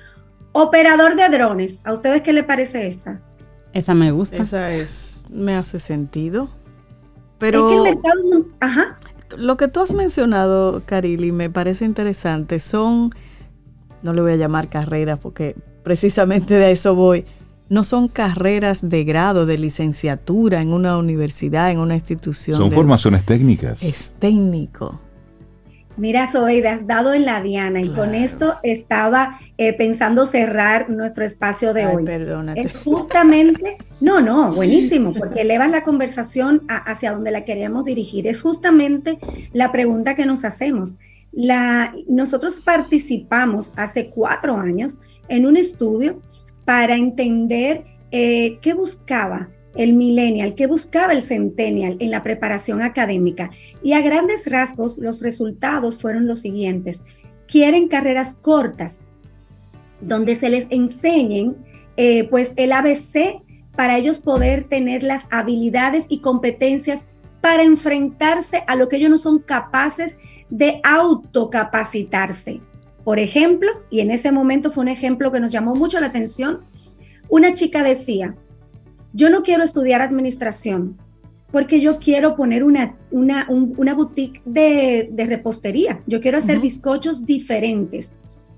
Operador 0.51 1.15
de 1.15 1.29
drones, 1.29 1.81
¿a 1.83 1.93
ustedes 1.93 2.21
qué 2.21 2.33
le 2.33 2.43
parece 2.43 2.87
esta? 2.87 3.21
Esa 3.71 3.95
me 3.95 4.11
gusta. 4.11 4.43
Esa 4.43 4.73
es, 4.73 5.23
me 5.29 5.55
hace 5.55 5.79
sentido. 5.79 6.49
Pero... 7.39 7.69
Es 7.69 7.73
que 7.73 7.89
el 7.89 7.95
mercado, 7.95 8.47
ajá 8.59 8.97
lo 9.37 9.57
que 9.57 9.67
tú 9.67 9.79
has 9.79 9.93
mencionado, 9.93 10.83
Carili, 10.85 11.31
me 11.31 11.49
parece 11.49 11.85
interesante. 11.85 12.59
Son, 12.59 13.11
no 14.01 14.13
le 14.13 14.21
voy 14.21 14.33
a 14.33 14.35
llamar 14.35 14.69
carreras 14.69 15.19
porque 15.19 15.55
precisamente 15.83 16.55
de 16.55 16.71
eso 16.71 16.95
voy. 16.95 17.25
No 17.73 17.83
son 17.83 18.07
carreras 18.07 18.87
de 18.87 19.03
grado, 19.03 19.47
de 19.47 19.57
licenciatura 19.57 20.61
en 20.61 20.71
una 20.71 20.95
universidad, 20.95 21.71
en 21.71 21.79
una 21.79 21.95
institución. 21.95 22.55
Son 22.55 22.71
formaciones 22.71 23.25
técnicas. 23.25 23.81
Es 23.81 24.13
técnico. 24.19 25.01
Mira, 25.97 26.27
Zoeida, 26.27 26.73
has 26.73 26.85
dado 26.85 27.15
en 27.15 27.25
la 27.25 27.41
diana 27.41 27.81
y 27.81 27.89
con 27.89 28.13
esto 28.13 28.57
estaba 28.61 29.39
eh, 29.57 29.73
pensando 29.73 30.27
cerrar 30.27 30.91
nuestro 30.91 31.25
espacio 31.25 31.73
de 31.73 31.87
hoy. 31.87 32.05
Perdónate. 32.05 32.61
Es 32.61 32.77
justamente, 32.77 33.77
no, 33.99 34.21
no, 34.21 34.53
buenísimo, 34.53 35.11
porque 35.11 35.41
elevas 35.41 35.71
la 35.71 35.81
conversación 35.81 36.61
hacia 36.67 37.11
donde 37.11 37.31
la 37.31 37.43
queríamos 37.43 37.85
dirigir. 37.85 38.27
Es 38.27 38.43
justamente 38.43 39.17
la 39.51 39.71
pregunta 39.71 40.13
que 40.13 40.27
nos 40.27 40.45
hacemos. 40.45 40.95
La, 41.31 41.91
nosotros 42.07 42.61
participamos 42.61 43.73
hace 43.77 44.11
cuatro 44.11 44.57
años 44.57 44.99
en 45.27 45.47
un 45.47 45.57
estudio 45.57 46.21
para 46.65 46.95
entender 46.95 47.85
eh, 48.11 48.59
qué 48.61 48.73
buscaba 48.73 49.49
el 49.75 49.93
millennial, 49.93 50.55
que 50.55 50.67
buscaba 50.67 51.13
el 51.13 51.23
centennial 51.23 51.97
en 51.99 52.11
la 52.11 52.23
preparación 52.23 52.81
académica. 52.81 53.51
Y 53.81 53.93
a 53.93 54.01
grandes 54.01 54.49
rasgos, 54.49 54.97
los 54.97 55.21
resultados 55.21 55.99
fueron 55.99 56.27
los 56.27 56.41
siguientes. 56.41 57.03
Quieren 57.47 57.87
carreras 57.87 58.35
cortas, 58.35 59.01
donde 59.99 60.35
se 60.35 60.49
les 60.49 60.67
enseñen 60.69 61.55
eh, 61.97 62.27
pues 62.29 62.53
el 62.55 62.71
ABC 62.71 63.41
para 63.75 63.97
ellos 63.97 64.19
poder 64.19 64.65
tener 64.65 65.03
las 65.03 65.23
habilidades 65.31 66.05
y 66.09 66.19
competencias 66.19 67.05
para 67.41 67.63
enfrentarse 67.63 68.63
a 68.67 68.75
lo 68.75 68.87
que 68.87 68.97
ellos 68.97 69.09
no 69.09 69.17
son 69.17 69.39
capaces 69.39 70.17
de 70.49 70.79
autocapacitarse. 70.83 72.61
Por 73.03 73.19
ejemplo, 73.19 73.69
y 73.89 73.99
en 73.99 74.11
ese 74.11 74.31
momento 74.31 74.71
fue 74.71 74.83
un 74.83 74.87
ejemplo 74.87 75.31
que 75.31 75.39
nos 75.39 75.51
llamó 75.51 75.75
mucho 75.75 75.99
la 75.99 76.07
atención, 76.07 76.61
una 77.29 77.53
chica 77.53 77.83
decía, 77.83 78.35
yo 79.13 79.29
no 79.29 79.43
quiero 79.43 79.63
estudiar 79.63 80.01
administración 80.01 80.97
porque 81.51 81.79
yo 81.79 81.99
quiero 81.99 82.35
poner 82.35 82.63
una, 82.63 82.95
una, 83.11 83.45
una 83.47 83.93
boutique 83.93 84.41
de, 84.43 85.07
de, 85.11 85.25
repostería. 85.27 86.01
Yo 86.07 86.19
quiero 86.19 86.39
hacer 86.39 86.59
bizcochos 86.59 87.27
diferentes. 87.27 88.15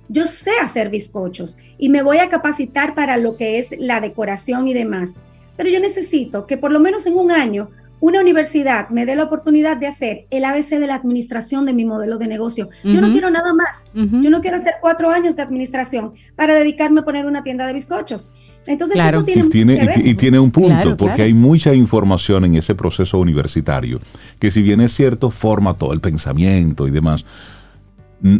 Yo 0.08 0.28
sé 0.28 0.52
hacer 0.62 0.89
bizcochos 0.89 1.58
y 1.78 1.89
me 1.89 2.02
voy 2.04 2.20
a 2.20 2.30
capacitar 2.30 2.96
para 2.96 3.18
lo 3.18 3.36
que 3.36 3.60
es 3.60 3.76
la 3.78 4.00
decoración 4.00 4.70
y 4.70 4.74
demás. 4.74 5.16
Pero 5.58 5.70
yo 5.70 5.82
necesito 5.82 6.48
que 6.48 6.58
por 6.58 6.72
lo 6.72 6.80
menos 6.80 7.06
en 7.06 7.18
un 7.18 7.32
año 7.32 7.70
una 8.00 8.22
universidad 8.22 8.89
me 8.89 9.06
dé 9.06 9.16
la 9.16 9.24
oportunidad 9.24 9.78
de 9.78 9.88
hacer 9.88 10.28
el 10.30 10.46
ABC 10.46 10.72
de 10.80 10.88
la 10.88 10.96
administración 10.96 11.66
de 11.66 11.74
mi 11.74 11.86
modelo 11.86 12.18
de 12.18 12.28
negocio. 12.28 12.70
Yo 12.84 13.02
no 13.02 13.12
quiero 13.12 13.30
nada 13.30 13.54
más. 13.54 13.84
Yo 13.93 14.30
no 14.30 14.41
quiero 14.41 14.58
hacer 14.58 14.76
cuatro 14.82 15.10
años 15.10 15.36
de 15.36 15.41
administración 15.41 16.14
para 16.36 16.56
dedicarme 16.56 17.02
a 17.02 17.04
poner 17.04 17.26
una 17.26 17.43
tienda 17.43 17.66
de 17.66 17.74
bizcochos. 17.74 18.28
Entonces, 18.68 18.98
eso 19.00 19.24
tiene, 19.24 19.41
y 19.46 19.50
tiene, 19.50 19.93
y, 20.04 20.16
tiene 20.16 20.39
un 20.39 20.52
punto, 20.52 20.98
porque 20.98 21.22
hay 21.22 21.34
mucha 21.34 21.74
información 21.74 22.46
en 22.46 22.56
ese 22.56 22.74
proceso 22.74 23.20
universitario, 23.20 24.00
que 24.39 24.50
si 24.50 24.62
bien 24.62 24.82
es 24.82 24.93
cierto, 24.93 25.30
forma 25.30 25.76
todo 25.76 25.93
el 25.93 26.02
pensamiento 26.02 26.88
y 26.88 26.91
demás, 26.91 27.26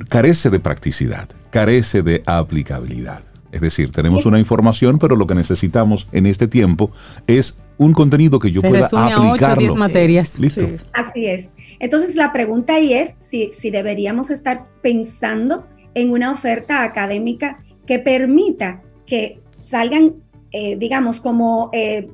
carece 0.10 0.50
de 0.50 0.60
practicidad, 0.60 1.30
carece 1.52 2.02
de 2.02 2.24
aplicabilidad. 2.26 3.24
Es 3.56 3.62
decir, 3.62 3.90
tenemos 3.94 4.26
una 4.26 4.38
información, 4.38 5.00
pero 5.00 5.16
lo 5.16 5.28
que 5.28 5.34
necesitamos 5.34 6.10
en 6.12 6.26
este 6.26 6.50
tiempo 6.50 6.92
es 7.26 7.58
un 7.78 7.94
contenido 7.94 8.38
que 8.38 8.52
yo 8.52 8.62
pueda 8.62 8.86
aplicarlo. 8.86 9.74
A 9.74 9.78
materias. 9.78 10.38
Listo. 10.38 10.68
Así 10.92 11.28
es. 11.28 11.52
Entonces 11.80 12.18
la 12.18 12.34
pregunta 12.34 12.76
ahí 12.76 12.92
es 12.92 13.16
si, 13.20 13.54
si 13.54 13.72
deberíamos 13.72 14.30
estar 14.30 14.66
pensando 14.82 15.68
en 15.94 16.12
una 16.12 16.34
oferta 16.34 16.84
académica 16.84 17.64
que 17.88 17.98
permita 17.98 18.82
que 19.06 19.40
salgan, 19.62 20.16
eh, 20.52 20.76
digamos, 20.76 21.22
como 21.22 21.70
eh, 21.72 22.10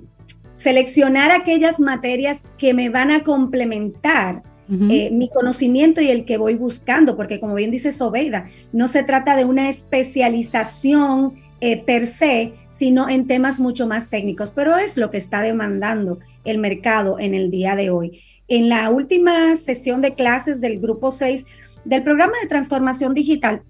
seleccionar 0.58 1.32
aquellas 1.32 1.80
materias 1.80 2.44
que 2.60 2.76
me 2.76 2.90
van 2.90 3.10
a 3.10 3.24
complementar 3.24 4.44
eh, 4.90 5.10
mi 5.12 5.30
conocimiento 5.30 6.00
y 6.00 6.10
el 6.10 6.24
que 6.24 6.38
voy 6.38 6.56
buscando, 6.56 7.18
porque 7.18 7.40
como 7.40 7.56
bien 7.56 7.72
dice 7.72 7.92
Sobeida, 7.92 8.48
no 8.72 8.88
se 8.88 9.04
trata 9.04 9.36
de 9.36 9.46
una 9.46 9.68
especialización 9.70 11.36
per 11.86 12.08
se, 12.08 12.54
sino 12.70 13.08
en 13.08 13.28
temas 13.28 13.60
mucho 13.60 13.86
más 13.86 14.10
técnicos, 14.10 14.52
pero 14.52 14.78
es 14.78 14.98
lo 14.98 15.12
que 15.12 15.18
está 15.18 15.42
demandando 15.42 16.18
el 16.44 16.58
mercado 16.58 17.20
en 17.20 17.36
el 17.36 17.52
día 17.52 17.76
de 17.76 17.92
hoy. 17.92 18.22
En 18.48 18.68
la 18.68 18.90
última 18.90 19.56
sesión 19.56 20.02
de 20.02 20.14
clases 20.14 20.60
del 20.60 20.80
grupo 20.80 21.12
6 21.12 21.46
del 21.86 22.04
programa 22.04 22.34
de 22.42 22.48
transformación 22.48 23.14
digital, 23.14 23.62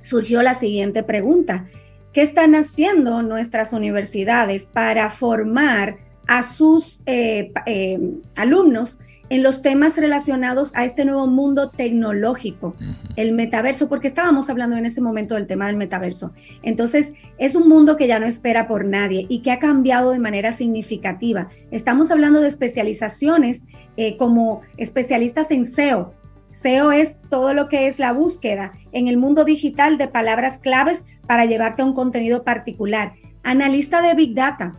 surgió 0.00 0.42
la 0.42 0.54
siguiente 0.54 1.02
pregunta. 1.02 1.66
¿Qué 2.12 2.22
están 2.22 2.54
haciendo 2.54 3.22
nuestras 3.22 3.72
universidades 3.72 4.66
para 4.66 5.10
formar 5.10 5.98
a 6.26 6.42
sus 6.42 7.02
eh, 7.06 7.52
eh, 7.66 7.98
alumnos 8.36 8.98
en 9.30 9.42
los 9.42 9.62
temas 9.62 9.96
relacionados 9.96 10.72
a 10.74 10.84
este 10.84 11.04
nuevo 11.04 11.26
mundo 11.26 11.68
tecnológico, 11.68 12.74
el 13.16 13.32
metaverso, 13.32 13.88
porque 13.88 14.08
estábamos 14.08 14.48
hablando 14.48 14.76
en 14.76 14.86
ese 14.86 15.00
momento 15.00 15.34
del 15.34 15.46
tema 15.46 15.66
del 15.66 15.76
metaverso. 15.76 16.32
Entonces, 16.62 17.12
es 17.36 17.54
un 17.54 17.68
mundo 17.68 17.96
que 17.96 18.06
ya 18.06 18.18
no 18.18 18.26
espera 18.26 18.66
por 18.66 18.84
nadie 18.84 19.26
y 19.28 19.40
que 19.40 19.50
ha 19.50 19.58
cambiado 19.58 20.12
de 20.12 20.18
manera 20.18 20.52
significativa. 20.52 21.48
Estamos 21.70 22.10
hablando 22.10 22.40
de 22.40 22.48
especializaciones 22.48 23.64
eh, 23.96 24.16
como 24.16 24.62
especialistas 24.76 25.50
en 25.50 25.64
SEO. 25.64 26.14
SEO 26.52 26.92
es 26.92 27.18
todo 27.28 27.52
lo 27.52 27.68
que 27.68 27.86
es 27.86 27.98
la 27.98 28.12
búsqueda 28.12 28.72
en 28.92 29.08
el 29.08 29.16
mundo 29.16 29.44
digital 29.44 29.98
de 29.98 30.08
palabras 30.08 30.58
claves 30.58 31.04
para 31.26 31.44
llevarte 31.44 31.82
a 31.82 31.84
un 31.84 31.92
contenido 31.92 32.42
particular. 32.42 33.12
Analista 33.42 34.00
de 34.02 34.14
Big 34.14 34.34
Data. 34.34 34.76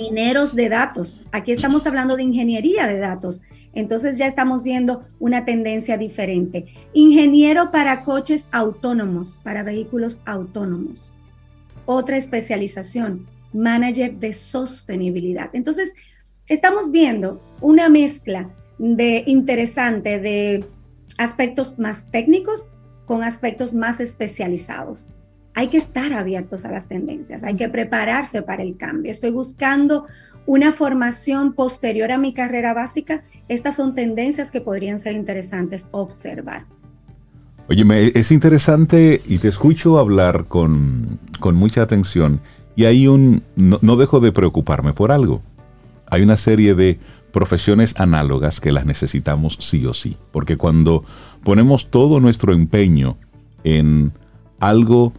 Mineros 0.00 0.54
de 0.54 0.68
datos. 0.68 1.22
Aquí 1.30 1.52
estamos 1.52 1.86
hablando 1.86 2.16
de 2.16 2.22
ingeniería 2.22 2.86
de 2.86 2.98
datos. 2.98 3.42
Entonces 3.74 4.16
ya 4.16 4.26
estamos 4.26 4.62
viendo 4.64 5.04
una 5.18 5.44
tendencia 5.44 5.98
diferente. 5.98 6.66
Ingeniero 6.94 7.70
para 7.70 8.02
coches 8.02 8.48
autónomos, 8.50 9.38
para 9.44 9.62
vehículos 9.62 10.20
autónomos. 10.24 11.14
Otra 11.84 12.16
especialización, 12.16 13.26
manager 13.52 14.14
de 14.16 14.32
sostenibilidad. 14.32 15.50
Entonces, 15.52 15.92
estamos 16.48 16.90
viendo 16.90 17.40
una 17.60 17.88
mezcla 17.88 18.48
de 18.78 19.24
interesante 19.26 20.18
de 20.18 20.64
aspectos 21.18 21.78
más 21.78 22.10
técnicos 22.10 22.72
con 23.04 23.22
aspectos 23.22 23.74
más 23.74 24.00
especializados. 24.00 25.08
Hay 25.54 25.68
que 25.68 25.76
estar 25.76 26.12
abiertos 26.12 26.64
a 26.64 26.70
las 26.70 26.86
tendencias, 26.86 27.42
hay 27.44 27.56
que 27.56 27.68
prepararse 27.68 28.42
para 28.42 28.62
el 28.62 28.76
cambio. 28.76 29.10
Estoy 29.10 29.30
buscando 29.30 30.06
una 30.46 30.72
formación 30.72 31.52
posterior 31.52 32.12
a 32.12 32.18
mi 32.18 32.32
carrera 32.32 32.72
básica. 32.74 33.22
Estas 33.48 33.76
son 33.76 33.94
tendencias 33.94 34.50
que 34.50 34.60
podrían 34.60 34.98
ser 34.98 35.14
interesantes 35.14 35.88
observar. 35.90 36.64
Oye, 37.68 37.84
es 38.14 38.32
interesante 38.32 39.20
y 39.26 39.38
te 39.38 39.48
escucho 39.48 39.98
hablar 39.98 40.46
con, 40.46 41.20
mucha 41.52 41.82
atención 41.82 42.40
y 42.74 42.84
hay 42.84 43.06
un, 43.06 43.44
no 43.56 43.96
dejo 43.96 44.18
de 44.18 44.32
preocuparme 44.32 44.92
por 44.92 45.12
algo. 45.12 45.42
Hay 46.06 46.22
una 46.22 46.36
serie 46.36 46.74
de 46.74 46.98
profesiones 47.30 47.94
análogas 47.98 48.60
que 48.60 48.72
las 48.72 48.86
necesitamos 48.86 49.56
sí 49.60 49.86
o 49.86 49.94
sí, 49.94 50.16
porque 50.32 50.56
cuando 50.56 51.04
ponemos 51.44 51.90
todo 51.90 52.18
nuestro 52.18 52.52
empeño 52.52 53.16
en 53.62 54.12
algo 54.58 55.12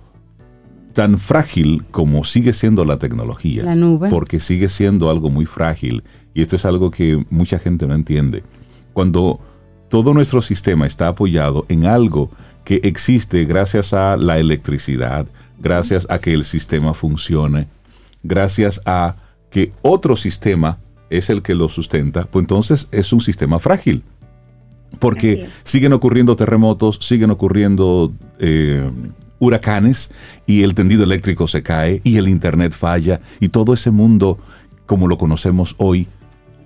tan 0.94 1.18
frágil 1.18 1.84
como 1.92 2.24
sigue 2.24 2.54
siendo 2.54 2.86
la 2.86 2.98
tecnología, 2.98 3.64
la 3.64 3.76
nube. 3.76 4.10
porque 4.10 4.40
sigue 4.40 4.70
siendo 4.70 5.10
algo 5.10 5.30
muy 5.30 5.46
frágil, 5.46 6.04
y 6.34 6.42
esto 6.42 6.56
es 6.56 6.66
algo 6.66 6.92
que 6.92 7.26
mucha 7.30 7.60
gente 7.60 7.88
no 7.88 7.96
entiende. 7.96 8.44
Cuando 8.94 9.40
todo 9.90 10.14
nuestro 10.14 10.42
sistema 10.42 10.88
está 10.88 11.08
apoyado 11.08 11.66
en 11.70 11.86
algo 11.86 12.32
que 12.64 12.82
existe 12.84 13.46
gracias 13.46 13.94
a 13.94 14.18
la 14.18 14.40
electricidad, 14.40 15.28
gracias 15.60 16.08
a 16.10 16.20
que 16.20 16.34
el 16.34 16.44
sistema 16.44 16.94
funcione, 16.94 17.68
gracias 18.24 18.82
a 18.86 19.16
que 19.50 19.74
otro 19.82 20.16
sistema 20.16 20.78
es 21.10 21.30
el 21.30 21.42
que 21.42 21.56
lo 21.56 21.68
sustenta, 21.68 22.24
pues 22.24 22.44
entonces 22.44 22.88
es 22.92 23.12
un 23.14 23.22
sistema 23.22 23.60
frágil. 23.60 24.04
Porque 25.00 25.48
siguen 25.64 25.94
ocurriendo 25.94 26.36
terremotos, 26.36 27.00
siguen 27.02 27.32
ocurriendo 27.32 28.12
eh, 28.40 28.90
huracanes 29.42 30.12
y 30.46 30.64
el 30.64 30.74
tendido 30.74 31.04
eléctrico 31.04 31.48
se 31.48 31.64
cae 31.64 32.00
y 32.06 32.16
el 32.16 32.30
internet 32.30 32.72
falla 32.72 33.20
y 33.42 33.50
todo 33.50 33.74
ese 33.74 33.92
mundo 33.92 34.40
como 34.86 35.08
lo 35.08 35.18
conocemos 35.18 35.76
hoy 35.78 36.08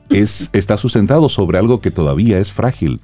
es, 0.09 0.49
está 0.53 0.77
sustentado 0.77 1.29
sobre 1.29 1.57
algo 1.57 1.81
que 1.81 1.89
todavía 1.89 2.37
es 2.37 2.51
frágil. 2.51 2.99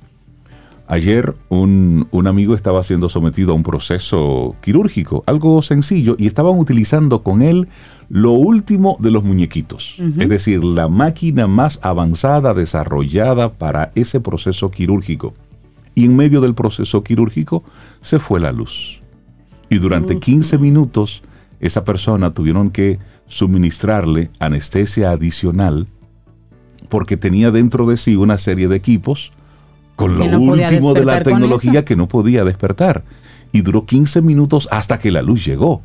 Ayer 0.87 1.35
un, 1.47 2.07
un, 2.11 2.27
amigo 2.27 2.53
estaba 2.53 2.83
siendo 2.83 3.07
sometido 3.07 3.53
a 3.53 3.55
un 3.55 3.63
proceso 3.63 4.55
quirúrgico, 4.61 5.23
algo 5.25 5.61
sencillo, 5.61 6.15
y 6.19 6.27
estaban 6.27 6.59
utilizando 6.59 7.23
con 7.23 7.41
él 7.41 7.69
lo 8.09 8.33
último 8.33 8.97
de 8.99 9.09
los 9.09 9.23
muñequitos, 9.23 9.95
es 10.19 10.27
decir, 10.27 10.65
la 10.65 10.89
máquina 10.89 11.47
más 11.47 11.79
avanzada 11.81 12.53
desarrollada 12.53 13.53
para 13.53 13.93
ese 13.95 14.19
proceso 14.19 14.69
quirúrgico. 14.69 15.33
Y 15.95 16.05
en 16.05 16.17
medio 16.17 16.41
del 16.41 16.55
proceso 16.55 17.03
quirúrgico 17.05 17.63
se 18.01 18.19
fue 18.19 18.41
la 18.41 18.51
luz. 18.51 19.00
Y 19.71 19.79
durante 19.79 20.19
15 20.19 20.57
minutos 20.57 21.23
esa 21.61 21.85
persona 21.85 22.33
tuvieron 22.33 22.71
que 22.71 22.99
suministrarle 23.27 24.29
anestesia 24.37 25.11
adicional 25.11 25.87
porque 26.89 27.15
tenía 27.15 27.51
dentro 27.51 27.85
de 27.87 27.95
sí 27.95 28.17
una 28.17 28.37
serie 28.37 28.67
de 28.67 28.75
equipos 28.75 29.31
con 29.95 30.19
lo 30.19 30.25
último 30.39 30.93
de 30.93 31.05
la 31.05 31.23
tecnología 31.23 31.85
que 31.85 31.95
no 31.95 32.09
podía 32.09 32.43
despertar. 32.43 33.05
Y 33.53 33.61
duró 33.61 33.85
15 33.85 34.21
minutos 34.21 34.67
hasta 34.71 34.99
que 34.99 35.09
la 35.09 35.21
luz 35.21 35.45
llegó. 35.45 35.81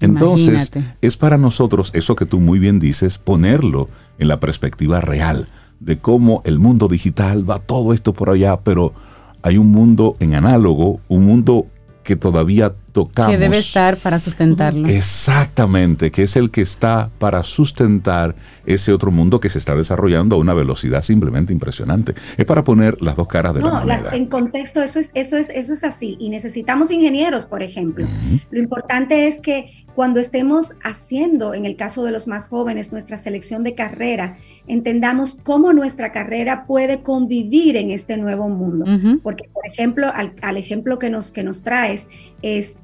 Entonces, 0.00 0.70
es 1.00 1.16
para 1.16 1.38
nosotros, 1.38 1.92
eso 1.94 2.16
que 2.16 2.26
tú 2.26 2.40
muy 2.40 2.58
bien 2.58 2.78
dices, 2.78 3.16
ponerlo 3.16 3.88
en 4.18 4.28
la 4.28 4.38
perspectiva 4.38 5.00
real 5.00 5.48
de 5.80 5.96
cómo 5.98 6.42
el 6.44 6.58
mundo 6.58 6.88
digital 6.88 7.48
va 7.48 7.58
todo 7.58 7.94
esto 7.94 8.12
por 8.12 8.28
allá, 8.28 8.60
pero 8.60 8.92
hay 9.40 9.56
un 9.56 9.70
mundo 9.70 10.16
en 10.20 10.34
análogo, 10.34 11.00
un 11.08 11.24
mundo 11.24 11.68
que 12.02 12.16
todavía 12.16 12.74
tocamos. 12.94 13.32
Que 13.32 13.36
debe 13.36 13.58
estar 13.58 13.98
para 13.98 14.18
sustentarlo. 14.20 14.88
Exactamente, 14.88 16.12
que 16.12 16.22
es 16.22 16.36
el 16.36 16.50
que 16.50 16.62
está 16.62 17.10
para 17.18 17.42
sustentar 17.42 18.36
ese 18.64 18.92
otro 18.92 19.10
mundo 19.10 19.40
que 19.40 19.50
se 19.50 19.58
está 19.58 19.74
desarrollando 19.74 20.36
a 20.36 20.38
una 20.38 20.54
velocidad 20.54 21.02
simplemente 21.02 21.52
impresionante. 21.52 22.14
Es 22.38 22.46
para 22.46 22.62
poner 22.62 22.96
las 23.02 23.16
dos 23.16 23.26
caras 23.26 23.52
de 23.52 23.62
la 23.62 23.80
moneda. 23.80 24.10
en 24.12 24.26
contexto 24.26 24.80
eso 24.80 25.00
es, 25.00 25.10
eso, 25.14 25.36
es, 25.36 25.50
eso 25.50 25.72
es 25.72 25.82
así. 25.82 26.16
Y 26.20 26.30
necesitamos 26.30 26.90
ingenieros, 26.92 27.46
por 27.46 27.62
ejemplo. 27.62 28.06
Lo 28.50 28.60
importante 28.60 29.26
es 29.26 29.40
que 29.40 29.84
cuando 29.94 30.18
estemos 30.18 30.74
haciendo, 30.82 31.54
en 31.54 31.66
el 31.66 31.76
caso 31.76 32.04
de 32.04 32.10
los 32.10 32.26
más 32.26 32.48
jóvenes, 32.48 32.92
nuestra 32.92 33.16
selección 33.16 33.62
de 33.62 33.74
carrera, 33.74 34.36
entendamos 34.66 35.36
cómo 35.42 35.72
nuestra 35.72 36.10
carrera 36.10 36.66
puede 36.66 37.02
convivir 37.02 37.76
en 37.76 37.90
este 37.90 38.16
nuevo 38.16 38.48
mundo. 38.48 38.86
Porque, 39.22 39.48
por 39.52 39.66
ejemplo, 39.66 40.10
al, 40.12 40.56
ejemplo 40.56 40.98
que 40.98 41.10
nos, 41.10 41.30
que 41.30 41.44
nos 41.44 41.62
traes, 41.62 42.08
este, 42.42 42.83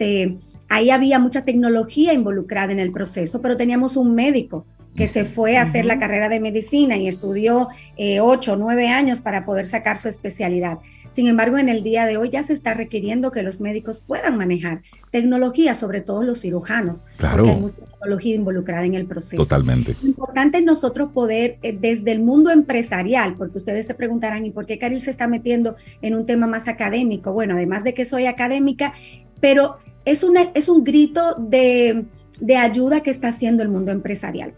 ahí 0.69 0.91
había 0.91 1.19
mucha 1.19 1.45
tecnología 1.45 2.13
involucrada 2.13 2.73
en 2.73 2.79
el 2.79 2.93
proceso, 2.93 3.41
pero 3.41 3.57
teníamos 3.57 3.97
un 3.97 4.15
médico 4.15 4.67
que 4.97 5.07
se 5.07 5.25
fue 5.25 5.57
a 5.57 5.63
hacer 5.63 5.85
la 5.85 5.99
carrera 5.99 6.29
de 6.29 6.41
medicina 6.41 6.97
y 6.97 7.07
estudió 7.07 7.69
eh, 7.97 8.21
ocho 8.21 8.55
o 8.55 8.57
nueve 8.57 8.89
años 8.89 9.21
para 9.21 9.45
poder 9.45 9.67
sacar 9.67 9.99
su 9.99 10.09
especialidad. 10.09 10.79
Sin 11.11 11.27
embargo, 11.27 11.59
en 11.59 11.69
el 11.69 11.83
día 11.83 12.07
de 12.07 12.17
hoy 12.17 12.31
ya 12.31 12.43
se 12.43 12.53
está 12.53 12.75
requiriendo 12.75 13.33
que 13.33 13.43
los 13.43 13.61
médicos 13.61 14.01
puedan 14.01 14.37
manejar 14.37 14.83
tecnología, 15.11 15.75
sobre 15.75 16.01
todo 16.01 16.23
los 16.23 16.41
cirujanos, 16.41 17.03
claro. 17.17 17.39
porque 17.39 17.51
hay 17.51 17.61
mucha 17.61 17.77
tecnología 17.81 18.35
involucrada 18.37 18.85
en 18.85 18.95
el 18.95 19.07
proceso. 19.07 19.43
Totalmente. 19.43 19.95
Lo 20.03 20.09
importante 20.09 20.59
es 20.59 20.65
nosotros 20.65 21.11
poder, 21.13 21.59
eh, 21.63 21.77
desde 21.79 22.13
el 22.13 22.21
mundo 22.21 22.51
empresarial, 22.51 23.35
porque 23.37 23.59
ustedes 23.59 23.87
se 23.87 23.95
preguntarán, 23.95 24.47
¿y 24.47 24.51
por 24.51 24.67
qué 24.67 24.79
Caril 24.79 25.01
se 25.01 25.11
está 25.11 25.27
metiendo 25.27 25.77
en 26.01 26.15
un 26.15 26.27
tema 26.27 26.47
más 26.47 26.69
académico? 26.69 27.33
Bueno, 27.33 27.55
además 27.55 27.83
de 27.83 27.95
que 27.95 28.05
soy 28.05 28.27
académica, 28.27 28.93
pero 29.41 29.79
es, 30.05 30.23
una, 30.23 30.51
es 30.55 30.69
un 30.69 30.85
grito 30.85 31.35
de, 31.35 32.07
de 32.41 32.57
ayuda 32.57 33.03
que 33.03 33.11
está 33.11 33.29
haciendo 33.29 33.63
el 33.63 33.69
mundo 33.69 33.93
empresarial. 33.93 34.55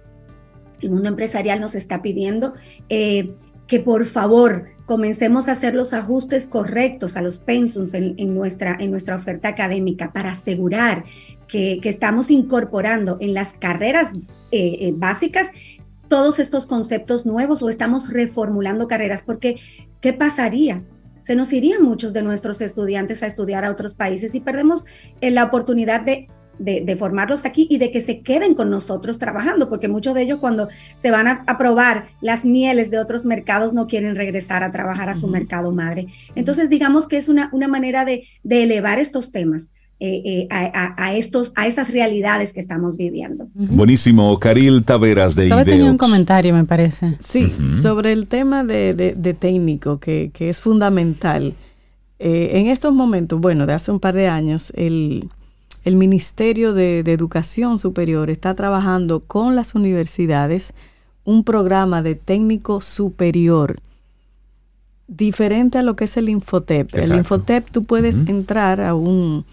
El 0.81 0.91
mundo 0.91 1.09
empresarial 1.09 1.61
nos 1.61 1.75
está 1.75 2.03
pidiendo 2.03 2.55
eh, 2.89 3.35
que 3.67 3.81
por 3.81 4.05
favor 4.05 4.67
comencemos 4.85 5.49
a 5.49 5.53
hacer 5.53 5.75
los 5.75 5.93
ajustes 5.93 6.47
correctos 6.47 7.17
a 7.17 7.23
los 7.23 7.41
pensums 7.41 7.95
en, 7.95 8.35
nuestra, 8.35 8.77
en 8.79 8.91
nuestra 8.91 9.17
oferta 9.17 9.49
académica 9.49 10.13
para 10.13 10.33
asegurar 10.33 11.05
que, 11.47 11.81
estamos 11.85 12.31
incorporando 12.31 13.17
en 13.21 13.33
las 13.33 13.53
carreras 13.53 14.13
eh, 14.51 14.77
eh, 14.81 14.93
básicas 14.95 15.49
todos 16.09 16.39
estos 16.41 16.67
conceptos 16.67 17.25
nuevos 17.25 17.63
o 17.63 17.71
estamos 17.71 18.11
reformulando 18.11 18.87
carreras, 18.89 19.23
porque 19.23 19.57
¿qué 20.01 20.13
pasaría? 20.13 20.83
Se 21.23 21.35
nos 21.35 21.53
irían 21.55 21.83
muchos 21.83 22.13
de 22.13 22.23
nuestros 22.23 22.61
estudiantes 22.61 23.23
a 23.23 23.27
estudiar 23.27 23.65
a 23.65 23.71
otros 23.71 23.95
países 23.95 24.35
y 24.35 24.41
perdemos 24.41 24.85
la 25.21 25.45
oportunidad 25.45 26.03
de 26.03 26.29
de, 26.59 26.97
formarlos 26.97 27.45
aquí 27.45 27.67
y 27.71 27.79
de 27.79 27.91
que 27.91 28.01
se 28.01 28.21
queden 28.21 28.55
con 28.55 28.71
nosotros 28.71 29.19
trabajando, 29.19 29.69
porque 29.69 29.89
muchos 29.89 30.15
de 30.15 30.23
ellos 30.23 30.39
cuando 30.39 30.69
se 30.95 31.11
van 31.11 31.27
a, 31.29 31.59
probar 31.59 32.09
las 32.21 32.45
mieles 32.45 32.91
de 32.91 32.99
otros 32.99 33.25
mercados 33.25 33.75
no 33.75 33.87
quieren 33.87 34.17
regresar 34.17 34.63
a 34.63 34.73
trabajar 34.73 35.09
a 35.09 35.15
su 35.15 35.29
mercado 35.29 35.73
madre. 35.73 36.07
Entonces, 36.35 36.71
digamos 36.71 37.07
que 37.07 37.17
es 37.17 37.29
una, 37.29 37.49
una 37.53 37.69
manera 37.69 38.05
de, 38.05 38.27
elevar 38.45 38.99
estos 38.99 39.33
temas. 39.33 39.71
Eh, 40.05 40.49
eh, 40.49 40.49
a, 40.51 41.15
estos, 41.15 41.53
a 41.55 41.69
estas 41.69 41.93
realidades 41.93 42.53
que 42.53 42.59
estamos 42.59 42.97
viviendo. 42.97 43.47
Buenísimo, 43.55 44.37
Caril 44.41 44.83
Taveras 44.83 45.37
de 45.37 45.49
Solo 45.49 45.65
tenía 45.65 45.89
un 45.89 45.97
comentario, 45.97 46.53
me 46.53 46.65
parece. 46.65 47.17
Sí, 47.21 47.55
sobre 47.81 48.11
el 48.11 48.27
tema 48.27 48.65
de, 48.65 49.37
técnico, 49.39 50.01
que, 50.01 50.33
es 50.41 50.61
fundamental. 50.61 51.55
Eh, 52.19 52.51
en 52.55 52.67
estos 52.67 52.93
momentos, 52.93 53.41
bueno, 53.41 53.65
de 53.65 53.75
hace 53.75 53.93
un 53.93 54.01
par 54.01 54.17
de 54.17 54.27
años, 54.27 54.73
el, 54.75 55.29
el 55.85 55.95
Ministerio 55.95 56.75
de, 56.75 56.99
Educación 56.99 57.79
Superior 57.79 58.29
está 58.29 58.57
trabajando 58.57 59.21
con 59.21 59.55
las 59.55 59.77
universidades 59.77 60.75
un 61.25 61.45
programa 61.45 62.03
de 62.03 62.17
técnico 62.17 62.81
superior 62.81 63.79
diferente 65.07 65.79
a 65.79 65.83
lo 65.83 65.95
que 65.95 66.07
es 66.07 66.17
el 66.17 66.29
Infotep. 66.29 66.93
El 66.95 67.15
Infotep 67.15 67.71
tú 67.71 67.85
puedes 67.85 68.23
entrar 68.27 68.81
a 68.81 68.95
un, 68.95 69.45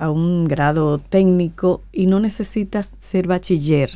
a 0.00 0.10
un 0.10 0.46
grado 0.46 0.98
técnico 0.98 1.82
y 1.92 2.06
no 2.06 2.18
necesitas 2.18 2.92
ser 2.98 3.28
bachiller. 3.28 3.90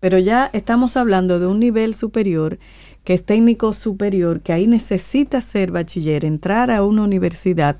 Pero 0.00 0.18
ya 0.18 0.50
estamos 0.52 0.96
hablando 0.96 1.38
de 1.38 1.46
un 1.46 1.60
nivel 1.60 1.94
superior 1.94 2.58
que 3.04 3.14
es 3.14 3.24
técnico 3.24 3.74
superior, 3.74 4.40
que 4.40 4.52
ahí 4.52 4.66
necesitas 4.66 5.44
ser 5.44 5.70
bachiller, 5.70 6.24
entrar 6.24 6.70
a 6.70 6.82
una 6.82 7.02
universidad 7.02 7.76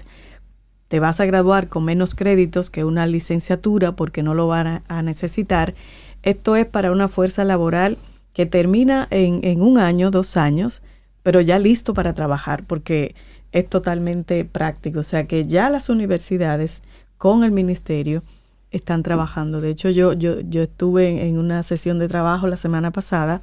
te 0.89 1.01
vas 1.01 1.19
a 1.19 1.27
graduar 1.27 1.69
con 1.69 1.85
menos 1.85 2.15
créditos 2.15 2.71
que 2.71 2.85
una 2.85 3.07
licenciatura 3.07 3.97
porque 3.97 4.23
no 4.23 4.33
lo 4.33 4.47
van 4.47 4.85
a, 4.87 5.03
necesitar, 5.03 5.75
Esto 6.23 6.55
es 6.55 6.67
para 6.67 6.93
una 6.93 7.09
fuerza 7.09 7.43
laboral 7.43 7.99
que 8.33 8.47
termina 8.47 9.09
en, 9.11 9.41
en 9.43 9.61
un 9.61 9.79
año, 9.79 10.11
dos 10.11 10.37
años, 10.37 10.83
pero 11.25 11.41
ya 11.41 11.59
listo 11.59 11.95
para 11.95 12.15
trabajar, 12.15 12.65
porque 12.65 13.17
es 13.51 13.69
totalmente 13.69 14.45
práctico. 14.45 15.01
O 15.01 15.03
sea 15.03 15.27
que 15.27 15.47
ya 15.47 15.69
las 15.69 15.89
universidades 15.89 16.83
con 17.25 17.43
el 17.43 17.53
ministerio 17.53 18.23
están 18.71 19.03
trabajando. 19.03 19.63
De 19.63 19.71
hecho, 19.71 19.89
yo, 19.89 20.13
yo, 20.13 20.41
yo 20.41 20.61
estuve 20.61 21.27
en, 21.27 21.39
una 21.39 21.63
sesión 21.63 21.99
de 21.99 22.07
trabajo 22.07 22.49
la 22.49 22.59
semana 22.59 22.91
pasada 22.91 23.41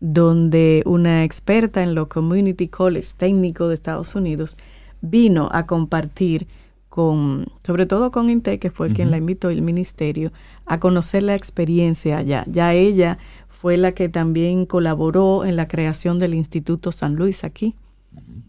donde 0.00 0.82
una 0.84 1.22
experta 1.22 1.84
en 1.84 1.94
lo 1.94 2.08
Community 2.08 2.66
College 2.66 3.06
técnico 3.16 3.68
de 3.68 3.76
Estados 3.76 4.16
Unidos 4.16 4.56
vino 5.00 5.48
a 5.52 5.66
compartir 5.66 6.48
con, 6.88 7.46
sobre 7.62 7.86
todo 7.86 8.10
con 8.10 8.30
Inte, 8.30 8.58
que 8.58 8.72
fue 8.72 8.92
quien 8.92 9.12
la 9.12 9.18
invitó 9.18 9.48
el 9.48 9.62
ministerio, 9.62 10.32
a 10.66 10.80
conocer 10.80 11.22
la 11.22 11.36
experiencia 11.36 12.18
allá. 12.18 12.44
Ya 12.48 12.74
ella 12.74 13.18
fue 13.48 13.76
la 13.76 13.92
que 13.92 14.08
también 14.08 14.66
colaboró 14.66 15.44
en 15.44 15.54
la 15.54 15.68
creación 15.68 16.18
del 16.18 16.34
Instituto 16.34 16.90
San 16.90 17.14
Luis 17.14 17.44
aquí. 17.44 17.76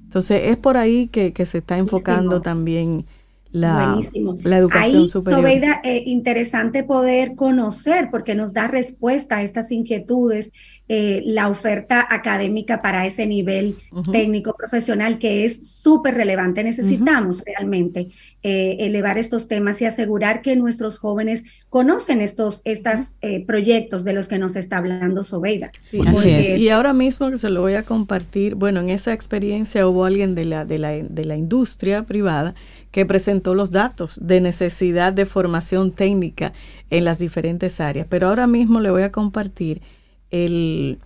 Entonces 0.06 0.42
es 0.46 0.58
por 0.58 0.78
ahí 0.78 1.06
que, 1.06 1.32
se 1.46 1.60
está 1.60 1.78
enfocando 1.78 2.42
también 2.42 3.06
la, 3.52 4.00
la 4.44 4.58
educación 4.58 5.08
superior. 5.08 5.46
Eh, 5.84 6.04
interesante 6.06 6.84
poder 6.84 7.36
conocer 7.36 8.10
porque 8.10 8.36
nos 8.36 8.54
da 8.54 8.68
respuesta 8.68 9.38
a 9.38 9.44
estas 9.44 9.72
inquietudes, 9.72 10.52
eh, 10.88 11.22
la 11.26 11.48
oferta 11.48 12.06
académica 12.10 12.82
para 12.82 13.06
ese 13.06 13.26
nivel 13.26 13.78
técnico 14.12 14.56
profesional 14.58 15.20
que 15.20 15.46
es 15.46 15.68
súper 15.68 16.16
relevante. 16.16 16.64
Necesitamos 16.64 17.44
realmente 17.46 18.10
eh, 18.44 18.78
elevar 18.80 19.18
estos 19.18 19.48
temas 19.48 19.82
y 19.82 19.86
asegurar 19.86 20.42
que 20.42 20.56
nuestros 20.56 20.98
jóvenes 20.98 21.44
conocen 21.70 22.20
estos 22.20 22.62
estos 22.66 23.14
proyectos 23.46 24.04
de 24.04 24.14
los 24.14 24.28
que 24.28 24.38
nos 24.38 24.56
está 24.56 24.78
hablando 24.78 25.24
Sobeida. 25.24 25.72
Y 25.92 26.70
ahora 26.70 26.94
mismo 26.94 27.30
que 27.30 27.38
se 27.38 27.50
lo 27.50 27.62
voy 27.62 27.76
a 27.76 27.84
compartir, 27.84 28.56
bueno, 28.56 28.82
en 28.82 28.90
esa 28.90 29.14
experiencia 29.14 29.88
hubo 29.88 30.04
alguien 30.04 30.36
de 30.36 30.46
la, 30.46 30.66
de 30.66 30.78
la, 30.78 30.92
de 30.92 31.26
la 31.26 31.38
industria 31.38 32.04
privada 32.04 32.54
que 32.92 33.06
presentó 33.06 33.56
los 33.56 33.72
datos 33.72 34.20
de 34.22 34.42
necesidad 34.42 35.14
de 35.14 35.26
formación 35.26 35.92
técnica 35.92 36.54
en 36.90 37.06
las 37.06 37.20
diferentes 37.20 37.80
áreas. 37.80 38.06
Pero 38.10 38.28
ahora 38.28 38.48
mismo 38.48 38.80
le 38.80 38.92
voy 38.92 39.04
a 39.04 39.12
compartir 39.12 39.82
el, 40.30 41.00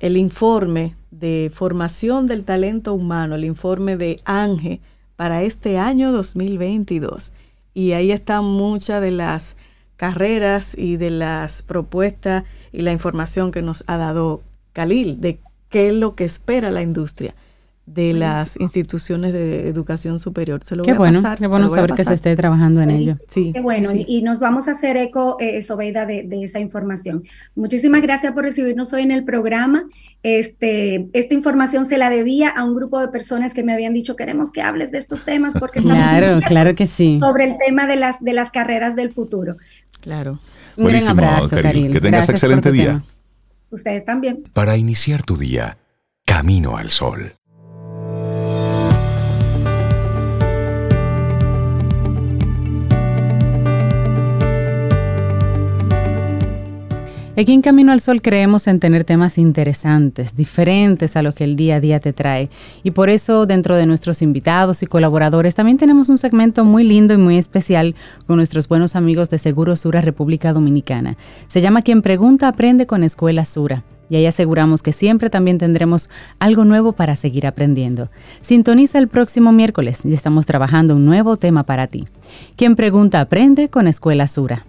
informe 0.00 0.96
de 1.10 1.50
formación 1.54 2.26
del 2.26 2.44
talento 2.44 2.94
humano, 2.94 3.34
el 3.34 3.44
informe 3.44 3.96
de 3.96 4.20
ANGE 4.24 4.80
para 5.16 5.42
este 5.42 5.78
año 5.78 6.12
2022. 6.12 7.34
Y 7.74 7.92
ahí 7.92 8.10
están 8.10 8.44
muchas 8.44 9.02
de 9.02 9.10
las 9.10 9.56
carreras 9.96 10.76
y 10.76 10.96
de 10.96 11.10
las 11.10 11.62
propuestas 11.62 12.44
y 12.72 12.82
la 12.82 12.92
información 12.92 13.50
que 13.50 13.62
nos 13.62 13.84
ha 13.86 13.96
dado 13.96 14.42
Khalil 14.72 15.20
de 15.20 15.40
qué 15.68 15.88
es 15.88 15.94
lo 15.94 16.14
que 16.14 16.24
espera 16.24 16.70
la 16.70 16.82
industria 16.82 17.34
de 17.94 18.12
las 18.12 18.58
instituciones 18.60 19.32
de 19.32 19.68
educación 19.68 20.18
superior. 20.18 20.62
Se 20.62 20.76
lo 20.76 20.82
qué 20.82 20.92
voy 20.92 20.98
bueno, 20.98 21.18
a 21.20 21.22
pasar, 21.22 21.38
qué 21.38 21.46
bueno 21.46 21.70
saber 21.70 21.94
que 21.94 22.04
se 22.04 22.14
esté 22.14 22.36
trabajando 22.36 22.80
en 22.80 22.90
ello. 22.90 23.16
Sí, 23.28 23.52
qué 23.54 23.60
bueno, 23.60 23.90
Y, 23.94 24.22
nos 24.22 24.40
vamos 24.40 24.68
a 24.68 24.72
hacer 24.72 24.96
eco, 24.96 25.36
eh, 25.40 25.62
Sobeida, 25.62 26.06
de, 26.06 26.22
de, 26.24 26.44
esa 26.44 26.60
información. 26.60 27.24
Muchísimas 27.54 28.02
gracias 28.02 28.32
por 28.32 28.44
recibirnos 28.44 28.92
hoy 28.92 29.02
en 29.02 29.10
el 29.10 29.24
programa. 29.24 29.88
Este, 30.22 31.08
esta 31.12 31.34
información 31.34 31.84
se 31.84 31.96
la 31.96 32.10
debía 32.10 32.48
a 32.48 32.64
un 32.64 32.74
grupo 32.74 32.98
de 33.00 33.08
personas 33.08 33.54
que 33.54 33.62
me 33.62 33.72
habían 33.72 33.94
dicho 33.94 34.16
queremos 34.16 34.50
que 34.50 34.60
hables 34.60 34.90
de 34.90 34.98
estos 34.98 35.24
temas 35.24 35.54
porque 35.58 35.80
claro, 35.80 36.40
claro 36.46 36.74
que 36.74 36.86
sí. 36.86 37.18
Sobre 37.20 37.44
el 37.44 37.56
tema 37.56 37.86
de 37.86 37.96
las, 37.96 38.20
de 38.20 38.32
las 38.32 38.50
carreras 38.50 38.96
del 38.96 39.12
futuro. 39.12 39.56
Claro. 40.00 40.40
Un 40.76 40.86
gran 40.86 41.08
abrazo, 41.08 41.56
Karil. 41.60 41.92
Que 41.92 42.00
tengas 42.00 42.28
excelente 42.28 42.72
día. 42.72 43.02
Ustedes 43.70 44.04
también. 44.04 44.44
Para 44.52 44.76
iniciar 44.76 45.22
tu 45.22 45.36
día, 45.36 45.78
camino 46.24 46.76
al 46.76 46.90
sol. 46.90 47.37
Aquí 57.38 57.52
en 57.52 57.62
Camino 57.62 57.92
al 57.92 58.00
Sol 58.00 58.20
creemos 58.20 58.66
en 58.66 58.80
tener 58.80 59.04
temas 59.04 59.38
interesantes, 59.38 60.34
diferentes 60.34 61.14
a 61.14 61.22
lo 61.22 61.34
que 61.34 61.44
el 61.44 61.54
día 61.54 61.76
a 61.76 61.80
día 61.80 62.00
te 62.00 62.12
trae. 62.12 62.50
Y 62.82 62.90
por 62.90 63.10
eso 63.10 63.46
dentro 63.46 63.76
de 63.76 63.86
nuestros 63.86 64.22
invitados 64.22 64.82
y 64.82 64.86
colaboradores 64.86 65.54
también 65.54 65.78
tenemos 65.78 66.08
un 66.08 66.18
segmento 66.18 66.64
muy 66.64 66.82
lindo 66.82 67.14
y 67.14 67.16
muy 67.16 67.38
especial 67.38 67.94
con 68.26 68.38
nuestros 68.38 68.66
buenos 68.66 68.96
amigos 68.96 69.30
de 69.30 69.38
Seguro 69.38 69.76
Sura 69.76 70.00
República 70.00 70.52
Dominicana. 70.52 71.16
Se 71.46 71.60
llama 71.60 71.82
Quien 71.82 72.02
Pregunta 72.02 72.48
Aprende 72.48 72.88
con 72.88 73.04
Escuela 73.04 73.44
Sura. 73.44 73.84
Y 74.10 74.16
ahí 74.16 74.26
aseguramos 74.26 74.82
que 74.82 74.90
siempre 74.90 75.30
también 75.30 75.58
tendremos 75.58 76.10
algo 76.40 76.64
nuevo 76.64 76.90
para 76.90 77.14
seguir 77.14 77.46
aprendiendo. 77.46 78.10
Sintoniza 78.40 78.98
el 78.98 79.06
próximo 79.06 79.52
miércoles 79.52 80.04
y 80.04 80.12
estamos 80.12 80.44
trabajando 80.44 80.96
un 80.96 81.04
nuevo 81.04 81.36
tema 81.36 81.62
para 81.62 81.86
ti. 81.86 82.08
Quien 82.56 82.74
pregunta 82.74 83.20
aprende 83.20 83.68
con 83.68 83.86
Escuela 83.86 84.26
Sura. 84.26 84.66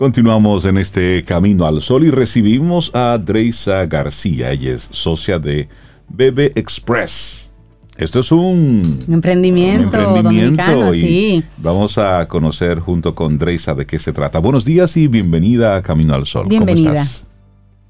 Continuamos 0.00 0.64
en 0.64 0.78
este 0.78 1.22
camino 1.24 1.66
al 1.66 1.82
sol 1.82 2.04
y 2.04 2.10
recibimos 2.10 2.90
a 2.94 3.18
Dreisa 3.18 3.84
García. 3.84 4.50
Ella 4.50 4.72
es 4.72 4.88
socia 4.90 5.38
de 5.38 5.68
Bebe 6.08 6.52
Express. 6.54 7.52
Esto 7.98 8.20
es 8.20 8.32
un, 8.32 8.80
emprendimiento, 9.10 9.98
emprendimiento 9.98 10.94
y 10.94 11.00
sí. 11.02 11.44
vamos 11.58 11.98
a 11.98 12.26
conocer 12.28 12.78
junto 12.78 13.14
con 13.14 13.36
Dreisa 13.36 13.74
de 13.74 13.84
qué 13.84 13.98
se 13.98 14.14
trata. 14.14 14.38
Buenos 14.38 14.64
días 14.64 14.96
y 14.96 15.06
bienvenida 15.06 15.76
a 15.76 15.82
Camino 15.82 16.14
al 16.14 16.24
Sol. 16.24 16.46
Bienvenida. 16.48 16.92
¿Cómo 16.92 17.02
estás? 17.02 17.28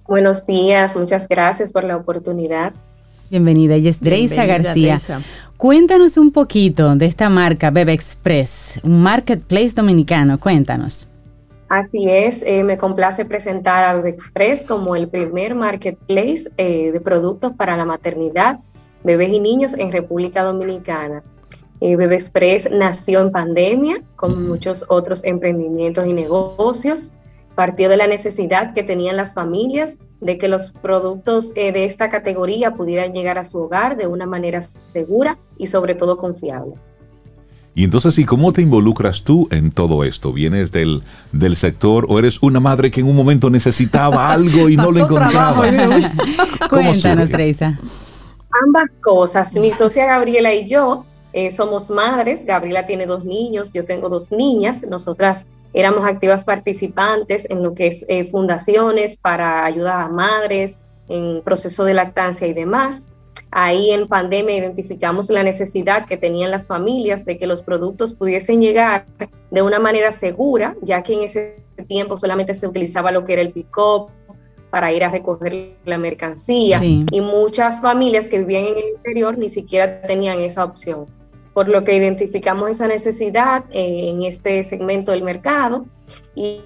Buenos 0.09 0.47
días, 0.47 0.97
muchas 0.97 1.29
gracias 1.29 1.73
por 1.73 1.85
la 1.85 1.97
oportunidad. 1.97 2.73
Bienvenida, 3.31 3.77
ella 3.77 3.91
es 3.91 4.01
Dreisa 4.01 4.47
García. 4.47 5.01
Cuéntanos 5.57 6.17
un 6.17 6.33
poquito 6.33 6.97
de 6.97 7.07
esta 7.07 7.29
marca 7.29 7.71
Bebe 7.71 7.93
Express, 7.93 8.81
un 8.83 9.01
marketplace 9.01 9.75
dominicano. 9.77 10.41
Cuéntanos. 10.41 11.07
Así 11.71 12.11
es, 12.11 12.43
eh, 12.43 12.65
me 12.65 12.77
complace 12.77 13.25
presentar 13.25 13.85
a 13.85 14.09
Express 14.09 14.67
como 14.67 14.97
el 14.97 15.09
primer 15.09 15.55
marketplace 15.55 16.51
eh, 16.57 16.91
de 16.91 17.01
productos 17.01 17.53
para 17.53 17.77
la 17.77 17.85
maternidad, 17.85 18.59
bebés 19.05 19.31
y 19.31 19.39
niños 19.39 19.75
en 19.75 19.93
República 19.93 20.43
Dominicana. 20.43 21.23
Eh, 21.81 21.97
Express 22.11 22.69
nació 22.73 23.21
en 23.21 23.31
pandemia, 23.31 24.03
como 24.17 24.35
muchos 24.35 24.85
otros 24.89 25.23
emprendimientos 25.23 26.09
y 26.09 26.13
negocios. 26.13 27.13
Partió 27.55 27.89
de 27.89 27.97
la 27.97 28.09
necesidad 28.09 28.75
que 28.75 28.83
tenían 28.83 29.17
las 29.17 29.35
familias 29.35 30.01
de 30.21 30.39
que 30.39 30.49
los 30.49 30.73
productos 30.73 31.53
eh, 31.55 31.71
de 31.71 31.85
esta 31.85 32.11
categoría 32.11 32.75
pudieran 32.75 33.13
llegar 33.13 33.39
a 33.39 33.45
su 33.45 33.59
hogar 33.59 33.97
de 33.97 34.09
una 34.09 34.27
manera 34.27 34.61
segura 34.87 35.39
y 35.57 35.69
sobre 35.69 35.95
todo 35.95 36.17
confiable. 36.17 36.75
Y 37.75 37.85
entonces, 37.85 38.19
¿y 38.19 38.25
cómo 38.25 38.53
te 38.53 38.63
involucras 38.63 39.23
tú 39.23 39.49
en 39.51 39.71
todo 39.71 40.03
esto? 40.05 40.33
¿Vienes 40.33 40.73
del, 40.73 41.03
del 41.33 41.57
sector 41.57 42.07
o 42.09 42.19
eres 42.19 42.43
una 42.43 42.59
madre 42.59 42.91
que 42.91 43.01
en 43.01 43.09
un 43.09 43.17
momento 43.17 43.49
necesitaba 43.49 44.31
algo 44.33 44.69
y 44.69 44.77
no 44.77 44.91
lo 44.91 45.05
encontraba? 45.05 45.63
Cuéntanos, 46.69 47.31
Teresa. 47.31 47.79
Ambas 48.65 48.91
cosas. 49.03 49.55
Mi 49.55 49.71
socia 49.71 50.07
Gabriela 50.07 50.53
y 50.53 50.67
yo 50.67 51.05
eh, 51.33 51.51
somos 51.51 51.91
madres. 51.91 52.45
Gabriela 52.45 52.87
tiene 52.87 53.07
dos 53.07 53.25
niños, 53.25 53.73
yo 53.73 53.85
tengo 53.85 54.09
dos 54.09 54.33
niñas. 54.33 54.85
Nosotras 54.89 55.47
éramos 55.73 56.05
activas 56.05 56.45
participantes 56.45 57.49
en 57.49 57.63
lo 57.63 57.75
que 57.75 57.87
es 57.87 58.05
eh, 58.09 58.25
fundaciones 58.25 59.17
para 59.17 59.65
ayudar 59.65 60.01
a 60.01 60.09
madres 60.09 60.81
en 61.09 61.43
proceso 61.43 61.85
de 61.85 61.95
lactancia 61.95 62.47
y 62.47 62.53
demás. 62.53 63.11
Ahí 63.53 63.91
en 63.91 64.07
pandemia 64.07 64.57
identificamos 64.57 65.29
la 65.29 65.43
necesidad 65.43 66.07
que 66.07 66.17
tenían 66.17 66.53
las 66.53 66.69
familias 66.69 67.25
de 67.25 67.37
que 67.37 67.49
los 67.49 67.63
productos 67.63 68.13
pudiesen 68.13 68.61
llegar 68.61 69.07
de 69.51 69.63
una 69.63 69.81
manera 69.81 70.13
segura, 70.13 70.77
ya 70.83 71.03
que 71.03 71.15
en 71.15 71.21
ese 71.25 71.57
tiempo 71.89 72.17
solamente 72.17 72.55
se 72.55 72.69
utilizaba 72.69 73.11
lo 73.11 73.25
que 73.25 73.33
era 73.33 73.43
el 73.43 73.51
pick-up 73.51 74.11
para 74.71 74.93
ir 74.93 75.03
a 75.03 75.11
recoger 75.11 75.77
la 75.85 75.99
mercancía 75.99 76.81
y 76.85 77.21
muchas 77.21 77.81
familias 77.81 78.29
que 78.29 78.39
vivían 78.39 78.67
en 78.67 78.79
el 78.79 78.89
interior 78.97 79.37
ni 79.37 79.49
siquiera 79.49 80.01
tenían 80.03 80.39
esa 80.39 80.65
opción. 80.65 81.07
Por 81.53 81.69
lo 81.69 81.83
que 81.83 81.97
identificamos 81.97 82.71
esa 82.71 82.87
necesidad 82.87 83.65
eh, 83.73 84.11
en 84.11 84.23
este 84.23 84.63
segmento 84.63 85.11
del 85.11 85.25
mercado 85.25 85.87
y, 86.35 86.63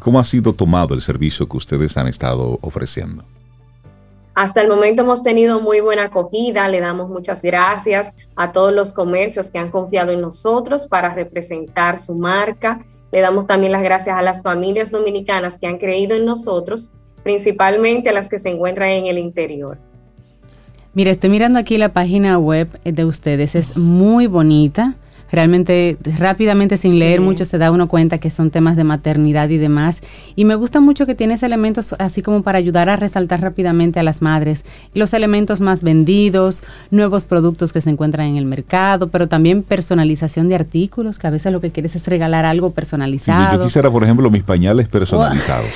cómo 0.00 0.18
ha 0.18 0.24
sido 0.24 0.52
tomado 0.54 0.92
el 0.92 1.02
servicio 1.02 1.48
que 1.48 1.56
ustedes 1.56 1.96
han 1.96 2.08
estado 2.08 2.58
ofreciendo? 2.62 3.24
Hasta 4.34 4.60
el 4.60 4.68
momento 4.68 5.02
hemos 5.02 5.22
tenido 5.22 5.60
muy 5.60 5.78
buena 5.80 6.04
acogida, 6.04 6.68
le 6.68 6.80
damos 6.80 7.08
muchas 7.08 7.40
gracias 7.40 8.12
a 8.34 8.50
todos 8.50 8.72
los 8.72 8.92
comercios 8.92 9.52
que 9.52 9.58
han 9.58 9.70
confiado 9.70 10.10
en 10.10 10.20
nosotros 10.20 10.88
para 10.88 11.14
representar 11.14 12.00
su 12.00 12.16
marca. 12.16 12.84
Le 13.12 13.20
damos 13.20 13.46
también 13.46 13.70
las 13.70 13.84
gracias 13.84 14.16
a 14.16 14.22
las 14.22 14.42
familias 14.42 14.90
dominicanas 14.90 15.56
que 15.56 15.68
han 15.68 15.78
creído 15.78 16.16
en 16.16 16.24
nosotros, 16.24 16.90
principalmente 17.22 18.10
a 18.10 18.12
las 18.12 18.28
que 18.28 18.38
se 18.38 18.50
encuentran 18.50 18.90
en 18.90 19.06
el 19.06 19.18
interior. 19.18 19.78
Mira, 20.94 21.12
estoy 21.12 21.30
mirando 21.30 21.60
aquí 21.60 21.78
la 21.78 21.92
página 21.92 22.36
web 22.36 22.80
de 22.82 23.04
ustedes, 23.04 23.54
es 23.54 23.76
muy 23.76 24.26
bonita 24.26 24.96
realmente 25.30 25.96
rápidamente 26.18 26.76
sin 26.76 26.98
leer 26.98 27.20
mucho 27.20 27.44
se 27.44 27.58
da 27.58 27.70
uno 27.70 27.88
cuenta 27.88 28.18
que 28.18 28.30
son 28.30 28.50
temas 28.50 28.76
de 28.76 28.84
maternidad 28.84 29.48
y 29.48 29.58
demás. 29.58 30.00
Y 30.36 30.44
me 30.44 30.54
gusta 30.54 30.80
mucho 30.80 31.06
que 31.06 31.14
tienes 31.14 31.42
elementos 31.42 31.94
así 31.98 32.22
como 32.22 32.42
para 32.42 32.58
ayudar 32.58 32.88
a 32.88 32.96
resaltar 32.96 33.40
rápidamente 33.40 34.00
a 34.00 34.02
las 34.02 34.22
madres 34.22 34.64
los 34.94 35.14
elementos 35.14 35.60
más 35.60 35.82
vendidos, 35.82 36.62
nuevos 36.90 37.26
productos 37.26 37.72
que 37.72 37.80
se 37.80 37.90
encuentran 37.90 38.28
en 38.28 38.36
el 38.36 38.44
mercado, 38.44 39.08
pero 39.08 39.28
también 39.28 39.62
personalización 39.62 40.48
de 40.48 40.54
artículos, 40.54 41.18
que 41.18 41.26
a 41.26 41.30
veces 41.30 41.52
lo 41.52 41.60
que 41.60 41.70
quieres 41.70 41.96
es 41.96 42.06
regalar 42.06 42.44
algo 42.44 42.70
personalizado. 42.70 43.58
yo 43.58 43.64
quisiera, 43.64 43.90
por 43.90 44.04
ejemplo, 44.04 44.30
mis 44.30 44.42
pañales 44.42 44.88
personalizados. 44.88 45.68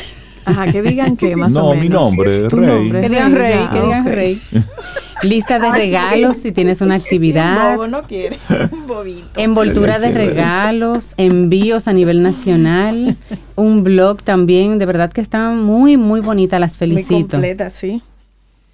Ajá, 0.45 0.71
que 0.71 0.83
digan 0.83 1.17
que 1.19 1.37
más 1.37 1.55
o 1.57 1.75
menos. 1.75 1.77
No, 1.77 1.83
mi 1.83 1.89
nombre, 1.89 2.49
Rey. 2.49 2.91
Que 2.91 3.09
digan 3.09 3.35
Rey, 3.35 3.69
que 3.73 3.81
digan 3.81 4.07
Rey. 4.07 4.41
Lista 5.23 5.59
de 5.59 5.71
regalos 5.71 6.37
si 6.37 6.53
tienes 6.53 6.81
una 6.81 6.95
actividad. 6.95 7.77
Bobo 7.77 7.87
no 7.87 8.03
quiere. 8.03 8.39
Bobito. 8.87 9.41
Envoltura 9.41 9.99
de 9.99 10.13
regalos, 10.13 11.15
envíos 11.17 11.89
a 11.89 11.93
nivel 11.93 12.23
nacional, 12.23 13.17
un 13.57 13.85
blog 13.85 14.23
también. 14.23 14.79
De 14.79 14.87
verdad 14.87 15.13
que 15.13 15.21
están 15.21 15.59
muy, 15.59 15.97
muy 15.97 16.21
bonitas. 16.21 16.61
Las 16.61 16.77
felicito. 16.77 17.15
Muy 17.15 17.25
completa, 17.25 17.71
sí. 17.71 18.03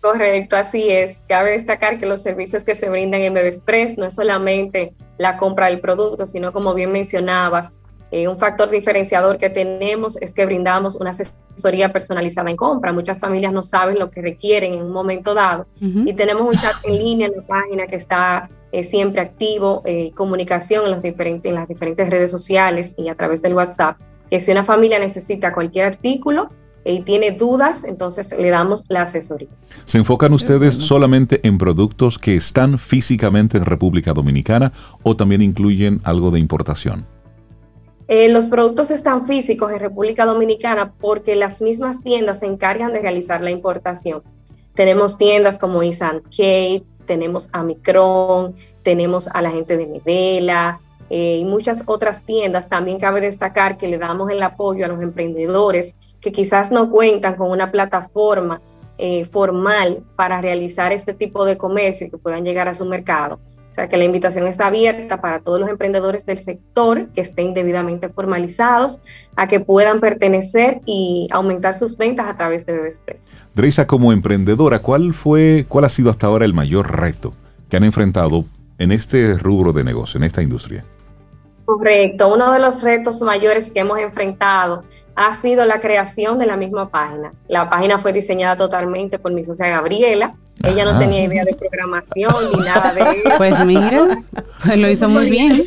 Correcto, 0.05 0.57
así 0.57 0.90
es. 0.90 1.24
Cabe 1.28 1.53
destacar 1.53 1.99
que 1.99 2.05
los 2.05 2.22
servicios 2.22 2.62
que 2.62 2.74
se 2.74 2.90
brindan 2.90 3.22
en 3.22 3.38
Express 3.38 3.97
no 3.97 4.05
es 4.05 4.14
solamente 4.14 4.92
la 5.16 5.38
compra 5.38 5.66
del 5.66 5.80
producto, 5.80 6.26
sino 6.26 6.53
como 6.53 6.74
bien 6.74 6.92
mencionabas, 6.92 7.80
eh, 8.16 8.28
un 8.28 8.38
factor 8.38 8.70
diferenciador 8.70 9.38
que 9.38 9.50
tenemos 9.50 10.16
es 10.22 10.34
que 10.34 10.46
brindamos 10.46 10.94
una 10.94 11.10
asesoría 11.10 11.92
personalizada 11.92 12.48
en 12.48 12.54
compra. 12.54 12.92
Muchas 12.92 13.18
familias 13.18 13.52
no 13.52 13.64
saben 13.64 13.98
lo 13.98 14.08
que 14.08 14.22
requieren 14.22 14.72
en 14.74 14.82
un 14.84 14.92
momento 14.92 15.34
dado 15.34 15.66
y 15.80 16.12
tenemos 16.12 16.42
un 16.42 16.52
chat 16.52 16.76
en 16.84 16.96
línea 16.96 17.26
en 17.26 17.32
la 17.34 17.42
página 17.42 17.88
que 17.88 17.96
está 17.96 18.48
eh, 18.70 18.84
siempre 18.84 19.20
activo, 19.20 19.82
eh, 19.84 20.12
comunicación 20.14 20.84
en, 20.84 20.92
los 20.92 21.02
diferentes, 21.02 21.50
en 21.50 21.56
las 21.56 21.66
diferentes 21.66 22.08
redes 22.08 22.30
sociales 22.30 22.94
y 22.96 23.08
a 23.08 23.16
través 23.16 23.42
del 23.42 23.52
WhatsApp, 23.52 23.96
que 24.30 24.40
si 24.40 24.52
una 24.52 24.62
familia 24.62 25.00
necesita 25.00 25.52
cualquier 25.52 25.86
artículo, 25.86 26.50
y 26.86 27.00
tiene 27.00 27.32
dudas, 27.32 27.82
entonces 27.84 28.32
le 28.38 28.50
damos 28.50 28.84
la 28.88 29.02
asesoría. 29.02 29.48
¿Se 29.86 29.96
enfocan 29.96 30.34
ustedes 30.34 30.74
solamente 30.74 31.40
en 31.42 31.56
productos 31.56 32.18
que 32.18 32.36
están 32.36 32.78
físicamente 32.78 33.56
en 33.56 33.64
República 33.64 34.12
Dominicana 34.12 34.70
o 35.02 35.16
también 35.16 35.40
incluyen 35.40 36.02
algo 36.04 36.30
de 36.30 36.40
importación? 36.40 37.06
Eh, 38.07 38.28
los 38.28 38.46
productos 38.46 38.90
están 38.90 39.26
físicos 39.26 39.72
en 39.72 39.80
República 39.80 40.26
Dominicana 40.26 40.92
porque 41.00 41.36
las 41.36 41.62
mismas 41.62 42.02
tiendas 42.02 42.40
se 42.40 42.46
encargan 42.46 42.92
de 42.92 43.00
realizar 43.00 43.40
la 43.40 43.50
importación. 43.50 44.22
Tenemos 44.74 45.16
tiendas 45.16 45.57
como 45.57 45.82
Isan 45.82 46.20
Kate, 46.20 46.84
tenemos 47.07 47.48
a 47.52 47.62
Micron, 47.62 48.55
tenemos 48.82 49.28
a 49.28 49.40
la 49.40 49.50
gente 49.50 49.76
de 49.76 49.86
Medela 49.86 50.80
eh, 51.09 51.38
y 51.38 51.44
muchas 51.44 51.84
otras 51.86 52.24
tiendas. 52.24 52.68
También 52.68 52.98
cabe 52.98 53.20
destacar 53.20 53.78
que 53.78 53.88
le 53.88 53.98
damos 53.98 54.30
el 54.30 54.42
apoyo 54.42 54.84
a 54.84 54.88
los 54.88 55.00
emprendedores 55.00 55.96
que 56.20 56.32
quizás 56.32 56.70
no 56.70 56.90
cuentan 56.90 57.36
con 57.36 57.50
una 57.50 57.70
plataforma 57.70 58.61
eh, 58.98 59.24
formal 59.24 60.02
para 60.16 60.40
realizar 60.40 60.92
este 60.92 61.14
tipo 61.14 61.44
de 61.44 61.57
comercio 61.57 62.07
y 62.07 62.11
que 62.11 62.18
puedan 62.18 62.44
llegar 62.44 62.68
a 62.68 62.74
su 62.74 62.84
mercado. 62.84 63.40
O 63.74 63.80
sea 63.82 63.88
que 63.88 63.96
la 63.96 64.04
invitación 64.04 64.46
está 64.46 64.68
abierta 64.68 65.20
para 65.20 65.40
todos 65.40 65.58
los 65.58 65.68
emprendedores 65.68 66.24
del 66.24 66.38
sector 66.38 67.08
que 67.08 67.22
estén 67.22 67.54
debidamente 67.54 68.08
formalizados 68.08 69.00
a 69.34 69.48
que 69.48 69.58
puedan 69.58 69.98
pertenecer 69.98 70.80
y 70.86 71.26
aumentar 71.32 71.74
sus 71.74 71.96
ventas 71.96 72.28
a 72.28 72.36
través 72.36 72.64
de 72.66 72.74
Bebexpress. 72.74 73.34
Dreisa, 73.52 73.88
como 73.88 74.12
emprendedora, 74.12 74.78
¿cuál 74.78 75.12
fue, 75.12 75.66
cuál 75.68 75.86
ha 75.86 75.88
sido 75.88 76.10
hasta 76.10 76.28
ahora 76.28 76.44
el 76.44 76.54
mayor 76.54 77.00
reto 77.00 77.34
que 77.68 77.76
han 77.76 77.82
enfrentado 77.82 78.44
en 78.78 78.92
este 78.92 79.36
rubro 79.38 79.72
de 79.72 79.82
negocio, 79.82 80.18
en 80.18 80.22
esta 80.22 80.40
industria? 80.40 80.84
Correcto, 81.64 82.32
uno 82.32 82.52
de 82.52 82.58
los 82.58 82.82
retos 82.82 83.22
mayores 83.22 83.70
que 83.70 83.80
hemos 83.80 83.98
enfrentado 83.98 84.84
ha 85.14 85.34
sido 85.34 85.64
la 85.64 85.80
creación 85.80 86.38
de 86.38 86.46
la 86.46 86.56
misma 86.56 86.90
página. 86.90 87.32
La 87.48 87.70
página 87.70 87.98
fue 87.98 88.12
diseñada 88.12 88.56
totalmente 88.56 89.18
por 89.18 89.32
mi 89.32 89.44
socia 89.44 89.68
Gabriela. 89.68 90.34
Ella 90.62 90.84
no 90.84 90.98
tenía 90.98 91.24
idea 91.24 91.44
de 91.44 91.54
programación 91.54 92.34
ni 92.52 92.64
nada 92.64 92.92
de 92.92 93.00
eso. 93.00 93.30
Pues 93.38 93.64
mira, 93.64 94.06
pues 94.64 94.78
lo 94.78 94.90
hizo 94.90 95.08
muy 95.08 95.30
bien. 95.30 95.62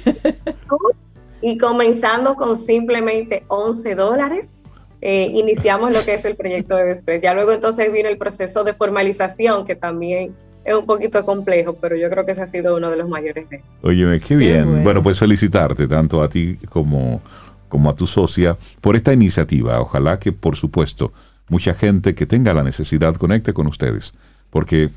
Y 1.42 1.58
comenzando 1.58 2.36
con 2.36 2.58
simplemente 2.58 3.44
11 3.48 3.96
dólares, 3.96 4.62
eh, 5.02 5.32
iniciamos 5.34 5.92
lo 5.92 6.04
que 6.04 6.14
es 6.14 6.26
el 6.26 6.36
proyecto 6.36 6.76
de 6.76 6.92
Express. 6.92 7.22
Ya 7.22 7.34
luego 7.34 7.52
entonces 7.52 7.92
vino 7.92 8.10
el 8.10 8.18
proceso 8.18 8.64
de 8.64 8.74
formalización 8.74 9.66
que 9.66 9.76
también 9.76 10.36
es 10.68 10.76
un 10.76 10.86
poquito 10.86 11.26
complejo, 11.26 11.78
pero 11.80 11.96
yo 11.96 12.10
creo 12.10 12.26
que 12.26 12.34
ese 12.34 12.44
ha 12.44 12.46
sido 12.46 12.76
uno 12.76 12.90
de 12.90 12.98
los 12.98 13.08
mayores 13.08 13.50
de. 13.50 13.64
Óyeme, 13.82 14.20
qué 14.20 14.36
bien. 14.36 14.84
bueno. 14.84 15.02
pues 15.02 15.18
felicitarte 15.18 15.88
tanto 15.88 16.22
a 16.22 16.28
ti 16.28 16.58
como, 16.70 17.22
como 17.70 17.90
a 17.90 17.96
tu 17.96 18.06
socia 18.06 18.58
por 18.82 18.98
esta 18.98 19.14
iniciativa. 19.14 19.80
Ojalá 19.80 20.20
que, 20.20 20.34
por 20.34 20.58
supuesto, 20.58 21.14
mucha 21.48 21.74
gente 21.74 22.16
que 22.16 22.26
tenga 22.26 22.54
la 22.54 22.64
necesidad 22.64 23.16
conecte 23.16 23.54
con 23.54 23.68
ustedes, 23.68 24.14
porque 24.50 24.90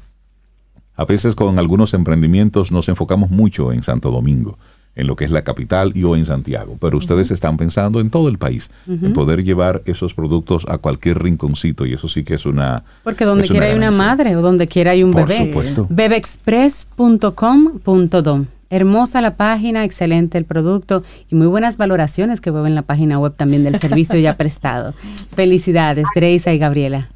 a 0.97 1.05
veces 1.05 1.37
con 1.37 1.57
algunos 1.61 1.95
emprendimientos 1.95 2.73
nos 2.73 2.89
enfocamos 2.89 3.31
mucho 3.31 3.73
en 3.73 3.85
Santo 3.85 4.11
Domingo 4.11 4.59
en 4.97 5.07
lo 5.07 5.17
que 5.17 5.25
es 5.25 5.31
la 5.31 5.43
capital 5.43 5.93
y 5.95 6.05
o 6.05 6.17
en 6.17 6.27
Santiago, 6.27 6.77
pero 6.81 6.99
ustedes 6.99 7.31
están 7.31 7.57
pensando 7.57 8.01
en 8.01 8.11
todo 8.11 8.29
el 8.29 8.39
país, 8.39 8.71
en 8.87 9.13
poder 9.13 9.45
llevar 9.45 9.83
esos 9.87 10.15
productos 10.15 10.67
a 10.69 10.79
cualquier 10.79 11.23
rinconcito 11.23 11.87
y 11.87 11.93
eso 11.95 12.09
sí 12.09 12.25
que 12.25 12.35
es 12.35 12.47
una... 12.47 12.83
Porque 13.05 13.25
donde 13.25 13.47
quiera 13.49 13.67
hay 13.67 13.77
una 13.77 13.91
madre 13.91 14.37
o 14.37 14.43
donde 14.43 14.67
quiera 14.67 14.93
hay 14.93 15.03
un 15.03 15.13
Por 15.13 15.29
bebé. 15.29 15.47
supuesto. 15.47 15.87
Bebexpress.com.do 15.89 18.47
Hermosa 18.73 19.21
la 19.21 19.35
página, 19.35 19.85
excelente 19.85 20.39
el 20.39 20.45
producto 20.45 21.03
y 21.29 21.35
muy 21.35 21.49
buenas 21.49 21.77
valoraciones 21.77 22.41
que 22.41 22.53
veo 22.53 22.69
en 22.69 22.77
la 22.77 22.83
página 22.83 23.19
web 23.19 23.35
también 23.37 23.65
del 23.65 23.81
servicio 23.81 24.17
ya 24.19 24.37
prestado. 24.37 24.95
Felicidades, 25.35 26.07
Dreisa 26.15 26.53
y 26.53 26.59
Gabriela. 26.59 27.11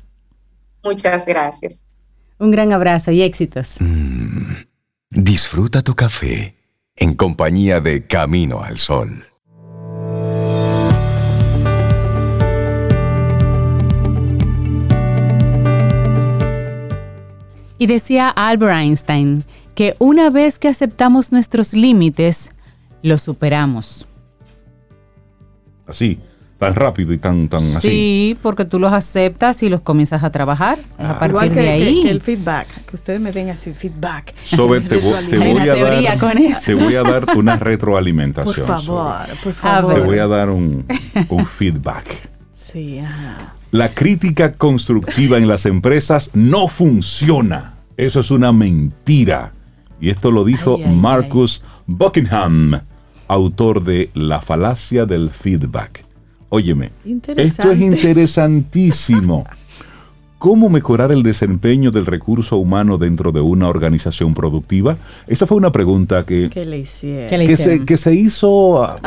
Muchas 0.83 1.25
gracias. 1.25 1.85
Un 2.39 2.51
gran 2.51 2.73
abrazo 2.73 3.13
y 3.13 3.23
éxitos. 3.23 3.77
Mm, 3.79 4.65
disfruta 5.11 5.83
tu 5.83 5.95
café 5.95 6.57
en 6.97 7.15
compañía 7.15 7.81
de 7.81 8.07
Camino 8.07 8.63
al 8.63 8.79
Sol. 8.79 9.27
Y 17.79 17.87
decía 17.87 18.29
Albert 18.29 18.77
Einstein 18.77 19.45
que 19.75 19.95
una 19.99 20.31
vez 20.31 20.59
que 20.59 20.69
aceptamos 20.69 21.33
nuestros 21.33 21.75
límites, 21.75 22.53
los 23.03 23.23
superamos. 23.23 24.07
Así, 25.87 26.21
tan 26.59 26.75
rápido 26.75 27.13
y 27.13 27.19
tan, 27.19 27.49
tan 27.49 27.61
así. 27.61 27.89
Sí, 27.89 28.39
porque 28.43 28.65
tú 28.65 28.79
los 28.79 28.93
aceptas 28.93 29.63
y 29.63 29.69
los 29.69 29.81
comienzas 29.83 30.23
a 30.23 30.31
trabajar. 30.31 30.79
a 30.99 31.27
Igual 31.27 31.53
que, 31.53 31.61
de 31.61 31.69
ahí. 31.69 32.03
que 32.05 32.11
el 32.11 32.21
feedback, 32.21 32.87
que 32.87 32.97
ustedes 32.97 33.21
me 33.21 33.33
den 33.33 33.51
así 33.51 33.73
feedback. 33.73 34.33
Sobe, 34.45 34.81
te, 34.83 35.01
vo- 35.03 35.29
te 35.29 35.43
Hay 35.43 35.53
voy 35.53 35.69
a 35.69 35.75
dar, 35.77 36.19
con 36.19 36.39
eso. 36.39 36.61
te 36.65 36.75
voy 36.75 36.95
a 36.95 37.03
dar 37.03 37.27
una 37.37 37.59
Por 37.59 37.67
retroalimentación. 37.69 38.67
favor, 38.67 38.83
Sobe. 39.27 39.35
por 39.43 39.53
favor. 39.53 39.95
Te 39.95 40.01
voy 40.01 40.19
a 40.19 40.27
dar 40.27 40.49
un, 40.51 40.87
un 41.29 41.47
feedback. 41.59 42.07
Sí, 42.53 42.99
ajá. 43.01 43.55
La 43.71 43.93
crítica 43.93 44.53
constructiva 44.53 45.37
en 45.37 45.49
las 45.49 45.67
empresas 45.67 46.31
no 46.33 46.69
funciona. 46.69 47.75
Eso 47.97 48.21
es 48.21 48.31
una 48.31 48.53
mentira. 48.53 49.53
Y 50.01 50.11
esto 50.11 50.31
lo 50.31 50.45
dijo 50.45 50.77
Ay, 50.79 50.85
ay, 50.87 50.95
Marcus 50.95 51.63
Buckingham, 51.87 52.81
autor 53.29 53.83
de 53.83 54.11
La 54.15 54.41
falacia 54.41 55.07
del 55.07 55.31
feedback. 55.31 56.04
Óyeme, 56.55 56.93
esto 57.37 57.71
es 57.73 57.81
interesantísimo. 57.81 59.45
¿Cómo 60.39 60.69
mejorar 60.69 61.11
el 61.11 61.23
desempeño 61.23 61.91
del 61.91 62.05
recurso 62.07 62.59
humano 62.59 62.99
dentro 62.99 63.33
de 63.33 63.41
una 63.41 63.67
organización 63.69 64.35
productiva? 64.35 64.99
Esa 65.27 65.47
fue 65.47 65.57
una 65.57 65.73
pregunta 65.73 66.25
que, 66.27 66.51
¿Qué 66.51 66.67
le 66.67 66.79
hicieron? 66.81 67.31
¿Qué 67.31 67.39
le 67.39 67.47
que, 67.47 67.57
se, 67.57 67.85
que 67.85 67.97
se 67.97 68.15
hizo 68.15 68.85
ah, 68.85 68.99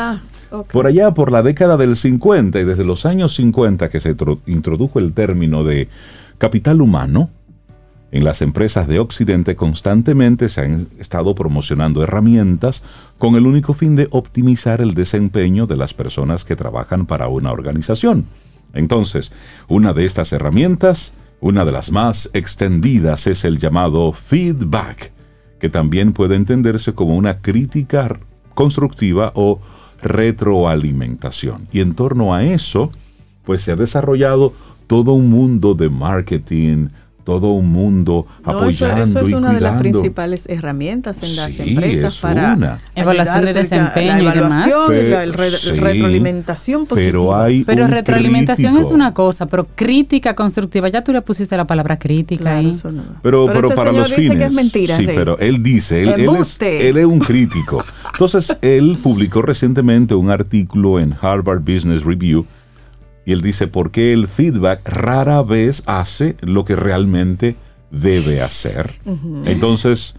Ah, 0.52 0.64
por 0.72 0.88
allá, 0.88 1.14
por 1.14 1.32
la 1.32 1.44
década 1.44 1.78
del 1.78 1.96
50 1.96 2.60
y 2.60 2.64
desde 2.64 2.86
los 2.86 3.06
años 3.06 3.36
50 3.36 3.90
que 3.90 4.00
se 4.00 4.16
tro- 4.18 4.40
introdujo 4.48 4.98
el 5.00 5.14
término 5.14 5.64
de 5.64 5.90
capital 6.38 6.82
humano, 6.82 7.30
en 8.12 8.24
las 8.24 8.42
empresas 8.42 8.88
de 8.88 9.00
Occidente 9.00 9.56
constantemente 9.58 10.48
se 10.50 10.62
han 10.62 10.88
estado 11.00 11.36
promocionando 11.36 12.02
herramientas 12.02 12.82
con 13.18 13.36
el 13.36 13.48
único 13.48 13.74
fin 13.74 13.96
de 13.96 14.08
optimizar 14.12 14.82
el 14.82 14.94
desempeño 14.94 15.66
de 15.68 15.76
las 15.76 15.94
personas 15.94 16.46
que 16.46 16.56
trabajan 16.56 17.06
para 17.06 17.28
una 17.28 17.52
organización. 17.52 18.26
Entonces, 18.74 19.32
una 19.68 19.94
de 19.94 20.06
estas 20.06 20.32
herramientas, 20.34 21.14
una 21.40 21.66
de 21.66 21.72
las 21.72 21.92
más 21.92 22.30
extendidas, 22.34 23.28
es 23.28 23.44
el 23.44 23.58
llamado 23.60 24.12
feedback, 24.14 25.12
que 25.60 25.70
también 25.70 26.14
puede 26.14 26.36
entenderse 26.36 26.94
como 26.94 27.16
una 27.16 27.40
crítica 27.42 28.20
constructiva 28.54 29.32
o 29.36 29.60
retroalimentación. 30.02 31.68
Y 31.72 31.80
en 31.80 31.96
torno 31.96 32.34
a 32.34 32.44
eso, 32.44 32.92
pues 33.44 33.62
se 33.62 33.72
ha 33.72 33.76
desarrollado 33.76 34.54
todo 34.88 35.14
un 35.14 35.30
mundo 35.30 35.74
de 35.74 35.90
marketing, 35.90 36.90
todo 37.28 37.48
un 37.50 37.70
mundo 37.74 38.26
No, 38.46 38.70
eso, 38.70 38.86
apoyando 38.86 39.04
eso 39.04 39.20
es 39.20 39.30
y 39.30 39.34
una 39.34 39.52
de 39.52 39.60
las 39.60 39.78
principales 39.78 40.46
herramientas 40.48 41.22
en 41.24 41.36
las 41.36 41.52
Sí, 41.52 41.72
empresas 41.72 42.14
es 42.16 42.22
para 42.22 42.54
una. 42.54 42.78
Evaluación 42.96 43.44
de 43.44 43.54
desempeño 43.54 44.08
la 44.24 44.34
y 44.34 44.38
demás. 44.38 44.68
evaluación, 44.68 44.88
Pe- 44.88 45.10
la 45.10 45.26
re- 45.26 45.52
sí, 45.52 45.72
retroalimentación 45.72 46.86
positiva. 46.86 47.12
Pero 47.12 47.36
hay 47.36 47.64
Pero 47.66 47.84
un 47.84 47.92
retroalimentación 47.92 48.72
crítico. 48.76 48.88
es 48.88 48.96
una 48.96 49.14
cosa, 49.14 49.46
pero 49.48 49.68
crítica 49.76 50.36
constructiva, 50.36 50.88
ya 50.88 51.04
tú 51.04 51.12
le 51.12 51.22
pusiste 51.22 51.58
la 51.58 51.68
palabra 51.68 52.00
crítica 52.00 52.44
Claro, 52.44 52.60
ahí. 52.60 52.70
eso 52.72 52.94
no. 52.94 53.04
Pero, 53.22 53.46
pero, 53.48 53.64
este 53.68 53.76
para 53.76 53.90
señor 53.90 54.08
los 54.08 54.18
dice 54.18 54.22
fines. 54.32 54.38
que 54.38 54.46
es 54.46 54.54
mentira, 54.54 54.96
sí, 54.98 55.06
Rey. 55.06 55.16
pero 55.18 55.38
él 55.40 55.62
dice, 55.62 56.04
él, 56.04 56.14
él 56.18 56.30
es, 56.40 56.58
él 56.62 56.96
es 56.98 57.06
un 57.06 57.20
crítico. 57.20 57.84
Entonces, 58.14 58.58
él 58.62 58.98
publicó 59.04 59.42
recientemente 59.42 60.16
un 60.16 60.30
artículo 60.30 60.98
en 60.98 61.14
Harvard 61.22 61.60
Business 61.60 62.06
Review 62.06 62.46
y 63.28 63.34
él 63.34 63.42
dice 63.42 63.68
por 63.68 63.92
qué 63.92 64.14
el 64.14 64.30
feedback 64.30 64.88
rara 64.88 65.42
vez 65.44 65.84
hace 65.86 66.38
lo 66.40 66.64
que 66.64 66.78
realmente 66.78 67.58
debe 67.92 68.42
hacer. 68.42 68.90
Entonces, 69.44 70.16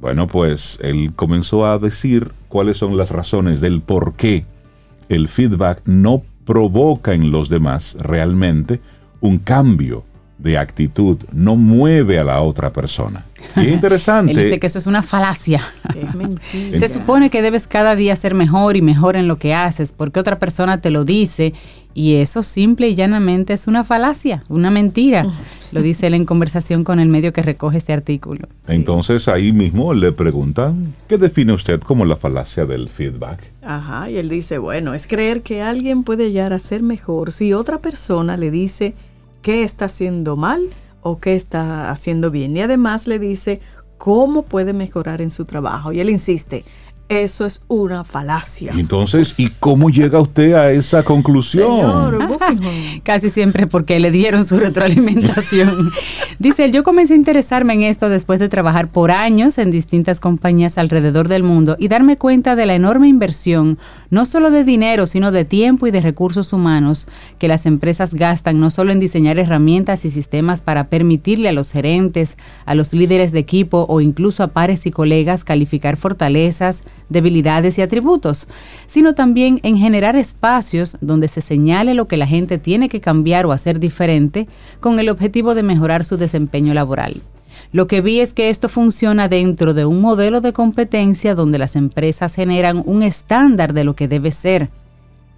bueno, 0.00 0.26
pues 0.26 0.78
él 0.80 1.12
comenzó 1.14 1.66
a 1.66 1.78
decir 1.78 2.32
cuáles 2.48 2.78
son 2.78 2.96
las 2.96 3.10
razones 3.10 3.60
del 3.60 3.82
por 3.82 4.14
qué 4.14 4.46
el 5.10 5.28
feedback 5.28 5.82
no 5.84 6.22
provoca 6.46 7.12
en 7.12 7.30
los 7.30 7.50
demás 7.50 7.94
realmente 8.00 8.80
un 9.20 9.38
cambio 9.38 10.04
de 10.38 10.56
actitud, 10.56 11.18
no 11.32 11.56
mueve 11.56 12.18
a 12.18 12.24
la 12.24 12.40
otra 12.40 12.72
persona. 12.72 13.24
Y 13.56 13.66
es 13.66 13.68
interesante. 13.72 14.32
Él 14.32 14.38
dice 14.38 14.58
que 14.58 14.66
eso 14.66 14.78
es 14.78 14.86
una 14.86 15.02
falacia. 15.02 15.60
Que 15.92 16.02
es 16.02 16.14
mentira. 16.14 16.78
Se 16.78 16.88
supone 16.88 17.28
que 17.28 17.42
debes 17.42 17.66
cada 17.66 17.96
día 17.96 18.16
ser 18.16 18.34
mejor 18.34 18.76
y 18.76 18.82
mejor 18.82 19.16
en 19.16 19.28
lo 19.28 19.36
que 19.36 19.52
haces, 19.52 19.92
porque 19.92 20.20
otra 20.20 20.38
persona 20.38 20.80
te 20.80 20.90
lo 20.90 21.04
dice 21.04 21.52
y 21.94 22.16
eso 22.16 22.42
simple 22.42 22.88
y 22.88 22.94
llanamente 22.94 23.52
es 23.52 23.66
una 23.66 23.84
falacia, 23.84 24.42
una 24.48 24.70
mentira. 24.70 25.26
Lo 25.72 25.82
dice 25.82 26.06
él 26.06 26.14
en 26.14 26.24
conversación 26.24 26.84
con 26.84 27.00
el 27.00 27.08
medio 27.08 27.32
que 27.32 27.42
recoge 27.42 27.78
este 27.78 27.92
artículo. 27.92 28.48
Entonces 28.66 29.28
ahí 29.28 29.52
mismo 29.52 29.92
le 29.94 30.12
preguntan, 30.12 30.94
¿qué 31.08 31.18
define 31.18 31.52
usted 31.52 31.80
como 31.80 32.04
la 32.04 32.16
falacia 32.16 32.66
del 32.66 32.88
feedback? 32.88 33.52
Ajá, 33.62 34.10
y 34.10 34.16
él 34.16 34.28
dice, 34.28 34.58
bueno, 34.58 34.94
es 34.94 35.06
creer 35.06 35.42
que 35.42 35.62
alguien 35.62 36.02
puede 36.02 36.30
llegar 36.30 36.52
a 36.52 36.58
ser 36.58 36.82
mejor 36.82 37.32
si 37.32 37.52
otra 37.52 37.78
persona 37.78 38.36
le 38.36 38.50
dice 38.50 38.94
qué 39.42 39.64
está 39.64 39.86
haciendo 39.86 40.36
mal 40.36 40.60
o 41.02 41.18
qué 41.18 41.36
está 41.36 41.90
haciendo 41.90 42.30
bien. 42.30 42.56
Y 42.56 42.60
además 42.60 43.06
le 43.06 43.18
dice 43.18 43.60
cómo 43.98 44.42
puede 44.42 44.72
mejorar 44.72 45.20
en 45.20 45.30
su 45.30 45.44
trabajo. 45.44 45.92
Y 45.92 46.00
él 46.00 46.10
insiste, 46.10 46.64
eso 47.10 47.44
es 47.44 47.60
una 47.66 48.04
falacia. 48.04 48.72
Entonces, 48.76 49.34
¿y 49.36 49.48
cómo 49.58 49.90
llega 49.90 50.20
usted 50.20 50.54
a 50.54 50.70
esa 50.70 51.02
conclusión? 51.02 51.66
Señor. 51.66 52.38
Casi 53.02 53.28
siempre 53.30 53.66
porque 53.66 53.98
le 53.98 54.12
dieron 54.12 54.44
su 54.44 54.58
retroalimentación. 54.60 55.90
Dice 56.38 56.64
él, 56.64 56.72
yo 56.72 56.84
comencé 56.84 57.14
a 57.14 57.16
interesarme 57.16 57.74
en 57.74 57.82
esto 57.82 58.08
después 58.08 58.38
de 58.38 58.48
trabajar 58.48 58.88
por 58.88 59.10
años 59.10 59.58
en 59.58 59.72
distintas 59.72 60.20
compañías 60.20 60.78
alrededor 60.78 61.26
del 61.26 61.42
mundo 61.42 61.76
y 61.80 61.88
darme 61.88 62.16
cuenta 62.16 62.54
de 62.54 62.64
la 62.64 62.76
enorme 62.76 63.08
inversión, 63.08 63.78
no 64.10 64.24
solo 64.24 64.52
de 64.52 64.62
dinero, 64.62 65.08
sino 65.08 65.32
de 65.32 65.44
tiempo 65.44 65.88
y 65.88 65.90
de 65.90 66.00
recursos 66.00 66.52
humanos 66.52 67.08
que 67.40 67.48
las 67.48 67.66
empresas 67.66 68.14
gastan 68.14 68.60
no 68.60 68.70
solo 68.70 68.92
en 68.92 69.00
diseñar 69.00 69.36
herramientas 69.40 70.04
y 70.04 70.10
sistemas 70.10 70.62
para 70.62 70.84
permitirle 70.84 71.48
a 71.48 71.52
los 71.52 71.72
gerentes, 71.72 72.38
a 72.66 72.76
los 72.76 72.92
líderes 72.92 73.32
de 73.32 73.40
equipo 73.40 73.86
o 73.88 74.00
incluso 74.00 74.44
a 74.44 74.48
pares 74.48 74.86
y 74.86 74.92
colegas 74.92 75.42
calificar 75.42 75.96
fortalezas, 75.96 76.84
debilidades 77.10 77.76
y 77.76 77.82
atributos, 77.82 78.48
sino 78.86 79.14
también 79.14 79.60
en 79.62 79.76
generar 79.76 80.16
espacios 80.16 80.96
donde 81.02 81.28
se 81.28 81.42
señale 81.42 81.92
lo 81.92 82.06
que 82.06 82.16
la 82.16 82.26
gente 82.26 82.56
tiene 82.56 82.88
que 82.88 83.02
cambiar 83.02 83.44
o 83.44 83.52
hacer 83.52 83.78
diferente 83.78 84.48
con 84.80 84.98
el 84.98 85.10
objetivo 85.10 85.54
de 85.54 85.62
mejorar 85.62 86.04
su 86.04 86.16
desempeño 86.16 86.72
laboral. 86.72 87.20
Lo 87.72 87.86
que 87.86 88.00
vi 88.00 88.20
es 88.20 88.32
que 88.32 88.48
esto 88.48 88.68
funciona 88.68 89.28
dentro 89.28 89.74
de 89.74 89.84
un 89.84 90.00
modelo 90.00 90.40
de 90.40 90.52
competencia 90.52 91.34
donde 91.34 91.58
las 91.58 91.76
empresas 91.76 92.34
generan 92.34 92.82
un 92.84 93.02
estándar 93.02 93.74
de 93.74 93.84
lo 93.84 93.94
que 93.94 94.08
debe 94.08 94.32
ser. 94.32 94.70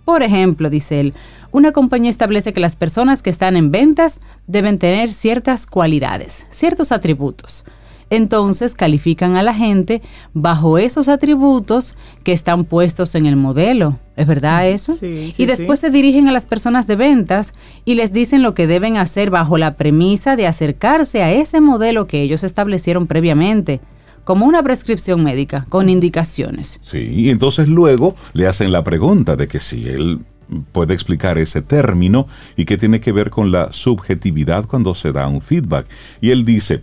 Por 0.04 0.22
ejemplo, 0.22 0.70
dice 0.70 1.00
él, 1.00 1.14
una 1.50 1.72
compañía 1.72 2.10
establece 2.10 2.52
que 2.52 2.60
las 2.60 2.76
personas 2.76 3.22
que 3.22 3.30
están 3.30 3.56
en 3.56 3.70
ventas 3.70 4.20
deben 4.46 4.78
tener 4.78 5.12
ciertas 5.12 5.66
cualidades, 5.66 6.46
ciertos 6.50 6.92
atributos. 6.92 7.64
Entonces 8.12 8.74
califican 8.74 9.36
a 9.36 9.42
la 9.42 9.54
gente 9.54 10.02
bajo 10.34 10.76
esos 10.76 11.08
atributos 11.08 11.96
que 12.24 12.32
están 12.32 12.64
puestos 12.64 13.14
en 13.14 13.24
el 13.24 13.36
modelo. 13.36 13.98
¿Es 14.16 14.26
verdad 14.26 14.68
eso? 14.68 14.92
Sí, 14.92 15.32
sí, 15.34 15.42
y 15.42 15.46
después 15.46 15.80
sí. 15.80 15.86
se 15.86 15.92
dirigen 15.92 16.28
a 16.28 16.32
las 16.32 16.44
personas 16.44 16.86
de 16.86 16.96
ventas 16.96 17.54
y 17.86 17.94
les 17.94 18.12
dicen 18.12 18.42
lo 18.42 18.52
que 18.52 18.66
deben 18.66 18.98
hacer 18.98 19.30
bajo 19.30 19.56
la 19.56 19.78
premisa 19.78 20.36
de 20.36 20.46
acercarse 20.46 21.22
a 21.22 21.32
ese 21.32 21.62
modelo 21.62 22.06
que 22.06 22.20
ellos 22.20 22.44
establecieron 22.44 23.06
previamente, 23.06 23.80
como 24.24 24.44
una 24.44 24.62
prescripción 24.62 25.24
médica, 25.24 25.64
con 25.70 25.88
indicaciones. 25.88 26.80
Sí, 26.82 26.98
y 26.98 27.30
entonces 27.30 27.66
luego 27.66 28.14
le 28.34 28.46
hacen 28.46 28.72
la 28.72 28.84
pregunta 28.84 29.36
de 29.36 29.48
que 29.48 29.58
si 29.58 29.88
él 29.88 30.20
puede 30.72 30.92
explicar 30.94 31.38
ese 31.38 31.62
término 31.62 32.26
y 32.56 32.64
qué 32.66 32.76
tiene 32.76 33.00
que 33.00 33.12
ver 33.12 33.30
con 33.30 33.50
la 33.50 33.72
subjetividad 33.72 34.66
cuando 34.66 34.94
se 34.94 35.12
da 35.12 35.26
un 35.26 35.40
feedback. 35.40 35.86
Y 36.20 36.30
él 36.30 36.44
dice, 36.44 36.82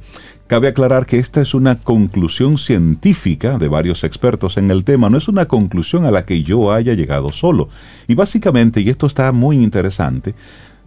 cabe 0.50 0.68
aclarar 0.68 1.06
que 1.06 1.20
esta 1.20 1.41
es 1.41 1.54
una 1.54 1.80
conclusión 1.80 2.58
científica 2.58 3.60
de 3.60 3.68
varios 3.68 4.04
expertos 4.04 4.58
en 4.58 4.72
el 4.72 4.84
tema, 4.84 5.08
no 5.08 5.20
es 5.20 5.28
una 5.28 5.45
conclusión 5.45 6.06
a 6.06 6.12
la 6.12 6.26
que 6.26 6.41
yo 6.41 6.74
haya 6.74 6.95
llegado 6.95 7.32
solo. 7.32 7.70
Y 8.08 8.16
básicamente, 8.16 8.82
y 8.82 8.89
esto 8.89 9.06
está 9.06 9.32
muy 9.32 9.58
interesante, 9.58 10.34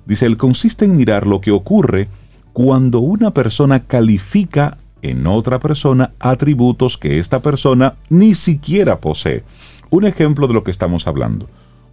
dice, 0.05 0.27
él 0.27 0.37
consiste 0.37 0.85
en 0.85 0.97
mirar 0.97 1.29
lo 1.29 1.41
que 1.41 1.53
ocurre 1.53 2.09
cuando 2.53 2.99
una 2.99 3.31
persona 3.31 3.85
califica 3.85 4.79
en 5.01 5.29
otra 5.29 5.61
persona 5.61 6.11
atributos 6.19 6.99
que 6.99 7.21
esta 7.21 7.39
persona 7.39 7.95
ni 8.11 8.35
siquiera 8.35 8.99
posee. 8.99 9.45
Un 9.91 10.07
ejemplo 10.07 10.49
de 10.49 10.55
lo 10.55 10.65
que 10.65 10.73
estamos 10.73 11.07
hablando. 11.07 11.49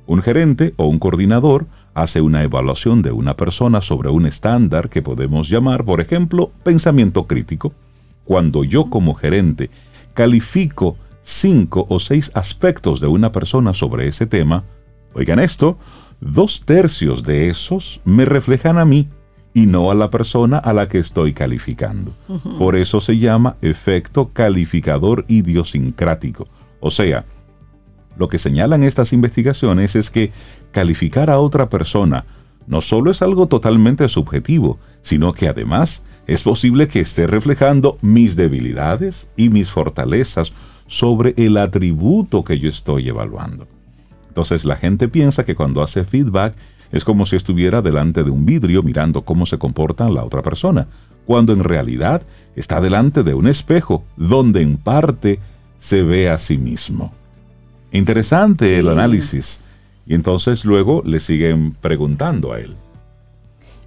Un 0.07 0.24
gerente 0.24 0.74
o 0.78 0.88
un 0.88 0.97
coordinador 0.97 1.67
hace 1.93 2.21
una 2.21 2.43
evaluación 2.43 3.01
de 3.01 3.11
una 3.11 3.35
persona 3.35 3.81
sobre 3.81 4.09
un 4.09 4.25
estándar 4.25 4.89
que 4.89 5.01
podemos 5.01 5.49
llamar, 5.49 5.85
por 5.85 6.01
ejemplo, 6.01 6.51
pensamiento 6.63 7.27
crítico. 7.27 7.73
Cuando 8.25 8.63
yo 8.63 8.89
como 8.89 9.15
gerente 9.15 9.69
califico 10.13 10.97
cinco 11.23 11.85
o 11.89 11.99
seis 11.99 12.31
aspectos 12.33 12.99
de 12.99 13.07
una 13.07 13.31
persona 13.31 13.73
sobre 13.73 14.07
ese 14.07 14.25
tema, 14.25 14.63
oigan 15.13 15.39
esto, 15.39 15.77
dos 16.21 16.63
tercios 16.65 17.23
de 17.23 17.49
esos 17.49 18.01
me 18.05 18.25
reflejan 18.25 18.77
a 18.77 18.85
mí 18.85 19.07
y 19.53 19.65
no 19.65 19.91
a 19.91 19.95
la 19.95 20.09
persona 20.09 20.57
a 20.57 20.73
la 20.73 20.87
que 20.87 20.99
estoy 20.99 21.33
calificando. 21.33 22.11
Por 22.57 22.75
eso 22.75 23.01
se 23.01 23.17
llama 23.17 23.55
efecto 23.61 24.29
calificador 24.31 25.25
idiosincrático. 25.27 26.47
O 26.79 26.91
sea, 26.91 27.25
lo 28.17 28.27
que 28.27 28.37
señalan 28.37 28.83
estas 28.83 29.13
investigaciones 29.13 29.95
es 29.95 30.09
que 30.09 30.31
calificar 30.72 31.30
a 31.30 31.39
otra 31.39 31.70
persona 31.70 32.26
no 32.67 32.82
solo 32.82 33.09
es 33.09 33.24
algo 33.24 33.47
totalmente 33.47 34.07
subjetivo, 34.07 34.78
sino 35.01 35.34
que 35.34 35.47
además 35.47 36.03
es 36.28 36.43
posible 36.43 36.88
que 36.88 36.99
esté 36.99 37.26
reflejando 37.26 37.97
mis 38.01 38.36
debilidades 38.36 39.30
y 39.36 39.49
mis 39.49 39.72
fortalezas 39.72 40.53
sobre 40.86 41.34
el 41.38 41.57
atributo 41.57 42.43
que 42.43 42.59
yo 42.59 42.70
estoy 42.70 43.09
evaluando. 43.09 43.67
Entonces 44.28 44.65
la 44.65 44.76
gente 44.76 45.07
piensa 45.07 45.43
que 45.43 45.55
cuando 45.55 45.82
hace 45.82 46.03
feedback 46.03 46.53
es 46.91 47.03
como 47.03 47.26
si 47.26 47.36
estuviera 47.36 47.82
delante 47.82 48.24
de 48.24 48.30
un 48.30 48.45
vidrio 48.45 48.84
mirando 48.84 49.24
cómo 49.24 49.47
se 49.47 49.57
comporta 49.57 50.07
la 50.09 50.24
otra 50.24 50.43
persona, 50.43 50.88
cuando 51.26 51.53
en 51.53 51.63
realidad 51.63 52.22
está 52.55 52.82
delante 52.82 53.24
de 53.24 53.34
un 53.34 53.47
espejo 53.47 54.03
donde 54.15 54.61
en 54.61 54.78
parte 54.78 55.39
se 55.80 56.03
ve 56.03 56.30
a 56.30 56.38
sí 56.38 56.57
mismo. 56.59 57.11
Interesante 57.91 58.78
el 58.78 58.89
análisis. 58.89 59.59
Y 60.10 60.16
entonces 60.16 60.66
luego 60.66 61.03
le 61.05 61.20
siguen 61.20 61.76
preguntando 61.80 62.51
a 62.51 62.60
él. 62.60 62.74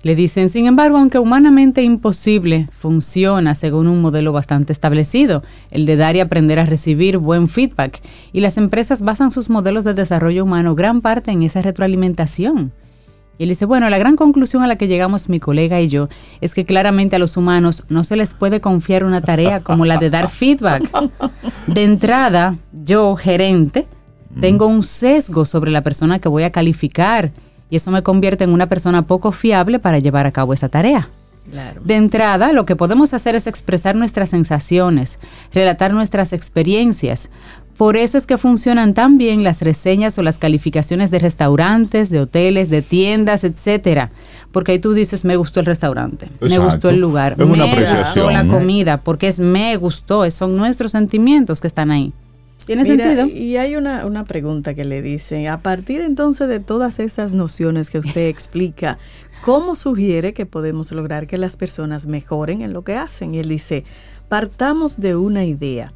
Le 0.05 0.15
dicen, 0.15 0.49
sin 0.49 0.67
embargo, 0.67 0.97
aunque 0.97 1.19
humanamente 1.19 1.83
imposible, 1.83 2.69
funciona 2.73 3.57
según 3.57 3.89
un 3.89 4.01
modelo 4.01 4.33
bastante 4.33 4.73
establecido, 4.73 5.43
el 5.73 5.85
de 5.85 5.97
dar 5.97 6.15
y 6.15 6.21
aprender 6.21 6.61
a 6.61 6.65
recibir 6.65 7.19
buen 7.19 7.49
feedback. 7.49 8.01
Y 8.33 8.41
las 8.41 8.57
empresas 8.57 9.03
basan 9.03 9.33
sus 9.33 9.51
modelos 9.51 9.85
de 9.85 9.95
desarrollo 9.95 10.45
humano 10.45 10.77
gran 10.77 11.01
parte 11.01 11.33
en 11.33 11.43
esa 11.43 11.61
retroalimentación. 11.61 12.71
Y 13.39 13.43
él 13.43 13.49
dice, 13.49 13.65
bueno, 13.65 13.91
la 13.91 13.99
gran 13.99 14.15
conclusión 14.15 14.63
a 14.63 14.69
la 14.69 14.77
que 14.77 14.87
llegamos 14.87 15.29
mi 15.29 15.41
colega 15.41 15.81
y 15.81 15.89
yo 15.89 16.09
es 16.41 16.55
que 16.55 16.65
claramente 16.65 17.17
a 17.17 17.19
los 17.19 17.37
humanos 17.37 17.83
no 17.89 18.05
se 18.05 18.15
les 18.15 18.35
puede 18.35 18.61
confiar 18.61 19.03
una 19.03 19.23
tarea 19.23 19.59
como 19.59 19.87
la 19.87 19.99
de 19.99 20.11
dar 20.11 20.29
feedback. 20.29 20.89
De 21.67 21.83
entrada, 21.83 22.59
yo, 22.73 23.17
gerente, 23.17 23.89
tengo 24.41 24.67
un 24.67 24.83
sesgo 24.83 25.45
sobre 25.45 25.71
la 25.71 25.83
persona 25.83 26.19
que 26.19 26.29
voy 26.29 26.45
a 26.45 26.53
calificar 26.53 27.33
y 27.71 27.77
eso 27.77 27.91
me 27.91 28.03
convierte 28.03 28.45
en 28.45 28.51
una 28.51 28.69
persona 28.69 29.07
poco 29.07 29.33
fiable 29.33 29.79
para 29.79 29.99
llevar 29.99 30.27
a 30.27 30.33
cabo 30.33 30.53
esa 30.53 30.69
tarea. 30.69 31.09
De 31.85 31.97
entrada, 31.97 32.53
lo 32.53 32.65
que 32.67 32.77
podemos 32.77 33.15
hacer 33.15 33.35
es 33.35 33.47
expresar 33.47 33.97
nuestras 33.97 34.31
sensaciones, 34.31 35.19
relatar 35.53 35.93
nuestras 35.93 36.33
experiencias. 36.33 37.31
Por 37.77 37.97
eso 37.97 38.17
es 38.17 38.27
que 38.27 38.39
funcionan 38.39 38.95
tan 38.95 39.19
bien 39.19 39.43
las 39.43 39.61
reseñas 39.61 40.17
o 40.19 40.23
las 40.23 40.39
calificaciones 40.39 41.11
de 41.11 41.19
restaurantes, 41.19 42.11
de 42.11 42.21
hoteles, 42.21 42.71
de 42.71 42.83
tiendas, 42.83 43.43
etcétera. 43.43 44.11
Porque 44.53 44.73
ahí 44.73 44.79
tú 44.79 44.93
dices, 44.93 45.25
me 45.25 45.37
gustó 45.37 45.61
el 45.61 45.67
restaurante, 45.67 46.29
me 46.41 46.59
gustó 46.59 46.91
el 46.91 47.01
lugar, 47.01 47.37
me 47.37 47.45
gustó 47.47 48.31
la 48.31 48.47
comida, 48.47 48.99
porque 48.99 49.29
es 49.29 49.41
me 49.41 49.77
gustó, 49.77 50.31
son 50.31 50.57
nuestros 50.57 50.93
sentimientos 50.93 51.61
que 51.61 51.67
están 51.67 51.91
ahí. 51.91 52.13
¿Tiene 52.67 52.85
sentido? 52.85 53.27
Y 53.27 53.57
hay 53.57 53.77
una, 53.77 54.07
una 54.07 54.25
pregunta 54.25 54.75
que 54.75 54.85
le 54.85 55.03
dice, 55.03 55.49
a 55.49 55.63
partir 55.63 56.01
entonces 56.01 56.49
de 56.49 56.61
todas 56.61 56.99
esas 56.99 57.33
nociones 57.33 57.91
que 57.91 57.99
usted 57.99 58.27
explica, 58.29 58.99
¿cómo 59.45 59.77
sugiere 59.77 60.33
que 60.33 60.47
podemos 60.47 60.93
lograr 60.93 61.27
que 61.27 61.39
las 61.39 61.57
personas 61.57 62.07
mejoren 62.07 62.63
en 62.63 62.73
lo 62.73 62.83
que 62.83 62.97
hacen? 62.97 63.35
Y 63.35 63.39
él 63.41 63.49
dice, 63.49 63.85
partamos 64.29 65.01
de 65.01 65.17
una 65.17 65.45
idea. 65.45 65.93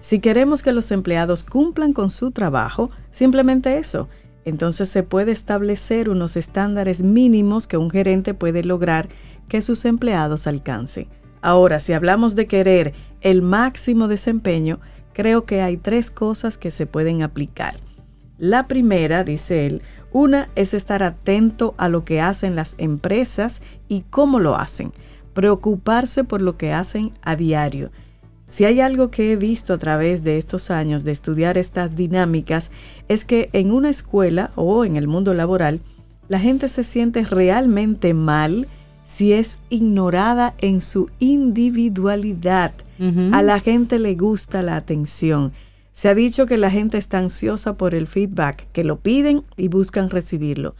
Si 0.00 0.18
queremos 0.18 0.62
que 0.62 0.72
los 0.72 0.90
empleados 0.92 1.44
cumplan 1.44 1.92
con 1.92 2.08
su 2.08 2.30
trabajo, 2.30 2.90
simplemente 3.10 3.78
eso. 3.78 4.08
Entonces 4.44 4.88
se 4.88 5.02
puede 5.02 5.32
establecer 5.32 6.08
unos 6.08 6.36
estándares 6.36 7.02
mínimos 7.02 7.66
que 7.66 7.76
un 7.76 7.90
gerente 7.90 8.32
puede 8.32 8.64
lograr 8.64 9.08
que 9.48 9.60
sus 9.60 9.84
empleados 9.84 10.46
alcancen. 10.46 11.08
Ahora, 11.42 11.80
si 11.80 11.92
hablamos 11.92 12.34
de 12.34 12.46
querer 12.46 12.94
el 13.20 13.42
máximo 13.42 14.08
desempeño, 14.08 14.80
creo 15.12 15.44
que 15.44 15.62
hay 15.62 15.76
tres 15.76 16.10
cosas 16.10 16.58
que 16.58 16.70
se 16.70 16.86
pueden 16.86 17.22
aplicar. 17.22 17.76
La 18.38 18.66
primera, 18.66 19.24
dice 19.24 19.66
él, 19.66 19.82
una 20.12 20.48
es 20.56 20.74
estar 20.74 21.02
atento 21.02 21.74
a 21.78 21.88
lo 21.88 22.04
que 22.04 22.20
hacen 22.20 22.56
las 22.56 22.74
empresas 22.78 23.62
y 23.86 24.02
cómo 24.10 24.40
lo 24.40 24.56
hacen, 24.56 24.92
preocuparse 25.34 26.24
por 26.24 26.42
lo 26.42 26.56
que 26.56 26.72
hacen 26.72 27.12
a 27.22 27.36
diario. 27.36 27.90
Si 28.48 28.64
hay 28.64 28.80
algo 28.80 29.12
que 29.12 29.30
he 29.30 29.36
visto 29.36 29.72
a 29.72 29.78
través 29.78 30.24
de 30.24 30.36
estos 30.36 30.72
años 30.72 31.04
de 31.04 31.12
estudiar 31.12 31.56
estas 31.56 31.94
dinámicas, 31.94 32.72
es 33.08 33.24
que 33.24 33.48
en 33.52 33.70
una 33.70 33.90
escuela 33.90 34.50
o 34.56 34.84
en 34.84 34.96
el 34.96 35.06
mundo 35.06 35.34
laboral, 35.34 35.80
la 36.26 36.40
gente 36.40 36.66
se 36.68 36.82
siente 36.82 37.24
realmente 37.24 38.12
mal 38.12 38.66
si 39.10 39.32
es 39.32 39.58
ignorada 39.70 40.54
en 40.60 40.80
su 40.80 41.10
individualidad 41.18 42.72
a 43.32 43.42
la 43.42 43.60
gente 43.60 43.98
le 43.98 44.14
gusta 44.14 44.60
la 44.60 44.76
atención. 44.76 45.52
Se 45.92 46.08
ha 46.08 46.14
dicho 46.14 46.44
que 46.44 46.58
la 46.58 46.70
gente 46.70 46.98
está 46.98 47.18
ansiosa 47.18 47.78
por 47.78 47.94
el 47.94 48.06
feedback, 48.06 48.68
que 48.72 48.84
lo 48.84 49.00
piden 49.00 49.42
y 49.56 49.68
buscan 49.68 50.10
recibirlo. 50.10 50.74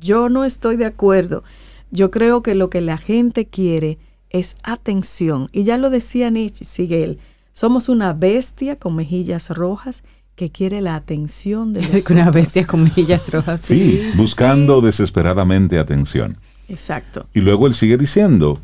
Yo 0.00 0.28
no 0.28 0.44
estoy 0.44 0.76
de 0.76 0.84
acuerdo. 0.84 1.44
Yo 1.90 2.10
creo 2.10 2.42
que 2.42 2.54
lo 2.54 2.68
que 2.68 2.82
la 2.82 2.98
gente 2.98 3.46
quiere 3.46 3.98
es 4.28 4.56
atención. 4.62 5.48
Y 5.50 5.64
ya 5.64 5.78
lo 5.78 5.88
decía 5.88 6.30
Nietzsche, 6.30 6.66
sigue 6.66 7.02
él. 7.02 7.18
Somos 7.54 7.88
una 7.88 8.12
bestia 8.12 8.76
con 8.76 8.94
mejillas 8.94 9.48
rojas 9.48 10.04
que 10.36 10.50
quiere 10.50 10.82
la 10.82 10.94
atención 10.94 11.72
de 11.72 11.82
los 11.92 12.10
Una 12.10 12.30
bestia 12.30 12.66
con 12.66 12.84
mejillas 12.84 13.30
rojas. 13.32 13.62
Sí, 13.62 14.10
buscando 14.16 14.82
desesperadamente 14.82 15.78
atención. 15.78 16.38
Exacto. 16.72 17.28
Y 17.34 17.40
luego 17.40 17.66
él 17.66 17.74
sigue 17.74 17.96
diciendo, 17.96 18.60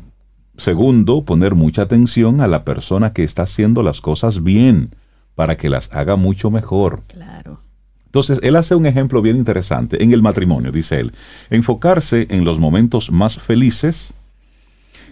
Segundo, 0.59 1.23
poner 1.23 1.55
mucha 1.55 1.83
atención 1.83 2.41
a 2.41 2.47
la 2.47 2.65
persona 2.65 3.13
que 3.13 3.23
está 3.23 3.43
haciendo 3.43 3.81
las 3.81 4.01
cosas 4.01 4.43
bien 4.43 4.93
para 5.35 5.55
que 5.55 5.69
las 5.69 5.89
haga 5.93 6.17
mucho 6.17 6.51
mejor. 6.51 7.01
Claro. 7.07 7.61
Entonces, 8.05 8.39
él 8.43 8.57
hace 8.57 8.75
un 8.75 8.85
ejemplo 8.85 9.21
bien 9.21 9.37
interesante 9.37 10.03
en 10.03 10.11
el 10.11 10.21
matrimonio, 10.21 10.71
dice 10.73 10.99
él. 10.99 11.13
Enfocarse 11.49 12.27
en 12.29 12.43
los 12.43 12.59
momentos 12.59 13.09
más 13.09 13.37
felices 13.37 14.13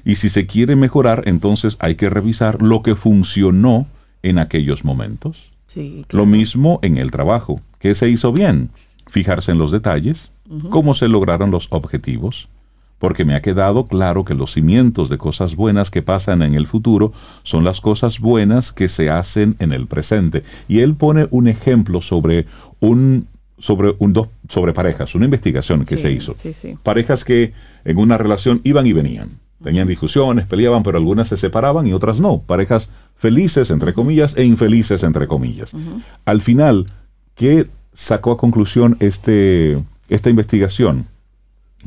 y 0.03 0.15
si 0.15 0.29
se 0.29 0.47
quiere 0.47 0.75
mejorar, 0.75 1.23
entonces 1.25 1.77
hay 1.79 1.95
que 1.95 2.09
revisar 2.09 2.61
lo 2.61 2.81
que 2.83 2.95
funcionó 2.95 3.87
en 4.23 4.39
aquellos 4.39 4.83
momentos. 4.83 5.51
Sí, 5.67 6.05
Lo 6.09 6.25
mismo 6.25 6.79
en 6.81 6.97
el 6.97 7.11
trabajo. 7.11 7.61
¿Qué 7.79 7.95
se 7.95 8.09
hizo 8.09 8.33
bien? 8.33 8.69
Fijarse 9.07 9.51
en 9.51 9.59
los 9.59 9.71
detalles, 9.71 10.31
cómo 10.69 10.93
se 10.93 11.07
lograron 11.07 11.51
los 11.51 11.67
objetivos, 11.71 12.49
porque 12.99 13.25
me 13.25 13.35
ha 13.35 13.41
quedado 13.41 13.87
claro 13.87 14.25
que 14.25 14.33
los 14.33 14.53
cimientos 14.53 15.09
de 15.09 15.17
cosas 15.17 15.55
buenas 15.55 15.91
que 15.91 16.01
pasan 16.01 16.41
en 16.41 16.55
el 16.55 16.67
futuro 16.67 17.13
son 17.43 17.63
las 17.63 17.81
cosas 17.81 18.19
buenas 18.19 18.71
que 18.71 18.89
se 18.89 19.09
hacen 19.09 19.55
en 19.59 19.71
el 19.71 19.87
presente. 19.87 20.43
Y 20.67 20.79
él 20.79 20.95
pone 20.95 21.27
un 21.31 21.47
ejemplo 21.47 22.01
sobre 22.01 22.47
un 22.79 23.27
sobre 23.59 23.95
un 23.97 24.13
dos 24.13 24.27
sobre 24.49 24.73
parejas, 24.73 25.15
una 25.15 25.25
investigación 25.25 25.83
que 25.83 25.97
se 25.97 26.11
hizo. 26.11 26.35
Parejas 26.83 27.23
que 27.23 27.53
en 27.85 27.97
una 27.97 28.17
relación 28.17 28.61
iban 28.63 28.85
y 28.85 28.93
venían. 28.93 29.31
Tenían 29.63 29.87
discusiones, 29.87 30.45
peleaban, 30.45 30.83
pero 30.83 30.99
algunas 30.99 31.29
se 31.29 31.37
separaban 31.37 31.87
y 31.87 31.93
otras 31.93 32.19
no. 32.19 32.39
Parejas 32.39 32.91
felices, 33.15 33.71
entre 33.71 33.93
comillas, 33.93 34.37
e 34.37 34.43
infelices, 34.43 35.01
entre 35.01 35.25
comillas. 35.25 35.71
Al 36.25 36.41
final, 36.41 36.85
¿qué 37.33 37.65
sacó 37.93 38.31
a 38.31 38.37
conclusión 38.37 38.97
este, 38.99 39.83
esta 40.09 40.29
investigación? 40.29 41.07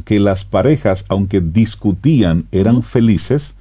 Que 0.05 0.21
las 0.21 0.45
parejas, 0.45 1.05
aunque 1.09 1.41
discutían, 1.41 2.47
eran 2.53 2.83
felices, 2.83 3.55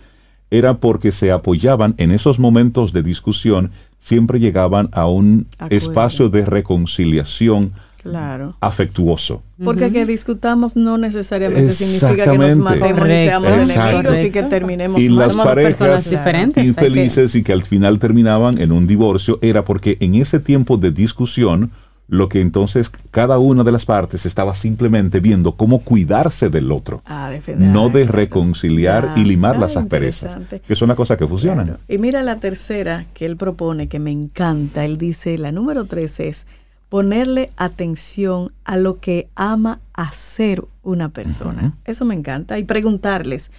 era 0.52 0.78
porque 0.78 1.12
se 1.12 1.32
apoyaban 1.32 1.96
en 1.98 2.12
esos 2.12 2.40
momentos 2.40 2.94
de 2.94 3.04
discusión, 3.04 3.72
siempre 4.00 4.40
llegaban 4.40 4.90
a 4.92 5.08
un 5.08 5.48
espacio 5.70 6.30
de 6.30 6.46
reconciliación 6.46 7.74
claro. 8.02 8.56
afectuoso. 8.62 9.44
Porque 9.64 9.92
que 9.92 10.06
discutamos 10.06 10.76
no 10.76 10.98
necesariamente 10.98 11.74
significa 11.74 12.32
que 12.32 12.38
nos 12.38 12.58
matemos 12.58 13.08
y 13.08 13.12
seamos 13.12 13.50
enemigos 13.50 14.24
y 14.24 14.32
que 14.32 14.44
terminemos 14.44 15.02
y 15.02 15.10
las 15.10 15.36
parejas 15.36 16.10
diferentes, 16.10 16.66
infelices 16.66 17.36
y 17.36 17.44
que 17.44 17.54
al 17.54 17.64
final 17.64 18.00
terminaban 18.00 18.60
en 18.60 18.72
un 18.72 18.88
divorcio 18.88 19.38
era 19.42 19.66
porque 19.66 19.98
en 20.00 20.16
ese 20.16 20.40
tiempo 20.40 20.78
de 20.78 20.92
discusión 20.92 21.72
lo 22.10 22.28
que 22.28 22.42
entonces 22.42 22.92
cada 23.12 23.38
una 23.38 23.64
de 23.64 23.72
las 23.72 23.86
partes 23.86 24.26
estaba 24.26 24.56
simplemente 24.56 25.20
viendo 25.20 25.56
cómo 25.56 25.80
cuidarse 25.80 26.50
del 26.50 26.72
otro, 26.72 27.04
ah, 27.06 27.32
no 27.56 27.90
de 27.90 28.06
reconciliar 28.06 29.14
y 29.16 29.24
limar 29.24 29.60
las 29.60 29.78
asperezas, 29.78 30.38
que 30.50 30.74
es 30.74 30.82
una 30.82 30.96
cosa 30.96 31.18
que 31.18 31.28
funciona. 31.28 31.78
Y 31.88 32.00
mira 32.00 32.24
la 32.24 32.40
tercera 32.40 33.06
que 33.14 33.26
él 33.26 33.38
propone, 33.38 33.88
que 33.88 34.00
me 34.00 34.12
encanta, 34.12 34.86
él 34.86 34.98
dice, 34.98 35.38
la 35.38 35.52
número 35.52 35.86
tres 35.86 36.20
es 36.20 36.48
ponerle 36.90 37.52
atención 37.56 38.52
a 38.66 38.76
lo 38.76 39.00
que 39.00 39.30
ama 39.36 39.80
hacer 39.94 40.66
una 40.82 41.10
persona. 41.10 41.78
Eso 41.86 42.04
me 42.04 42.16
encanta. 42.16 42.58
Y 42.58 42.64
preguntarles, 42.64 43.52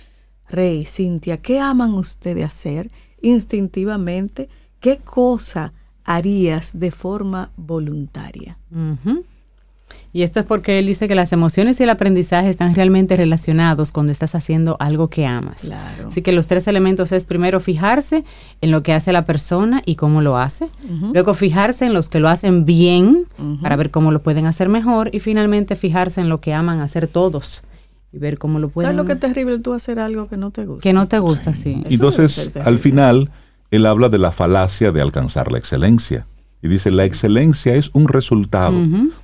Rey, 0.48 0.84
Cintia, 0.84 1.36
¿qué 1.36 1.60
aman 1.60 1.94
ustedes 1.94 2.44
hacer 2.44 2.90
instintivamente? 3.22 4.48
¿Qué 4.80 4.98
cosa 4.98 5.72
harías 6.10 6.80
de 6.80 6.90
forma 6.90 7.50
voluntaria. 7.56 8.58
Y 10.12 10.22
esto 10.22 10.40
es 10.40 10.46
porque 10.46 10.80
él 10.80 10.86
dice 10.86 11.06
que 11.06 11.14
las 11.14 11.32
emociones 11.32 11.78
y 11.78 11.84
el 11.84 11.90
aprendizaje 11.90 12.48
están 12.48 12.74
realmente 12.74 13.16
relacionados 13.16 13.92
cuando 13.92 14.10
estás 14.10 14.34
haciendo 14.34 14.76
algo 14.80 15.08
que 15.08 15.24
amas. 15.24 15.70
Así 16.06 16.22
que 16.22 16.32
los 16.32 16.48
tres 16.48 16.66
elementos 16.66 17.12
es 17.12 17.26
primero 17.26 17.60
fijarse 17.60 18.24
en 18.60 18.72
lo 18.72 18.82
que 18.82 18.92
hace 18.92 19.12
la 19.12 19.24
persona 19.24 19.82
y 19.86 19.94
cómo 19.94 20.20
lo 20.20 20.36
hace. 20.36 20.68
Luego 21.12 21.34
fijarse 21.34 21.86
en 21.86 21.94
los 21.94 22.08
que 22.08 22.18
lo 22.18 22.28
hacen 22.28 22.64
bien 22.64 23.26
para 23.62 23.76
ver 23.76 23.92
cómo 23.92 24.10
lo 24.10 24.20
pueden 24.20 24.46
hacer 24.46 24.68
mejor. 24.68 25.10
Y 25.12 25.20
finalmente 25.20 25.76
fijarse 25.76 26.20
en 26.20 26.28
lo 26.28 26.40
que 26.40 26.54
aman 26.54 26.80
hacer 26.80 27.06
todos 27.06 27.62
y 28.12 28.18
ver 28.18 28.38
cómo 28.38 28.58
lo 28.58 28.68
pueden. 28.68 28.88
¿Sabes 28.88 28.96
lo 28.96 29.04
que 29.04 29.12
es 29.12 29.20
terrible 29.20 29.60
tú 29.60 29.74
hacer 29.74 30.00
algo 30.00 30.26
que 30.26 30.36
no 30.36 30.50
te 30.50 30.66
gusta? 30.66 30.82
Que 30.82 30.92
no 30.92 31.06
te 31.06 31.20
gusta, 31.20 31.54
sí. 31.54 31.82
Entonces, 31.88 32.50
al 32.56 32.80
final, 32.80 33.30
él 33.70 33.86
habla 33.86 34.08
de 34.08 34.18
la 34.18 34.32
falacia 34.32 34.92
de 34.92 35.00
alcanzar 35.00 35.50
la 35.52 35.58
excelencia. 35.58 36.26
Y 36.62 36.68
dice, 36.68 36.90
la 36.90 37.04
excelencia 37.04 37.74
es 37.74 37.90
un 37.94 38.06
resultado. 38.06 38.76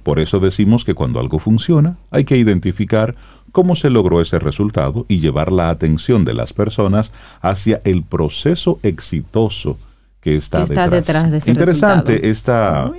Por 0.02 0.20
eso 0.20 0.40
decimos 0.40 0.84
que 0.84 0.94
cuando 0.94 1.20
algo 1.20 1.38
funciona, 1.38 1.96
hay 2.10 2.24
que 2.24 2.38
identificar 2.38 3.14
cómo 3.52 3.76
se 3.76 3.90
logró 3.90 4.20
ese 4.20 4.38
resultado 4.38 5.04
y 5.08 5.20
llevar 5.20 5.52
la 5.52 5.68
atención 5.70 6.24
de 6.24 6.34
las 6.34 6.52
personas 6.52 7.12
hacia 7.42 7.80
el 7.84 8.02
proceso 8.02 8.78
exitoso 8.82 9.78
que 10.20 10.36
está, 10.36 10.64
detrás. 10.64 11.30
de 11.30 11.38
ese 11.38 11.50
interesante 11.52 12.28
esta, 12.28 12.90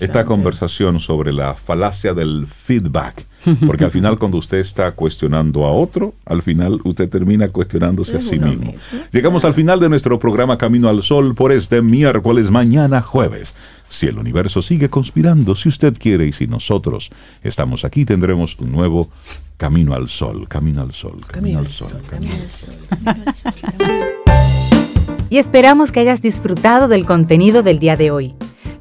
esta 0.00 0.24
conversación 0.24 0.98
sobre 0.98 1.32
la 1.32 1.54
falacia 1.54 2.12
del 2.12 2.46
feedback, 2.46 3.26
porque 3.66 3.84
al 3.84 3.90
final 3.90 4.18
cuando 4.18 4.38
usted 4.38 4.58
está 4.58 4.92
cuestionando 4.92 5.64
a 5.64 5.72
otro, 5.72 6.14
al 6.24 6.42
final 6.42 6.80
usted 6.84 7.08
termina 7.08 7.48
cuestionándose 7.48 8.16
a 8.16 8.20
sí 8.20 8.38
mismo. 8.38 8.74
Llegamos 9.10 9.44
al 9.44 9.54
final 9.54 9.80
de 9.80 9.88
nuestro 9.88 10.18
programa 10.18 10.58
Camino 10.58 10.88
al 10.88 11.02
Sol 11.02 11.34
por 11.34 11.52
este 11.52 11.82
miércoles, 11.82 12.50
mañana 12.50 13.02
jueves. 13.02 13.54
Si 13.88 14.06
el 14.06 14.18
universo 14.18 14.62
sigue 14.62 14.88
conspirando, 14.88 15.54
si 15.54 15.68
usted 15.68 15.94
quiere 15.98 16.26
y 16.26 16.32
si 16.32 16.46
nosotros 16.46 17.10
estamos 17.42 17.84
aquí, 17.84 18.04
tendremos 18.04 18.58
un 18.58 18.72
nuevo 18.72 19.10
Camino 19.58 19.94
al 19.94 20.08
Sol, 20.08 20.48
Camino 20.48 20.80
al 20.80 20.92
Sol, 20.92 21.20
Camino, 21.26 21.58
al 21.58 21.66
Sol. 21.66 22.00
Camino 22.08 22.32
al 22.32 22.50
Sol 22.50 23.52
y 25.32 25.38
esperamos 25.38 25.92
que 25.92 26.00
hayas 26.00 26.20
disfrutado 26.20 26.88
del 26.88 27.06
contenido 27.06 27.62
del 27.62 27.78
día 27.78 27.96
de 27.96 28.10
hoy. 28.10 28.34